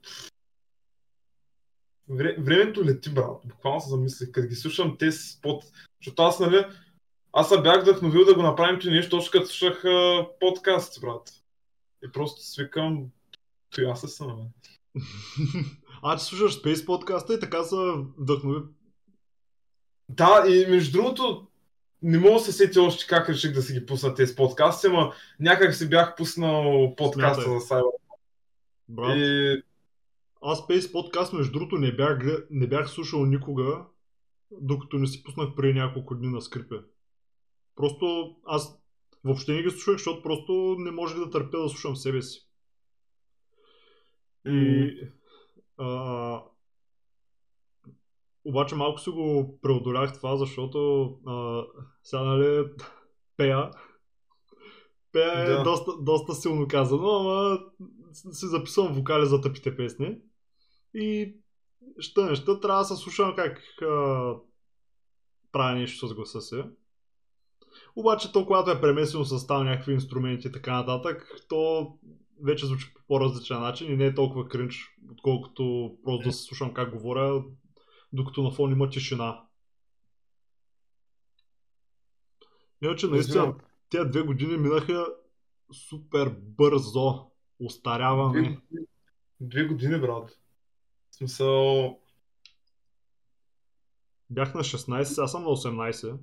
Вре, 2.09 2.35
времето 2.39 2.85
лети, 2.85 3.09
брат. 3.09 3.41
Буквално 3.45 3.81
се 3.81 3.89
замислих, 3.89 4.31
като 4.31 4.47
ги 4.47 4.55
слушам 4.55 4.97
те 4.97 5.11
с 5.11 5.41
под... 5.41 5.63
Защото 6.01 6.23
аз, 6.23 6.39
нали, 6.39 6.65
аз 7.33 7.49
се 7.49 7.61
бях 7.61 7.81
вдъхновил 7.81 8.25
да 8.25 8.35
го 8.35 8.41
направим 8.41 8.79
ти 8.79 8.89
нещо, 8.89 9.17
точно 9.17 9.31
като 9.31 9.45
слушах 9.45 9.83
подкаст, 10.39 11.01
брат. 11.01 11.29
И 12.03 12.11
просто 12.11 12.41
свикам, 12.41 13.11
той 13.69 13.91
аз 13.91 14.01
се 14.01 14.07
съм, 14.07 14.37
бе. 14.37 14.69
А, 16.01 16.17
ти 16.17 16.23
слушаш 16.23 16.61
Space 16.61 16.85
подкаста 16.85 17.33
и 17.33 17.39
така 17.39 17.63
се 17.63 17.75
вдъхнови. 18.17 18.59
Да, 20.09 20.43
и 20.47 20.65
между 20.69 20.91
другото, 20.91 21.47
не 22.01 22.19
мога 22.19 22.33
да 22.33 22.39
се 22.39 22.51
сети 22.51 22.79
още 22.79 23.07
как 23.07 23.29
реших 23.29 23.53
да 23.53 23.61
си 23.61 23.73
ги 23.73 23.85
пусна 23.85 24.13
тези 24.13 24.35
подкасти, 24.35 24.87
ама 24.87 25.13
някак 25.39 25.75
си 25.75 25.89
бях 25.89 26.15
пуснал 26.15 26.95
подкаста 26.95 27.41
Смятай. 27.41 27.59
за 27.59 27.65
Cyber. 27.65 27.91
Брат, 28.89 29.17
И 29.17 29.63
аз 30.41 30.59
Space 30.59 30.91
подкаст, 30.91 31.33
между 31.33 31.51
другото, 31.51 31.77
не 31.77 31.95
бях, 31.95 32.19
не 32.51 32.67
бях 32.67 32.89
слушал 32.89 33.25
никога, 33.25 33.85
докато 34.51 34.97
не 34.97 35.07
си 35.07 35.23
пуснах 35.23 35.55
преди 35.55 35.79
няколко 35.79 36.15
дни 36.15 36.27
на 36.27 36.41
скрипе. 36.41 36.75
Просто 37.75 38.35
аз 38.45 38.79
въобще 39.23 39.53
не 39.53 39.63
ги 39.63 39.69
слушах, 39.69 39.93
защото 39.93 40.21
просто 40.21 40.75
не 40.79 40.91
можех 40.91 41.17
да 41.19 41.29
търпя 41.29 41.57
да 41.57 41.69
слушам 41.69 41.95
себе 41.95 42.21
си. 42.21 42.46
И, 44.51 45.01
а, 45.77 46.43
обаче 48.45 48.75
малко 48.75 48.99
си 48.99 49.09
го 49.09 49.59
преодолях 49.61 50.13
това, 50.13 50.37
защото 50.37 51.03
а, 51.27 51.65
сега 52.03 52.23
нали 52.23 52.65
пея. 53.37 53.71
Пея 55.11 55.39
е 55.39 55.45
Да. 55.45 55.63
доста, 55.63 55.91
доста 56.01 56.33
силно 56.33 56.67
казано, 56.67 57.07
ама 57.07 57.59
си 58.13 58.45
записвам 58.47 58.93
вокали 58.93 59.25
за 59.25 59.41
тъпите 59.41 59.77
песни. 59.77 60.17
И 60.93 61.35
ще 61.99 62.21
неща 62.23 62.59
трябва 62.59 62.81
да 62.81 62.85
се 62.85 62.95
слушам 62.95 63.35
как 63.35 63.61
а, 63.81 64.33
правя 65.51 65.75
нещо 65.75 66.07
с 66.07 66.13
гласа 66.13 66.41
си. 66.41 66.63
Обаче 67.95 68.31
то, 68.31 68.45
когато 68.45 68.71
е 68.71 68.81
премесено 68.81 69.23
с 69.23 69.39
стал 69.39 69.63
някакви 69.63 69.93
инструменти 69.93 70.47
и 70.47 70.51
така 70.51 70.73
нататък, 70.73 71.31
то 71.49 71.91
вече 72.43 72.65
звучи 72.65 72.93
по 72.93 73.01
по-различен 73.07 73.59
начин 73.59 73.91
и 73.91 73.97
не 73.97 74.05
е 74.05 74.15
толкова 74.15 74.49
кринч, 74.49 74.97
отколкото 75.11 75.95
просто 76.03 76.29
да 76.29 76.33
се 76.33 76.43
слушам 76.43 76.73
как 76.73 76.91
говоря, 76.91 77.43
докато 78.13 78.43
на 78.43 78.51
фон 78.51 78.71
има 78.71 78.89
тишина. 78.89 79.43
Иначе 82.81 83.07
наистина, 83.07 83.55
тези 83.89 84.09
две 84.09 84.21
години 84.21 84.57
минаха 84.57 85.07
супер 85.73 86.29
бързо. 86.29 87.31
Остаряваме. 87.59 88.41
Две, 88.41 88.85
две 89.39 89.63
години, 89.67 90.01
брат. 90.01 90.39
В 91.09 91.15
смисъл... 91.15 91.99
Бях 94.29 94.53
на 94.53 94.61
16, 94.61 95.03
сега 95.03 95.27
съм 95.27 95.43
на 95.43 95.49
18. 95.49 96.17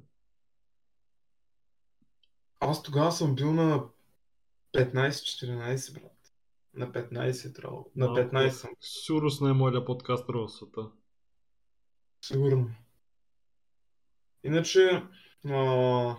Аз 2.60 2.82
тогава 2.82 3.12
съм 3.12 3.34
бил 3.34 3.52
на 3.52 3.84
15-14, 4.74 5.94
брат. 5.94 6.12
На 6.74 6.92
15 6.92 7.54
трябва. 7.54 7.78
На 7.96 8.06
Малко. 8.06 8.20
15 8.20 8.48
съм, 8.48 8.70
Сигурно 8.80 9.30
с 9.30 9.40
най-моя 9.40 9.84
подкастър 9.84 10.34
в 10.34 10.48
света. 10.48 10.80
сигурно. 12.24 12.70
Иначе, 14.44 15.02
а... 15.48 16.16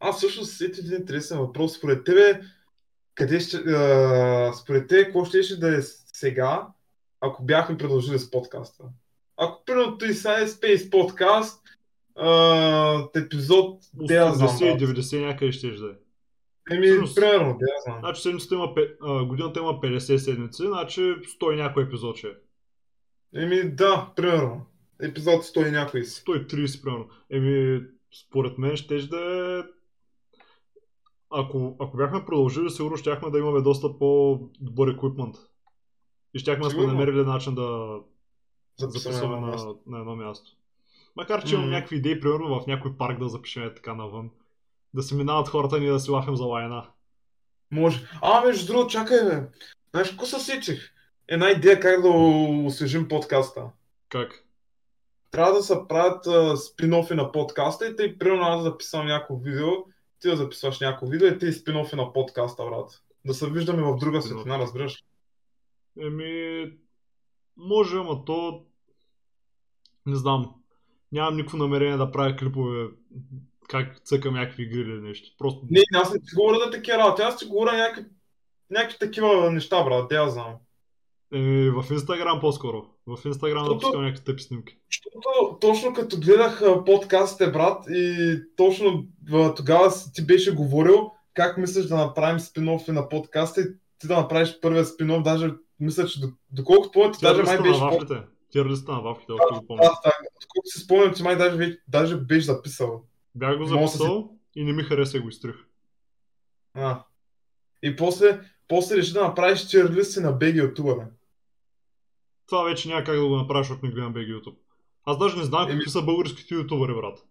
аз 0.00 0.16
всъщност 0.16 0.56
сети 0.56 0.80
един 0.80 1.00
интересен 1.00 1.38
въпрос. 1.38 1.76
Според 1.76 2.04
тебе, 2.04 2.40
къде 3.14 3.40
ще, 3.40 3.56
а... 3.56 4.52
според 4.52 4.88
тебе, 4.88 5.04
какво 5.04 5.24
ще, 5.24 5.42
ще 5.42 5.56
да 5.56 5.78
е 5.78 5.82
сега, 6.12 6.66
ако 7.20 7.44
бяхме 7.44 7.78
продължили 7.78 8.18
с 8.18 8.30
подкаста? 8.30 8.84
Ако 9.36 9.64
примерно 9.64 9.98
ти 9.98 10.14
сега 10.14 10.40
е 10.40 10.46
Space 10.46 10.90
подкаст, 10.90 11.62
а... 12.16 13.08
епизод, 13.16 13.84
де 13.94 14.14
я 14.14 14.34
знам, 14.34 14.48
80 14.48 14.80
брат. 14.80 14.80
и 14.80 15.02
90 15.02 15.26
някъде 15.26 15.52
ще 15.52 15.70
да 15.70 15.86
е. 15.86 16.07
Еми, 16.70 16.86
примерно, 17.14 17.58
я 17.60 17.80
знам. 17.84 17.98
Значи 17.98 18.22
седмицата 18.22 18.54
има, 18.54 18.74
годината 19.24 19.60
има 19.60 19.80
50 19.80 20.16
седмици, 20.16 20.66
значи 20.66 21.00
100 21.00 21.52
и 21.52 21.56
някой 21.56 21.82
епизод 21.82 22.16
ще 22.16 22.26
е. 22.26 22.32
Еми, 23.42 23.70
да, 23.70 24.12
примерно. 24.16 24.66
Епизод 25.02 25.42
100 25.42 25.68
и 25.68 25.70
някой 25.70 26.04
си. 26.04 26.24
130 26.24 26.82
примерно. 26.82 27.08
Еми, 27.30 27.82
според 28.26 28.58
мен 28.58 28.76
ще 28.76 28.98
да 28.98 29.18
е... 29.58 29.62
Ако, 31.30 31.76
ако 31.80 31.96
бяхме 31.96 32.24
продължили, 32.24 32.70
сигурно 32.70 32.96
щяхме 32.96 33.30
да 33.30 33.38
имаме 33.38 33.60
доста 33.60 33.98
по-добър 33.98 34.88
еквипмент. 34.88 35.36
И 36.34 36.38
щяхме 36.38 36.64
да 36.64 36.70
сме 36.70 36.86
намерили 36.86 37.24
начин 37.24 37.54
да 37.54 37.98
Записваме 38.78 39.40
на 39.40 39.74
на, 39.86 39.98
едно 39.98 40.16
място. 40.16 40.50
Макар, 41.16 41.44
че 41.44 41.54
имам 41.54 41.70
някакви 41.70 41.96
идеи, 41.96 42.20
примерно 42.20 42.60
в 42.60 42.66
някой 42.66 42.96
парк 42.96 43.18
да 43.18 43.28
запишем 43.28 43.72
така 43.76 43.94
навън. 43.94 44.30
Да 44.94 45.02
се 45.02 45.14
минават 45.14 45.48
хората, 45.48 45.80
ние 45.80 45.90
да 45.90 46.00
си 46.00 46.10
лафим 46.10 46.36
за 46.36 46.44
лайна. 46.44 46.86
Може. 47.70 48.08
А, 48.22 48.44
между 48.44 48.66
другото, 48.72 48.92
чакай, 48.92 49.24
бе. 49.24 49.48
Знаеш, 49.90 50.10
какво 50.10 50.26
се 50.26 50.40
сетих? 50.40 50.92
Една 51.28 51.50
идея 51.50 51.80
как 51.80 52.02
да 52.02 52.08
освежим 52.66 53.08
подкаста. 53.08 53.70
Как? 54.08 54.44
Трябва 55.30 55.52
да 55.52 55.62
се 55.62 55.74
правят 55.88 56.26
а, 56.26 56.56
спин-офи 56.56 57.14
на 57.14 57.32
подкаста 57.32 57.86
и 57.86 57.96
тъй, 57.96 58.18
примерно, 58.18 58.42
аз 58.42 58.62
записвам 58.62 59.06
някакво 59.06 59.36
видео, 59.36 59.70
ти 60.20 60.28
да 60.28 60.36
записваш 60.36 60.80
някакво 60.80 61.06
видео 61.06 61.28
и 61.28 61.38
ти 61.38 61.46
спин-офи 61.46 61.96
на 61.96 62.12
подкаста, 62.12 62.64
брат. 62.64 63.02
Да 63.24 63.34
се 63.34 63.50
виждаме 63.50 63.82
в 63.82 63.96
друга 63.96 64.22
светлина, 64.22 64.58
разбираш? 64.58 65.04
Еми, 66.00 66.72
може, 67.56 67.96
ама 67.96 68.24
то... 68.24 68.64
Не 70.06 70.16
знам. 70.16 70.54
Нямам 71.12 71.36
никакво 71.36 71.56
намерение 71.56 71.96
да 71.96 72.10
правя 72.10 72.36
клипове 72.36 72.88
как 73.68 74.00
цъкам 74.04 74.34
някакви 74.34 74.62
игри 74.62 74.80
или 74.80 75.00
нещо. 75.00 75.28
Просто 75.38 75.60
Не, 75.70 75.80
аз 75.94 76.12
не 76.12 76.18
ти 76.18 76.34
говоря 76.36 76.58
да 76.58 76.70
такива 76.70 76.98
работи, 76.98 77.22
аз 77.22 77.36
ти 77.36 77.46
говоря 77.46 77.76
някакви, 77.76 78.04
някакви 78.70 78.98
такива 78.98 79.50
неща, 79.50 79.84
брат, 79.84 80.08
де 80.08 80.14
я 80.14 80.28
знам. 80.28 80.54
Еми, 81.34 81.70
в 81.70 81.84
Инстаграм 81.90 82.40
по-скоро. 82.40 82.84
В 83.06 83.18
Инстаграм 83.26 83.58
Защото- 83.58 83.74
напускам 83.74 84.02
някакви 84.04 84.24
тъпи 84.24 84.42
снимки. 84.42 84.78
Защото 84.90 85.58
точно 85.60 85.92
като 85.94 86.16
гледах 86.20 86.62
подкастите, 86.86 87.50
брат, 87.50 87.84
и 87.90 88.16
точно 88.56 89.04
тогава 89.56 89.92
ти 90.14 90.26
беше 90.26 90.54
говорил 90.54 91.10
как 91.34 91.56
мислиш 91.58 91.84
да 91.86 91.96
направим 91.96 92.38
спин-офи 92.38 92.88
на 92.88 93.08
подкаста 93.08 93.60
и 93.60 93.64
ти 93.98 94.06
да 94.06 94.16
направиш 94.16 94.58
първия 94.60 94.84
спин-оф, 94.84 95.22
даже 95.22 95.54
мисля, 95.80 96.06
че 96.06 96.20
до- 96.20 96.32
доколкото 96.50 96.90
помня, 96.90 97.12
ти 97.12 97.18
даже 97.22 97.42
май 97.42 97.58
беше... 97.58 97.70
на 97.70 97.78
по- 97.78 97.84
вафлите. 97.94 98.22
Тир 98.50 98.66
листа 98.66 98.92
на 98.92 99.00
вафлите, 99.00 99.32
още 99.32 99.60
го 99.60 99.66
помня. 99.66 99.82
Да, 99.82 99.88
да, 100.04 100.12
доколкото 100.42 100.66
си 100.70 100.80
спомням, 100.80 101.14
ти 101.14 101.22
май 101.22 101.36
даже, 101.36 101.78
даже 101.88 102.16
беше 102.16 102.46
записал. 102.46 103.02
Бях 103.38 103.58
го 103.58 103.64
записал 103.64 104.38
и 104.54 104.64
не 104.64 104.72
ми 104.72 104.82
хареса 104.82 105.16
и 105.16 105.20
го 105.20 105.28
изтрих. 105.28 105.56
А. 106.74 107.04
И 107.82 107.96
после, 107.96 108.40
после 108.68 108.96
реши 108.96 109.12
да 109.12 109.22
направиш 109.22 109.66
чирлисти 109.66 110.20
на 110.20 110.38
BG 110.38 110.68
ютубъра. 110.68 111.08
Това 112.46 112.62
вече 112.62 112.88
няма 112.88 113.04
как 113.04 113.16
да 113.16 113.28
го 113.28 113.36
направя, 113.36 113.62
защото 113.62 113.86
не 113.86 113.92
гледам 113.92 114.14
BG 114.14 114.40
YouTube. 114.40 114.56
Аз 115.04 115.18
даже 115.18 115.36
не 115.36 115.44
знам 115.44 115.68
Еми- 115.68 115.72
какви 115.72 115.90
са 115.90 116.02
българските 116.02 116.54
ютубъри, 116.54 116.94
брат. 116.94 117.24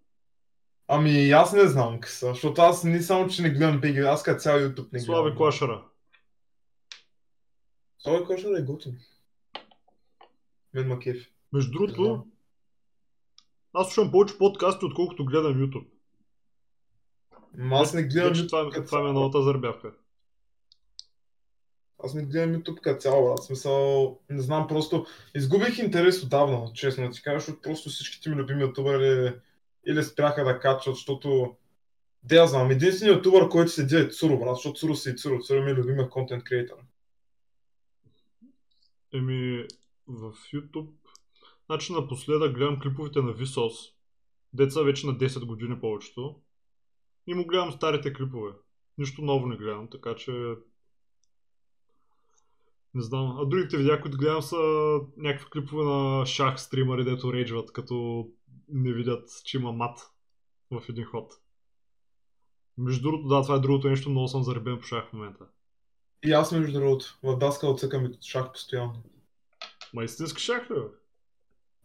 Ами 0.88 1.32
аз 1.32 1.54
не 1.54 1.68
знам 1.68 2.00
какви 2.00 2.16
са, 2.16 2.28
защото 2.28 2.62
аз 2.62 2.84
не 2.84 3.02
само, 3.02 3.30
че 3.30 3.42
не 3.42 3.50
гледам 3.50 3.82
BG, 3.82 4.08
аз 4.08 4.24
като 4.24 4.40
цял 4.40 4.58
YouTube 4.60 4.94
не 4.94 5.00
гледам. 5.00 5.06
Слави 5.06 5.36
Клашара. 5.36 5.84
Слави 8.00 8.26
Клашар 8.26 8.50
е 8.60 8.62
готин. 8.62 9.00
Мен 10.74 10.88
ма 10.88 11.00
кефи. 11.00 11.28
Между 11.54 11.72
другото, 11.72 12.28
аз 13.74 13.88
слушам 13.88 14.12
повече 14.12 14.38
подкасти, 14.38 14.86
отколкото 14.86 15.26
гледам 15.26 15.54
YouTube. 15.54 15.88
Ма 17.58 17.76
аз 17.76 17.94
не 17.94 18.04
гледам 18.04 18.30
Вече 18.30 18.48
това, 18.48 18.70
като 18.70 18.88
това 18.88 19.04
ми 19.04 19.10
е 19.10 19.14
новата 19.14 19.44
зарбявка. 19.44 19.94
Аз 22.04 22.14
не 22.14 22.26
гледам 22.26 22.56
YouTube 22.56 22.82
като 22.82 23.02
цяло, 23.02 23.26
брат. 23.26 23.44
Смисъл, 23.44 24.20
не 24.30 24.42
знам, 24.42 24.68
просто 24.68 25.06
изгубих 25.36 25.80
интерес 25.80 26.24
отдавна, 26.24 26.72
честно 26.74 27.08
да 27.08 27.12
ти 27.12 27.22
кажа, 27.22 27.40
защото 27.40 27.62
просто 27.62 27.90
всичките 27.90 28.30
ми 28.30 28.36
любими 28.36 28.64
ютубъри 28.64 29.34
или 29.88 30.04
спряха 30.04 30.44
да 30.44 30.60
качват, 30.60 30.96
защото 30.96 31.56
Де 32.24 32.36
я 32.36 32.48
знам, 32.48 32.72
единственият 32.72 33.18
ютубър, 33.18 33.50
който 33.50 33.72
седи 33.72 33.96
е 33.96 34.10
Цуро, 34.10 34.40
брат, 34.40 34.56
защото 34.56 34.80
Цуро 34.80 34.96
си 34.96 35.10
и 35.10 35.16
Цуро. 35.16 35.40
Цуро 35.40 35.64
ми 35.64 35.72
е 35.72 35.74
любимия 35.74 36.10
контент 36.10 36.44
креатор. 36.44 36.78
Еми, 39.14 39.66
в 40.08 40.34
YouTube, 40.54 40.90
значи 41.66 41.94
напоследък 41.94 42.56
гледам 42.56 42.80
клиповете 42.80 43.22
на 43.22 43.34
Vsauce. 43.34 43.94
Деца 44.54 44.82
вече 44.82 45.08
на 45.08 45.14
10 45.14 45.46
години 45.46 45.80
повечето. 45.80 46.36
И 47.28 47.34
му 47.34 47.46
гледам 47.46 47.72
старите 47.72 48.14
клипове. 48.14 48.52
Нищо 48.98 49.22
ново 49.22 49.48
не 49.48 49.58
гледам, 49.58 49.90
така 49.90 50.16
че... 50.16 50.56
Не 52.94 53.02
знам. 53.02 53.38
А 53.40 53.46
другите 53.46 53.78
видеа, 53.78 54.02
които 54.02 54.18
гледам 54.18 54.42
са 54.42 54.58
някакви 55.18 55.50
клипове 55.50 55.84
на 55.84 56.26
шах 56.26 56.62
стримари, 56.62 57.04
дето 57.04 57.34
рейджват, 57.34 57.72
като 57.74 58.28
не 58.70 58.94
видят, 58.94 59.30
че 59.44 59.58
има 59.58 59.72
мат 59.72 60.00
в 60.72 60.84
един 60.90 61.06
ход. 61.06 61.34
Между 62.78 63.02
другото, 63.02 63.28
да, 63.28 63.42
това 63.42 63.56
е 63.56 63.60
другото 63.60 63.90
нещо, 63.90 64.10
много 64.10 64.28
съм 64.28 64.44
заребен 64.44 64.78
по 64.78 64.84
шах 64.84 65.10
в 65.10 65.14
момента. 65.14 65.46
И 66.26 66.32
аз 66.32 66.52
между 66.52 66.80
другото, 66.80 67.20
в 67.24 67.38
даска 67.38 67.68
отсъкам 67.68 68.06
и 68.06 68.18
шах 68.22 68.52
постоянно. 68.52 69.04
Ма 69.94 70.04
истински 70.04 70.42
шах 70.42 70.72
ли? 70.72 70.76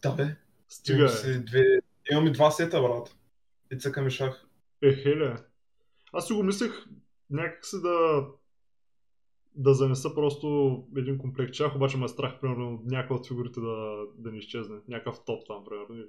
Да, 0.03 0.13
бе. 0.13 0.37
Стига, 0.69 0.99
Имам, 0.99 1.09
си 1.09 1.45
две... 1.45 1.63
Имам 2.13 2.27
и 2.27 2.33
два 2.33 2.51
сета, 2.51 2.83
брат. 2.83 3.17
И 3.73 3.79
цъкам 3.79 4.07
и 4.07 4.11
шах. 4.11 4.47
Е, 4.83 4.95
хеле. 4.95 5.37
Аз 6.13 6.27
си 6.27 6.33
го 6.33 6.43
мислех 6.43 6.87
някакси 7.31 7.77
да... 7.83 8.27
да 9.55 9.75
занеса 9.75 10.15
просто 10.15 10.79
един 10.97 11.19
комплект 11.19 11.55
шах, 11.55 11.77
обаче 11.77 11.97
ме 11.97 12.05
е 12.05 12.09
страх, 12.09 12.41
примерно, 12.41 12.83
някаква 12.85 13.17
от 13.17 13.29
фигурите 13.29 13.61
да, 13.61 14.05
да 14.15 14.33
ни 14.33 14.39
изчезне. 14.39 14.77
Някакъв 14.89 15.25
топ 15.25 15.47
там, 15.47 15.65
примерно. 15.65 15.95
Или 15.95 16.07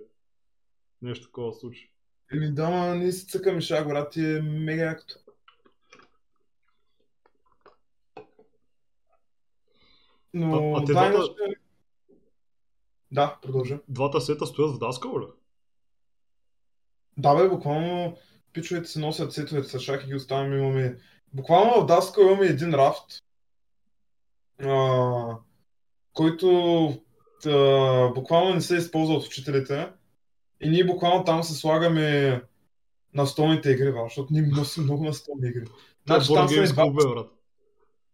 нещо 1.02 1.26
такова 1.26 1.54
случи. 1.54 1.92
Еми 2.32 2.54
да, 2.54 2.70
ма 2.70 2.96
ние 2.96 3.12
си 3.12 3.28
цъкаме 3.28 3.62
шах, 3.62 3.88
брат, 3.88 4.12
ти 4.12 4.26
е 4.26 4.42
мега 4.42 4.84
якото. 4.84 5.16
Но, 10.34 10.74
А- 10.76 10.82
а 10.82 10.86
те 10.86 10.94
да, 10.94 11.00
двата- 11.00 11.16
иначе... 11.16 11.60
Да, 13.12 13.40
продължа. 13.42 13.80
Двата 13.88 14.22
сета 14.22 14.46
стоят 14.46 14.76
в 14.76 14.80
Даскал, 14.80 15.20
ли? 15.20 15.26
Да, 17.18 17.36
бе, 17.36 17.50
буквално 17.50 18.18
пичовете 18.54 18.88
си 18.90 19.00
носят 19.00 19.34
сетовете 19.34 19.68
с 19.68 19.80
шах 19.80 20.04
и 20.04 20.08
ги 20.08 20.16
оставяме. 20.16 20.58
Имаме... 20.58 20.98
Буквално 21.34 21.82
в 21.82 21.86
Даска 21.86 22.22
имаме 22.22 22.46
един 22.46 22.74
рафт, 22.74 23.06
а, 24.64 25.38
който 26.14 26.88
а, 27.46 28.08
буквално 28.16 28.54
не 28.54 28.62
се 28.62 28.76
използва 28.76 29.16
от 29.16 29.26
учителите. 29.26 29.90
И 30.62 30.70
ние 30.70 30.86
буквално 30.86 31.24
там 31.24 31.44
се 31.44 31.54
слагаме 31.54 32.42
настолните 33.14 33.72
игри, 33.72 33.92
бе, 33.92 34.00
защото 34.04 34.34
ние 34.34 34.42
носим 34.42 34.84
много 34.84 35.04
настолни 35.04 35.50
игри. 35.50 35.64
Е 35.64 35.68
Значи, 36.06 36.34
там 36.34 36.50
са 36.50 36.74
два, 36.74 36.90
брат. 36.90 37.28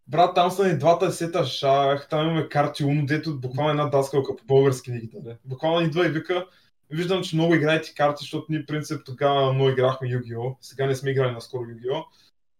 брат, 0.07 0.35
там 0.35 0.51
са 0.51 0.67
ни 0.67 0.77
двата 0.77 1.11
сета 1.11 1.45
шах, 1.45 2.07
там 2.09 2.25
имаме 2.25 2.49
карти 2.49 2.83
Уно, 2.83 3.05
дето 3.05 3.39
буквално 3.39 3.71
една 3.71 3.85
даскалка 3.85 4.35
по 4.35 4.45
български 4.45 4.91
ни 4.91 4.99
ги 4.99 5.09
даде. 5.13 5.37
Буквално 5.45 5.87
идва 5.87 6.05
и 6.05 6.09
вика, 6.09 6.47
виждам, 6.95 7.23
че 7.23 7.35
много 7.35 7.55
играете 7.55 7.93
карти, 7.93 8.23
защото 8.23 8.45
ние, 8.49 8.65
принцип, 8.65 9.01
тогава 9.05 9.53
много 9.53 9.69
играхме 9.69 10.07
Yu-Gi-Oh! 10.07 10.55
Сега 10.61 10.85
не 10.85 10.95
сме 10.95 11.11
играли 11.11 11.31
наскоро 11.31 11.61
Yu-Gi-Oh! 11.61 12.05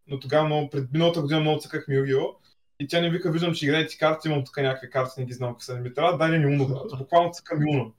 Но 0.08 0.20
тогава 0.20 0.46
много, 0.46 0.70
пред 0.70 0.92
миналата 0.94 1.22
година 1.22 1.40
много 1.40 1.60
цъкахме 1.60 1.96
Yu-Gi-Oh! 1.96 2.36
И 2.80 2.88
тя 2.88 3.02
ни 3.02 3.10
вика, 3.10 3.32
виждам, 3.32 3.54
че 3.54 3.66
играете 3.66 3.98
карти, 3.98 4.28
имам 4.28 4.44
тук 4.46 4.58
някакви 4.58 4.90
карти, 4.90 5.20
не 5.20 5.26
ги 5.26 5.34
знам 5.34 5.50
какви 5.50 5.66
са. 5.66 5.76
Не 5.76 5.82
ми 5.82 5.94
трябва, 5.94 6.18
дай 6.18 6.40
ни 6.40 6.46
Уно, 6.46 6.68
брат. 6.68 6.98
Буквално 6.98 7.32
цъкам 7.32 7.60
Уно. 7.70 7.94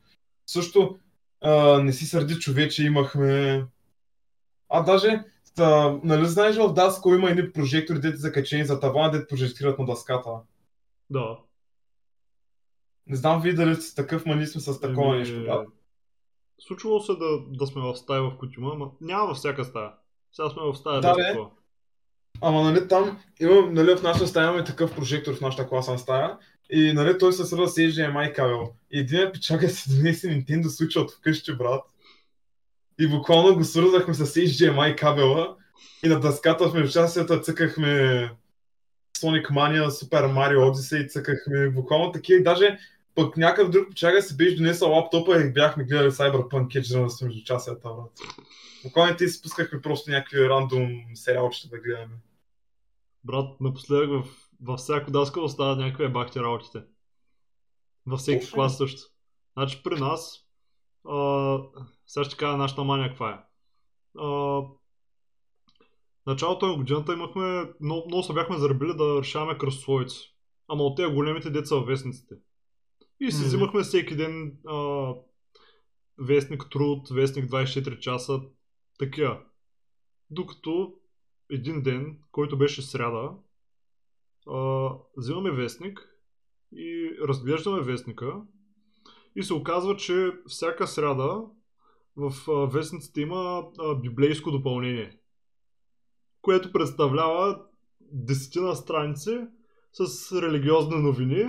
Също 0.46 0.98
а, 1.40 1.82
не 1.82 1.92
си 1.92 2.06
сърди 2.06 2.34
човече, 2.34 2.84
имахме... 2.84 3.64
А, 4.68 4.82
даже, 4.82 5.24
та, 5.54 5.98
нали 6.04 6.26
знаеш 6.26 6.56
в 6.56 6.72
Даско 6.72 7.14
има 7.14 7.30
едни 7.30 7.52
прожектори, 7.52 8.00
дете 8.00 8.16
закачени 8.16 8.64
за 8.64 8.80
тавана, 8.80 9.10
дете 9.10 9.26
прожектират 9.26 9.78
на 9.78 9.86
дъската. 9.86 10.30
Да. 11.10 11.38
Не 13.06 13.16
знам 13.16 13.42
вие 13.42 13.52
дали 13.52 13.74
сте 13.74 14.02
такъв, 14.02 14.26
ма 14.26 14.36
ние 14.36 14.46
сме 14.46 14.60
с 14.60 14.80
такова 14.80 15.08
Еми, 15.08 15.18
нещо, 15.18 15.42
брат. 15.44 15.68
Случвало 16.66 17.00
се 17.00 17.12
да, 17.12 17.38
да 17.48 17.66
сме 17.66 17.82
в 17.82 17.96
стая 17.96 18.22
в 18.22 18.36
Кутюма, 18.38 18.74
но 18.78 18.92
няма 19.00 19.26
във 19.26 19.36
всяка 19.36 19.64
стая. 19.64 19.90
Сега 20.32 20.50
сме 20.50 20.62
в 20.62 20.74
стая 20.74 21.00
Да, 21.00 21.14
без 21.14 21.26
такова. 21.26 21.50
Ама 22.40 22.62
нали 22.62 22.88
там, 22.88 23.18
имам, 23.40 23.74
нали 23.74 23.96
в 23.96 24.02
нашата 24.02 24.26
стая 24.26 24.48
имаме 24.48 24.64
такъв 24.64 24.94
прожектор 24.94 25.34
в 25.34 25.40
нашата 25.40 25.68
класна 25.68 25.98
стая 25.98 26.36
и 26.70 26.92
нали 26.92 27.18
той 27.18 27.32
се 27.32 27.44
свързва 27.44 27.68
с 27.68 27.74
HDMI 27.74 28.34
кабел. 28.34 28.72
И 28.90 28.98
един 28.98 29.32
печага 29.32 29.68
си 29.68 29.96
донесе 29.96 30.28
Nintendo 30.28 30.64
Switch 30.64 30.96
от 31.02 31.12
вкъщи, 31.12 31.56
брат. 31.56 31.84
И 33.00 33.08
буквално 33.08 33.54
го 33.54 33.64
свързахме 33.64 34.14
с 34.14 34.26
HDMI 34.26 34.96
кабела 34.96 35.56
и 36.04 36.08
на 36.08 36.20
дъската 36.20 36.68
в 36.68 36.74
междучасията 36.74 37.40
цъкахме 37.40 37.90
Sonic 39.18 39.50
Mania, 39.50 39.88
Super 39.88 40.32
Mario 40.32 40.58
Odyssey, 40.58 41.08
цъкахме 41.08 41.68
буквално 41.68 42.12
такива 42.12 42.40
и 42.40 42.42
даже 42.42 42.78
пък 43.14 43.36
някакъв 43.36 43.70
друг 43.70 43.88
печага 43.88 44.22
си 44.22 44.36
беше 44.36 44.56
донесъл 44.56 44.92
лаптопа 44.92 45.40
и 45.40 45.52
бяхме 45.52 45.84
гледали 45.84 46.10
Cyberpunk 46.10 46.66
Edge 46.66 46.80
Runners 46.80 47.24
междучасията, 47.24 47.88
брат. 47.88 48.12
Буквално 48.84 49.16
те 49.16 49.28
си 49.28 49.38
спускахме 49.38 49.80
просто 49.80 50.10
някакви 50.10 50.48
рандом 50.48 50.88
сериалчета 51.14 51.68
да 51.68 51.78
гледаме. 51.78 52.14
Брат, 53.24 53.60
напоследък 53.60 54.10
в, 54.10 54.28
във 54.62 54.78
всяко 54.78 55.10
даскало 55.10 55.48
стават 55.48 55.78
някакви 55.78 56.08
бахти 56.08 56.40
работите. 56.40 56.82
Във 58.06 58.20
всеки 58.20 58.40
Точно. 58.40 58.54
клас 58.54 58.76
също. 58.76 59.02
Значи 59.52 59.82
при 59.82 60.00
нас, 60.00 60.46
а, 61.08 61.58
сега 62.06 62.24
ще 62.24 62.36
кажа 62.36 62.56
нашата 62.56 62.84
мания 62.84 63.08
каква 63.08 63.30
е. 63.30 63.38
А, 64.18 64.62
началото 66.26 66.66
на 66.66 66.76
годината 66.76 67.12
имахме, 67.12 67.72
много, 67.80 68.06
много 68.06 68.22
се 68.22 68.32
бяхме 68.32 68.58
заребили 68.58 68.94
да 68.96 69.20
решаваме 69.20 69.58
кръстословици. 69.58 70.34
Ама 70.68 70.82
от 70.82 70.96
тези 70.96 71.12
големите 71.14 71.50
деца 71.50 71.76
в 71.76 71.86
вестниците. 71.86 72.34
И 73.20 73.32
си 73.32 73.44
взимахме 73.44 73.82
всеки 73.82 74.16
ден 74.16 74.58
а, 74.66 75.12
вестник 76.18 76.64
Труд, 76.70 77.08
вестник 77.10 77.50
24 77.50 77.98
часа, 77.98 78.40
такива. 78.98 79.40
Докато 80.30 80.94
един 81.50 81.82
ден, 81.82 82.18
който 82.32 82.58
беше 82.58 82.82
сряда, 82.82 83.32
а, 84.48 84.90
взимаме 85.16 85.50
вестник 85.50 86.08
и 86.72 87.10
разглеждаме 87.28 87.82
вестника 87.82 88.42
и 89.36 89.42
се 89.42 89.54
оказва, 89.54 89.96
че 89.96 90.32
всяка 90.46 90.86
сряда 90.86 91.42
в 92.16 92.50
а, 92.50 92.66
вестниците 92.66 93.20
има 93.20 93.64
а, 93.78 93.94
библейско 93.94 94.50
допълнение, 94.50 95.18
което 96.42 96.72
представлява 96.72 97.62
десетина 98.00 98.74
страници 98.76 99.38
с 99.92 100.32
религиозни 100.42 100.96
новини 100.96 101.44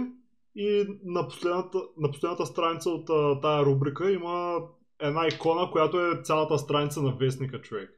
и 0.55 0.99
на 1.03 1.27
последната, 1.27 1.81
на 1.97 2.11
последната 2.11 2.45
страница 2.45 2.89
от 2.89 3.09
а, 3.09 3.41
тая 3.41 3.65
рубрика 3.65 4.11
има 4.11 4.57
една 4.99 5.27
икона, 5.27 5.71
която 5.71 5.99
е 5.99 6.21
цялата 6.23 6.59
страница 6.59 7.01
на 7.01 7.15
вестника, 7.15 7.61
човек. 7.61 7.89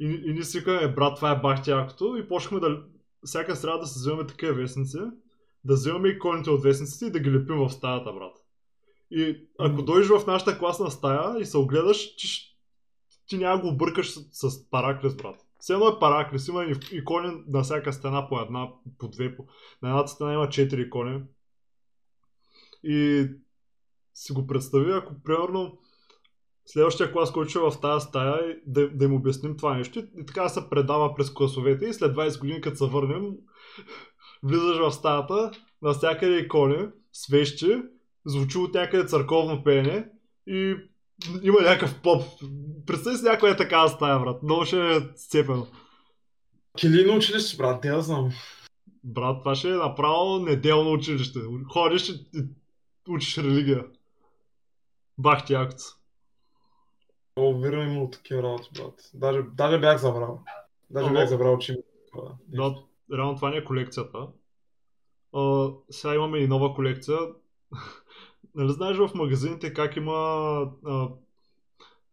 И, 0.00 0.22
и 0.26 0.32
ние 0.32 0.42
си 0.42 0.64
брат, 0.64 1.16
това 1.16 1.30
е 1.30 1.40
бах 1.40 1.66
якото 1.66 2.16
и 2.16 2.28
почнахме 2.28 2.60
да 2.60 2.82
всяка 3.24 3.56
сряда 3.56 3.78
да 3.78 3.86
се 3.86 3.98
вземаме 3.98 4.26
такива 4.26 4.54
вестници, 4.54 4.98
да 5.64 5.74
вземаме 5.74 6.08
иконите 6.08 6.50
от 6.50 6.62
вестниците 6.62 7.06
и 7.06 7.10
да 7.10 7.20
ги 7.20 7.32
лепим 7.32 7.56
в 7.56 7.70
стаята, 7.70 8.12
брат. 8.12 8.36
И 9.10 9.48
ако 9.58 9.82
дойдеш 9.82 10.08
в 10.08 10.26
нашата 10.26 10.58
класна 10.58 10.90
стая 10.90 11.40
и 11.40 11.44
се 11.44 11.58
огледаш, 11.58 12.16
ти, 12.16 12.28
ти 13.26 13.38
няма 13.38 13.62
го 13.62 13.68
объркаш 13.68 14.10
с, 14.10 14.50
с 14.50 14.70
параклис, 14.70 15.16
брат. 15.16 15.47
Все 15.58 15.72
едно 15.72 15.88
е 15.88 15.98
параклис, 15.98 16.48
има 16.48 16.66
икони 16.92 17.42
на 17.48 17.62
всяка 17.62 17.92
стена 17.92 18.28
по 18.28 18.40
една, 18.40 18.68
по 18.98 19.08
две, 19.08 19.36
по... 19.36 19.46
на 19.82 19.88
едната 19.88 20.08
стена 20.08 20.34
има 20.34 20.48
четири 20.48 20.82
икони. 20.82 21.22
И 22.84 23.26
си 24.14 24.32
го 24.32 24.46
представи, 24.46 24.92
ако 24.92 25.22
примерно 25.24 25.78
следващия 26.66 27.12
клас, 27.12 27.32
който 27.32 27.58
е 27.58 27.70
в 27.70 27.80
тази 27.80 28.06
стая, 28.06 28.56
да, 28.66 28.88
да 28.90 29.04
им 29.04 29.14
обясним 29.14 29.56
това 29.56 29.76
нещо. 29.76 29.98
И 29.98 30.26
така 30.26 30.48
се 30.48 30.70
предава 30.70 31.14
през 31.14 31.30
класовете 31.30 31.84
и 31.86 31.94
след 31.94 32.16
20 32.16 32.40
години, 32.40 32.60
като 32.60 32.76
се 32.76 32.86
върнем, 32.86 33.32
влизаш 34.42 34.78
в 34.78 34.92
стаята, 34.92 35.50
навсякъде 35.82 36.38
икони, 36.38 36.88
свещи, 37.12 37.82
звучи 38.26 38.58
от 38.58 38.74
някъде 38.74 39.08
църковно 39.08 39.64
пеене 39.64 40.08
и 40.46 40.76
има 41.42 41.60
някакъв 41.60 42.00
поп. 42.02 42.22
Представи 42.86 43.16
си 43.16 43.24
някоя 43.24 43.56
такава 43.56 43.88
стая, 43.88 44.18
брат. 44.18 44.42
Много 44.42 44.64
ще 44.64 44.96
е 44.96 45.00
сцепено. 45.16 45.66
Килийно 46.78 47.16
училище, 47.16 47.56
брат, 47.56 47.82
те 47.82 47.90
да 47.90 48.02
знам. 48.02 48.30
Брат, 49.04 49.38
това 49.40 49.54
ще 49.54 49.68
е 49.68 49.74
направо 49.74 50.38
неделно 50.38 50.92
училище. 50.92 51.40
Ходиш 51.72 52.08
и 52.08 52.44
учиш 53.08 53.38
религия. 53.38 53.84
Бах 55.18 55.46
ти 55.46 55.52
якото. 55.52 55.82
О, 57.36 57.60
верно 57.60 57.82
имало 57.82 58.10
такива 58.10 58.42
работи, 58.42 58.68
брат. 58.74 59.10
Даже, 59.14 59.42
даже 59.42 59.78
бях 59.78 60.00
забрал. 60.00 60.42
Даже 60.90 61.10
бях 61.10 61.28
забрал, 61.28 61.58
че 61.58 61.72
има 61.72 61.82
такова. 62.06 62.34
Да, 62.48 62.74
реално 63.16 63.36
това 63.36 63.50
не 63.50 63.56
е 63.56 63.64
колекцията. 63.64 64.18
А, 65.34 65.70
сега 65.90 66.14
имаме 66.14 66.38
и 66.38 66.48
нова 66.48 66.74
колекция. 66.74 67.18
Нали 68.58 68.72
знаеш 68.72 68.96
в 68.96 69.10
магазините 69.14 69.74
как 69.74 69.96
има 69.96 70.14
а, 70.86 71.08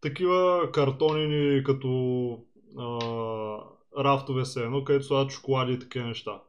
такива 0.00 0.70
картонини 0.72 1.64
като 1.64 1.88
а, 2.78 4.04
рафтове 4.04 4.44
се 4.44 4.62
едно, 4.62 4.84
където 4.84 5.04
слагат 5.04 5.32
шоколади 5.32 5.72
и 5.72 5.78
такива 5.78 6.06
неща. 6.06 6.42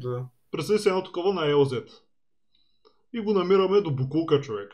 Да. 0.00 0.26
Представи 0.50 0.78
си 0.78 0.88
едно 0.88 1.02
такова 1.02 1.34
на 1.34 1.40
LZ. 1.40 2.02
И 3.12 3.20
го 3.20 3.32
намираме 3.32 3.80
до 3.80 3.90
Букулка, 3.90 4.40
човек. 4.40 4.72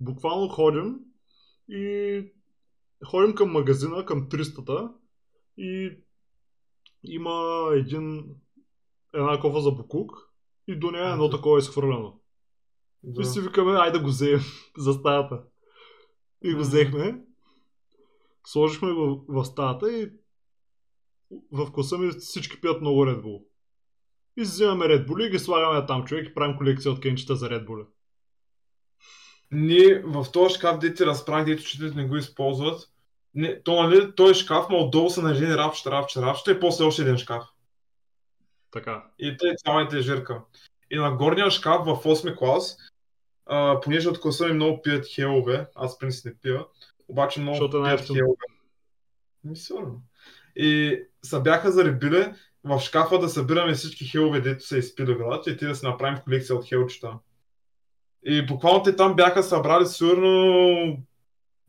Буквално 0.00 0.48
ходим 0.48 0.98
и 1.68 2.22
ходим 3.06 3.34
към 3.34 3.52
магазина, 3.52 4.06
към 4.06 4.28
300-та 4.28 4.92
и 5.58 5.98
има 7.04 7.68
един 7.72 8.34
една 9.14 9.40
кофа 9.40 9.60
за 9.60 9.70
Букук 9.70 10.30
и 10.68 10.76
до 10.76 10.90
нея 10.90 11.10
едно 11.10 11.30
такова 11.30 11.58
изхвърлено. 11.58 12.20
Да. 13.06 13.22
И 13.22 13.24
си 13.24 13.40
викаме, 13.40 13.72
ай 13.72 13.92
да 13.92 14.00
го 14.00 14.08
вземем 14.08 14.40
за 14.78 14.92
стаята. 14.92 15.42
И 16.44 16.54
го 16.54 16.60
взехме. 16.60 17.20
Сложихме 18.46 18.92
го 18.92 19.24
в 19.28 19.44
стаята 19.44 19.92
и 19.92 20.10
в 21.52 21.72
класа 21.72 21.98
ми 21.98 22.10
всички 22.10 22.60
пият 22.60 22.80
много 22.80 23.06
Red 23.06 23.22
Bull. 23.22 23.42
И 24.36 24.42
взимаме 24.42 24.84
Red 24.84 25.08
Bull 25.08 25.26
и 25.26 25.30
ги 25.30 25.38
слагаме 25.38 25.86
там, 25.86 26.04
човек, 26.04 26.28
и 26.28 26.34
правим 26.34 26.56
колекция 26.56 26.92
от 26.92 27.00
кенчета 27.00 27.36
за 27.36 27.48
Red 27.48 27.66
Bull. 27.66 27.86
Ние 29.50 30.02
в 30.06 30.26
този 30.32 30.54
шкаф, 30.54 30.78
дете 30.78 31.06
разправих, 31.06 31.46
дето 31.46 31.62
учителите 31.62 31.96
не 31.96 32.08
го 32.08 32.16
използват. 32.16 32.90
Не, 33.34 33.62
то, 33.62 33.82
нали, 33.82 34.12
той 34.14 34.34
шкаф, 34.34 34.68
ма 34.68 34.76
отдолу 34.76 35.10
са 35.10 35.22
нарежени 35.22 35.56
рапчета, 35.56 35.90
рапчета, 35.90 36.26
рапчета 36.26 36.50
и 36.52 36.60
после 36.60 36.84
още 36.84 37.02
един 37.02 37.18
шкаф. 37.18 37.44
Така. 38.70 39.04
И 39.18 39.36
тъй 39.36 39.56
цялата 39.56 39.98
е 39.98 40.00
жирка. 40.00 40.42
И 40.90 40.96
на 40.96 41.16
горния 41.16 41.50
шкаф 41.50 41.84
в 41.84 42.04
8 42.04 42.36
клас, 42.36 42.76
а, 43.46 43.80
понеже 43.80 44.08
от 44.08 44.20
класа 44.20 44.46
ми 44.46 44.52
много 44.52 44.82
пият 44.82 45.06
хелове, 45.06 45.66
аз 45.74 45.98
принцип 45.98 46.24
не 46.24 46.34
пия, 46.42 46.64
обаче 47.08 47.40
много 47.40 47.54
Защото 47.54 47.76
е 47.76 47.80
пият 47.80 47.84
най-ефтино. 47.84 48.16
хелове. 48.16 48.36
Ми 49.44 49.56
сигурно. 49.56 50.02
И 50.56 51.00
са 51.22 51.40
бяха 51.40 51.72
заребили 51.72 52.32
в 52.64 52.80
шкафа 52.80 53.18
да 53.18 53.28
събираме 53.28 53.74
всички 53.74 54.04
хелове, 54.04 54.40
дето 54.40 54.66
са 54.66 54.78
изпили 54.78 55.14
град 55.14 55.46
и 55.46 55.56
ти 55.56 55.66
да 55.66 55.74
си 55.74 55.86
направим 55.86 56.20
колекция 56.24 56.56
от 56.56 56.68
хелчета. 56.68 57.12
И 58.26 58.46
буквално 58.46 58.82
те 58.82 58.96
там 58.96 59.16
бяха 59.16 59.42
събрали 59.42 59.86
сигурно 59.86 60.98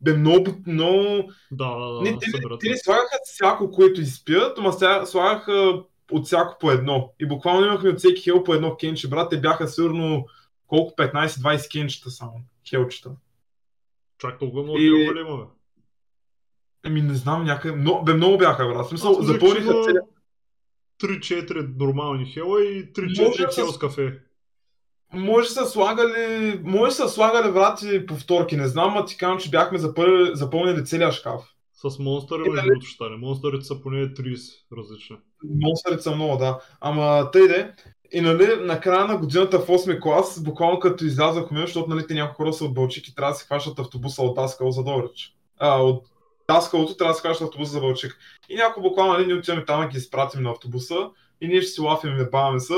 бе 0.00 0.12
много, 0.12 0.46
много 0.66 1.32
Да, 1.52 1.78
да, 1.78 1.92
да, 1.94 2.02
не, 2.02 2.18
те, 2.60 2.68
не 2.68 2.76
слагаха 2.76 3.18
всяко, 3.24 3.70
което 3.70 4.00
изпият, 4.00 4.58
ама 4.58 4.72
сега 4.72 5.06
слагаха 5.06 5.82
от 6.12 6.26
всяко 6.26 6.56
по 6.60 6.70
едно. 6.70 7.12
И 7.20 7.26
буквално 7.28 7.66
имахме 7.66 7.90
от 7.90 7.98
всеки 7.98 8.22
хел 8.22 8.44
по 8.44 8.54
едно 8.54 8.76
кенче, 8.76 9.08
брат. 9.08 9.30
Те 9.30 9.40
бяха 9.40 9.68
сигурно 9.68 10.26
колко 10.66 10.94
15-20 10.94 11.70
кенчета 11.70 12.10
само. 12.10 12.32
Хелчета. 12.68 13.10
Чак 14.18 14.38
толкова 14.38 14.62
много 14.62 14.78
И- 14.78 14.82
хелове 14.82 15.20
имаме? 15.20 15.44
Ами 16.84 17.02
не 17.02 17.14
знам, 17.14 17.44
някъде. 17.44 17.76
Но, 17.76 18.02
бе, 18.02 18.14
много 18.14 18.38
бяха, 18.38 18.66
брат. 18.66 18.88
Смисъл, 18.88 19.14
запълниха 19.14 19.74
целия. 19.84 20.02
3-4 20.98 21.78
нормални 21.78 22.26
хела 22.26 22.62
и 22.62 22.92
3-4 22.92 23.26
Може 23.26 23.38
да 23.38 23.52
хел 23.54 23.66
с- 23.66 23.78
кафе. 23.78 24.18
Може 25.12 25.48
са 25.48 25.66
слагали, 25.66 26.60
може 26.64 26.92
са 26.92 27.08
слагали, 27.08 27.52
брат, 27.52 27.82
и 27.84 28.06
повторки. 28.06 28.56
Не 28.56 28.68
знам, 28.68 28.96
а 28.96 29.04
ти 29.04 29.16
казвам, 29.16 29.38
че 29.38 29.50
бяхме 29.50 29.78
запълнили, 29.78 30.30
запълнили 30.34 30.84
целия 30.84 31.12
шкаф. 31.12 31.42
С 31.74 31.98
монстъри, 31.98 32.38
Е, 32.38 32.42
между 32.42 32.54
нали? 32.54 32.66
другото, 32.66 32.86
ще 32.86 32.94
стане. 32.94 33.16
Монстърите 33.16 33.64
са 33.64 33.80
поне 33.80 34.14
30 34.14 34.64
различни. 34.72 35.16
Монстрите 35.44 36.02
са 36.02 36.14
много, 36.14 36.36
да. 36.36 36.60
Ама 36.80 37.30
тъй 37.30 37.48
де. 37.48 37.74
И 38.12 38.20
нали, 38.20 38.56
на 38.60 38.80
края 38.80 39.06
на 39.06 39.16
годината 39.16 39.58
в 39.58 39.66
8 39.66 40.00
клас, 40.00 40.42
буквално 40.42 40.80
като 40.80 41.04
излязахме, 41.04 41.60
защото 41.60 41.90
нали, 41.90 42.06
те 42.06 42.14
няколко 42.14 42.42
хора 42.42 42.52
са 42.52 42.64
от 42.64 42.74
Бълчик 42.74 43.08
и 43.08 43.14
трябва 43.14 43.32
да 43.32 43.38
се 43.38 43.44
хващат 43.44 43.78
автобуса 43.78 44.22
от 44.22 44.34
Даскал 44.34 44.70
за 44.70 44.84
Добрич. 44.84 45.34
А, 45.58 45.82
от 45.82 46.06
Даскалото 46.48 46.96
трябва 46.96 47.12
да 47.12 47.14
се 47.14 47.20
хващат 47.20 47.46
автобуса 47.48 47.72
за 47.72 47.80
Бълчик. 47.80 48.18
И 48.48 48.56
някой 48.56 48.82
буквално 48.82 49.12
нали, 49.12 49.26
ние 49.26 49.34
отиваме 49.34 49.64
там 49.64 49.80
да 49.80 49.88
ги 49.88 49.98
изпратим 49.98 50.42
на 50.42 50.50
автобуса 50.50 51.10
и 51.40 51.48
ние 51.48 51.62
ще 51.62 51.70
си 51.70 51.80
лафим 51.80 52.20
и 52.20 52.30
баваме 52.30 52.60
се. 52.60 52.74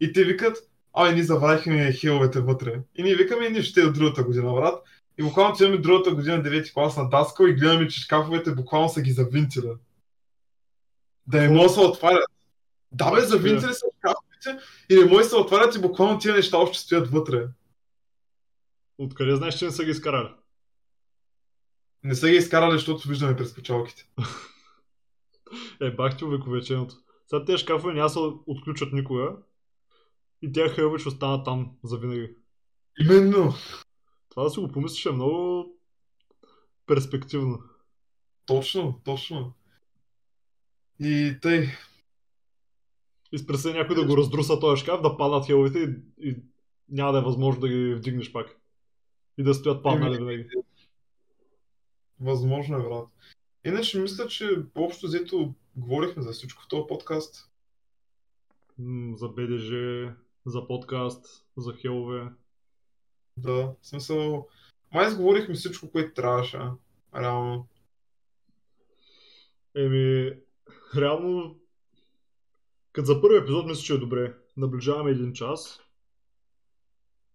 И 0.00 0.12
те 0.12 0.24
викат, 0.24 0.56
ай, 0.94 1.14
ние 1.14 1.22
забравихме 1.22 1.92
хиловете 1.92 2.40
вътре. 2.40 2.80
И 2.96 3.02
ние 3.02 3.14
викаме, 3.14 3.50
ние 3.50 3.62
ще 3.62 3.80
е 3.80 3.84
от 3.84 3.94
другата 3.94 4.22
година, 4.22 4.52
брат. 4.52 4.82
И 5.18 5.22
буквално 5.22 5.52
отиваме 5.52 5.78
другата 5.78 6.14
година 6.14 6.42
9 6.42 6.74
клас 6.74 6.96
на 6.96 7.08
Даскал 7.08 7.46
и 7.46 7.54
гледаме, 7.54 7.88
че 7.88 8.00
шкафовете 8.00 8.50
буквално 8.50 8.88
са 8.88 9.02
ги 9.02 9.10
завинтили. 9.10 9.70
Да 11.26 11.40
не 11.40 11.48
могат 11.48 11.66
да 11.66 11.68
се 11.74 11.80
отварят. 11.80 12.30
Да, 12.92 13.10
бе, 13.10 13.20
завинтили 13.20 13.74
са 13.74 13.86
шкафовете 14.46 14.66
и 14.90 14.94
не 14.94 15.04
може 15.04 15.22
да 15.22 15.28
се 15.28 15.36
отварят 15.36 15.74
и 15.74 15.80
буквално 15.80 16.18
тия 16.18 16.34
неща 16.34 16.58
още 16.58 16.78
стоят 16.78 17.10
вътре. 17.10 17.48
Откъде 18.98 19.36
знаеш, 19.36 19.58
че 19.58 19.64
не 19.64 19.70
са 19.70 19.84
ги 19.84 19.90
изкарали? 19.90 20.28
Не 22.02 22.14
са 22.14 22.28
ги 22.28 22.36
изкарали, 22.36 22.72
защото 22.72 23.08
виждаме 23.08 23.36
през 23.36 23.54
печалките. 23.54 24.08
Е, 25.80 25.90
бах 25.90 26.16
ти 26.16 26.24
увековеченото. 26.24 26.94
Сега 27.26 27.44
тези 27.44 27.58
шкафове 27.58 27.94
няма 27.94 28.08
се 28.08 28.18
отключат 28.46 28.92
никога. 28.92 29.36
И 30.42 30.52
тя 30.52 30.68
хелове 30.68 30.98
ще 30.98 31.08
останат 31.08 31.44
там 31.44 31.76
завинаги. 31.84 32.36
Именно. 33.00 33.54
Това 34.28 34.44
да 34.44 34.50
си 34.50 34.60
го 34.60 34.68
помислиш 34.68 35.06
е 35.06 35.10
много 35.10 35.66
перспективно. 36.86 37.62
Точно, 38.46 39.00
точно. 39.04 39.52
И 41.00 41.38
тъй. 41.42 41.68
И 43.32 43.46
представи 43.46 43.78
някой 43.78 43.96
да 43.96 44.06
го 44.06 44.16
раздруса 44.16 44.60
този 44.60 44.82
шкаф, 44.82 45.02
да 45.02 45.16
паднат 45.16 45.46
хеловете 45.46 45.78
и, 45.78 46.28
и 46.28 46.36
няма 46.88 47.12
да 47.12 47.18
е 47.18 47.22
възможно 47.22 47.60
да 47.60 47.68
ги 47.68 47.94
вдигнеш 47.94 48.32
пак. 48.32 48.60
И 49.38 49.42
да 49.42 49.54
стоят 49.54 49.82
паднали 49.82 50.16
винаги. 50.16 50.48
Възможно 52.20 52.78
е, 52.78 52.82
брат. 52.82 53.08
Иначе 53.64 54.00
мисля, 54.00 54.26
че 54.26 54.62
общо 54.74 55.06
взето 55.06 55.54
говорихме 55.76 56.22
за 56.22 56.32
всичко 56.32 56.62
в 56.62 56.68
този 56.68 56.86
подкаст. 56.88 57.50
За 59.14 59.28
БДЖ, 59.28 60.14
за 60.46 60.66
подкаст, 60.66 61.44
за 61.56 61.72
хелове. 61.72 62.28
Да, 63.36 63.52
в 63.52 63.76
смисъл... 63.82 64.48
Май 64.94 65.08
изговорихме 65.08 65.54
всичко, 65.54 65.90
което 65.90 66.14
трябваше. 66.14 66.60
Реално. 67.16 67.66
Еми, 69.76 70.32
реално, 70.96 71.58
като 72.96 73.06
за 73.06 73.20
първи 73.20 73.36
епизод 73.36 73.66
мисля, 73.66 73.82
че 73.82 73.94
е 73.94 73.98
добре. 73.98 74.34
Наближаваме 74.56 75.10
един 75.10 75.32
час. 75.32 75.80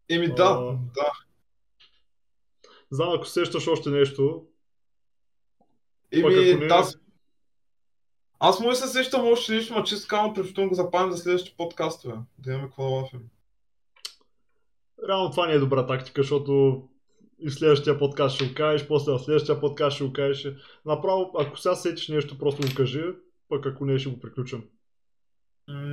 Еми 0.10 0.26
А. 0.26 0.36
да, 0.36 0.78
да. 0.96 1.12
Знам, 2.92 3.10
ако 3.14 3.26
сещаш 3.26 3.68
още 3.68 3.90
нещо, 3.90 4.46
Еми, 6.12 6.36
не- 6.36 6.68
да. 6.68 6.84
с- 6.84 6.98
Аз 8.40 8.60
може 8.60 8.80
да 8.80 8.88
се 8.88 8.94
сещам 8.94 9.28
още 9.28 9.52
нещо, 9.54 9.74
ма 9.74 9.84
чисто 9.84 10.08
казвам, 10.08 10.34
предпочитам 10.34 10.70
го 10.70 10.76
запазим 10.76 11.12
за 11.12 11.18
следващите 11.18 11.58
подкастове. 11.58 12.16
Да 12.38 12.52
имаме 12.52 12.68
какво 12.68 12.84
да 12.84 12.90
лафим. 12.90 13.22
реално 15.08 15.32
това 15.32 15.48
не 15.48 15.54
е 15.54 15.60
добра 15.60 15.86
тактика, 15.88 16.22
защото 16.22 16.84
и 17.40 17.50
в 17.50 17.54
следващия 17.54 18.00
подкаст 18.00 18.36
ще 18.36 18.48
го 18.48 18.54
кажеш, 18.56 18.88
после 18.88 19.12
в 19.12 19.20
следващия 19.20 19.60
подкаст 19.60 19.96
ще 19.96 20.04
го 20.06 20.14
кажеш. 20.14 20.54
Направо, 20.86 21.32
ако 21.40 21.58
сега 21.58 21.76
сетиш 21.76 22.08
нещо, 22.08 22.38
просто 22.38 22.62
го 22.68 22.76
кажи, 22.78 23.04
пък 23.50 23.66
ако 23.66 23.86
не, 23.86 24.00
ще 24.00 24.10
го 24.10 24.20
приключим. 24.20 24.64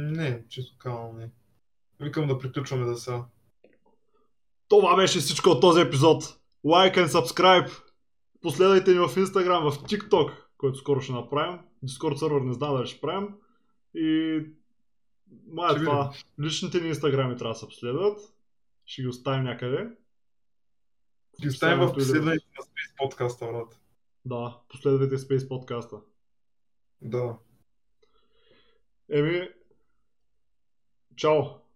Не, 0.09 0.49
чисто 0.49 0.79
казвам, 0.79 1.19
не. 1.19 1.31
Викам 2.01 2.29
да 2.29 2.39
приключваме 2.39 2.87
да 2.87 2.97
са. 2.97 3.25
Това 4.69 4.97
беше 4.97 5.19
всичко 5.19 5.51
от 5.51 5.61
този 5.61 5.81
епизод. 5.81 6.23
Like 6.65 6.97
and 6.97 7.07
subscribe. 7.07 7.83
Последвайте 8.43 8.91
ни 8.91 8.99
в 8.99 9.09
Instagram, 9.09 9.71
в 9.71 9.79
TikTok, 9.79 10.33
който 10.59 10.79
скоро 10.79 11.01
ще 11.01 11.13
направим. 11.13 11.61
Discord 11.85 12.15
сервер 12.15 12.41
не 12.41 12.53
знам 12.53 12.75
дали 12.75 12.87
ще 12.87 13.01
правим. 13.01 13.35
И 13.95 14.41
май 15.47 15.75
е 15.75 15.79
това. 15.79 16.13
Личните 16.41 16.81
ни 16.81 16.89
инстаграми 16.89 17.37
трябва 17.37 17.55
да 17.55 17.59
се 17.59 17.69
последват. 17.69 18.21
Ще 18.87 19.03
ги 19.03 19.09
оставим 19.09 19.45
някъде. 19.45 19.91
Ги 21.41 21.49
оставим 21.49 21.87
в 21.87 21.93
последването 21.93 22.47
на 22.59 22.65
Space 22.65 22.97
подкаста, 22.99 23.47
брат. 23.47 23.81
Да, 24.25 24.59
последвайте 24.69 25.19
Space 25.19 25.49
подкаста. 25.49 25.97
Да. 27.03 27.37
Еми, 29.11 29.49
Ciao. 31.19 31.68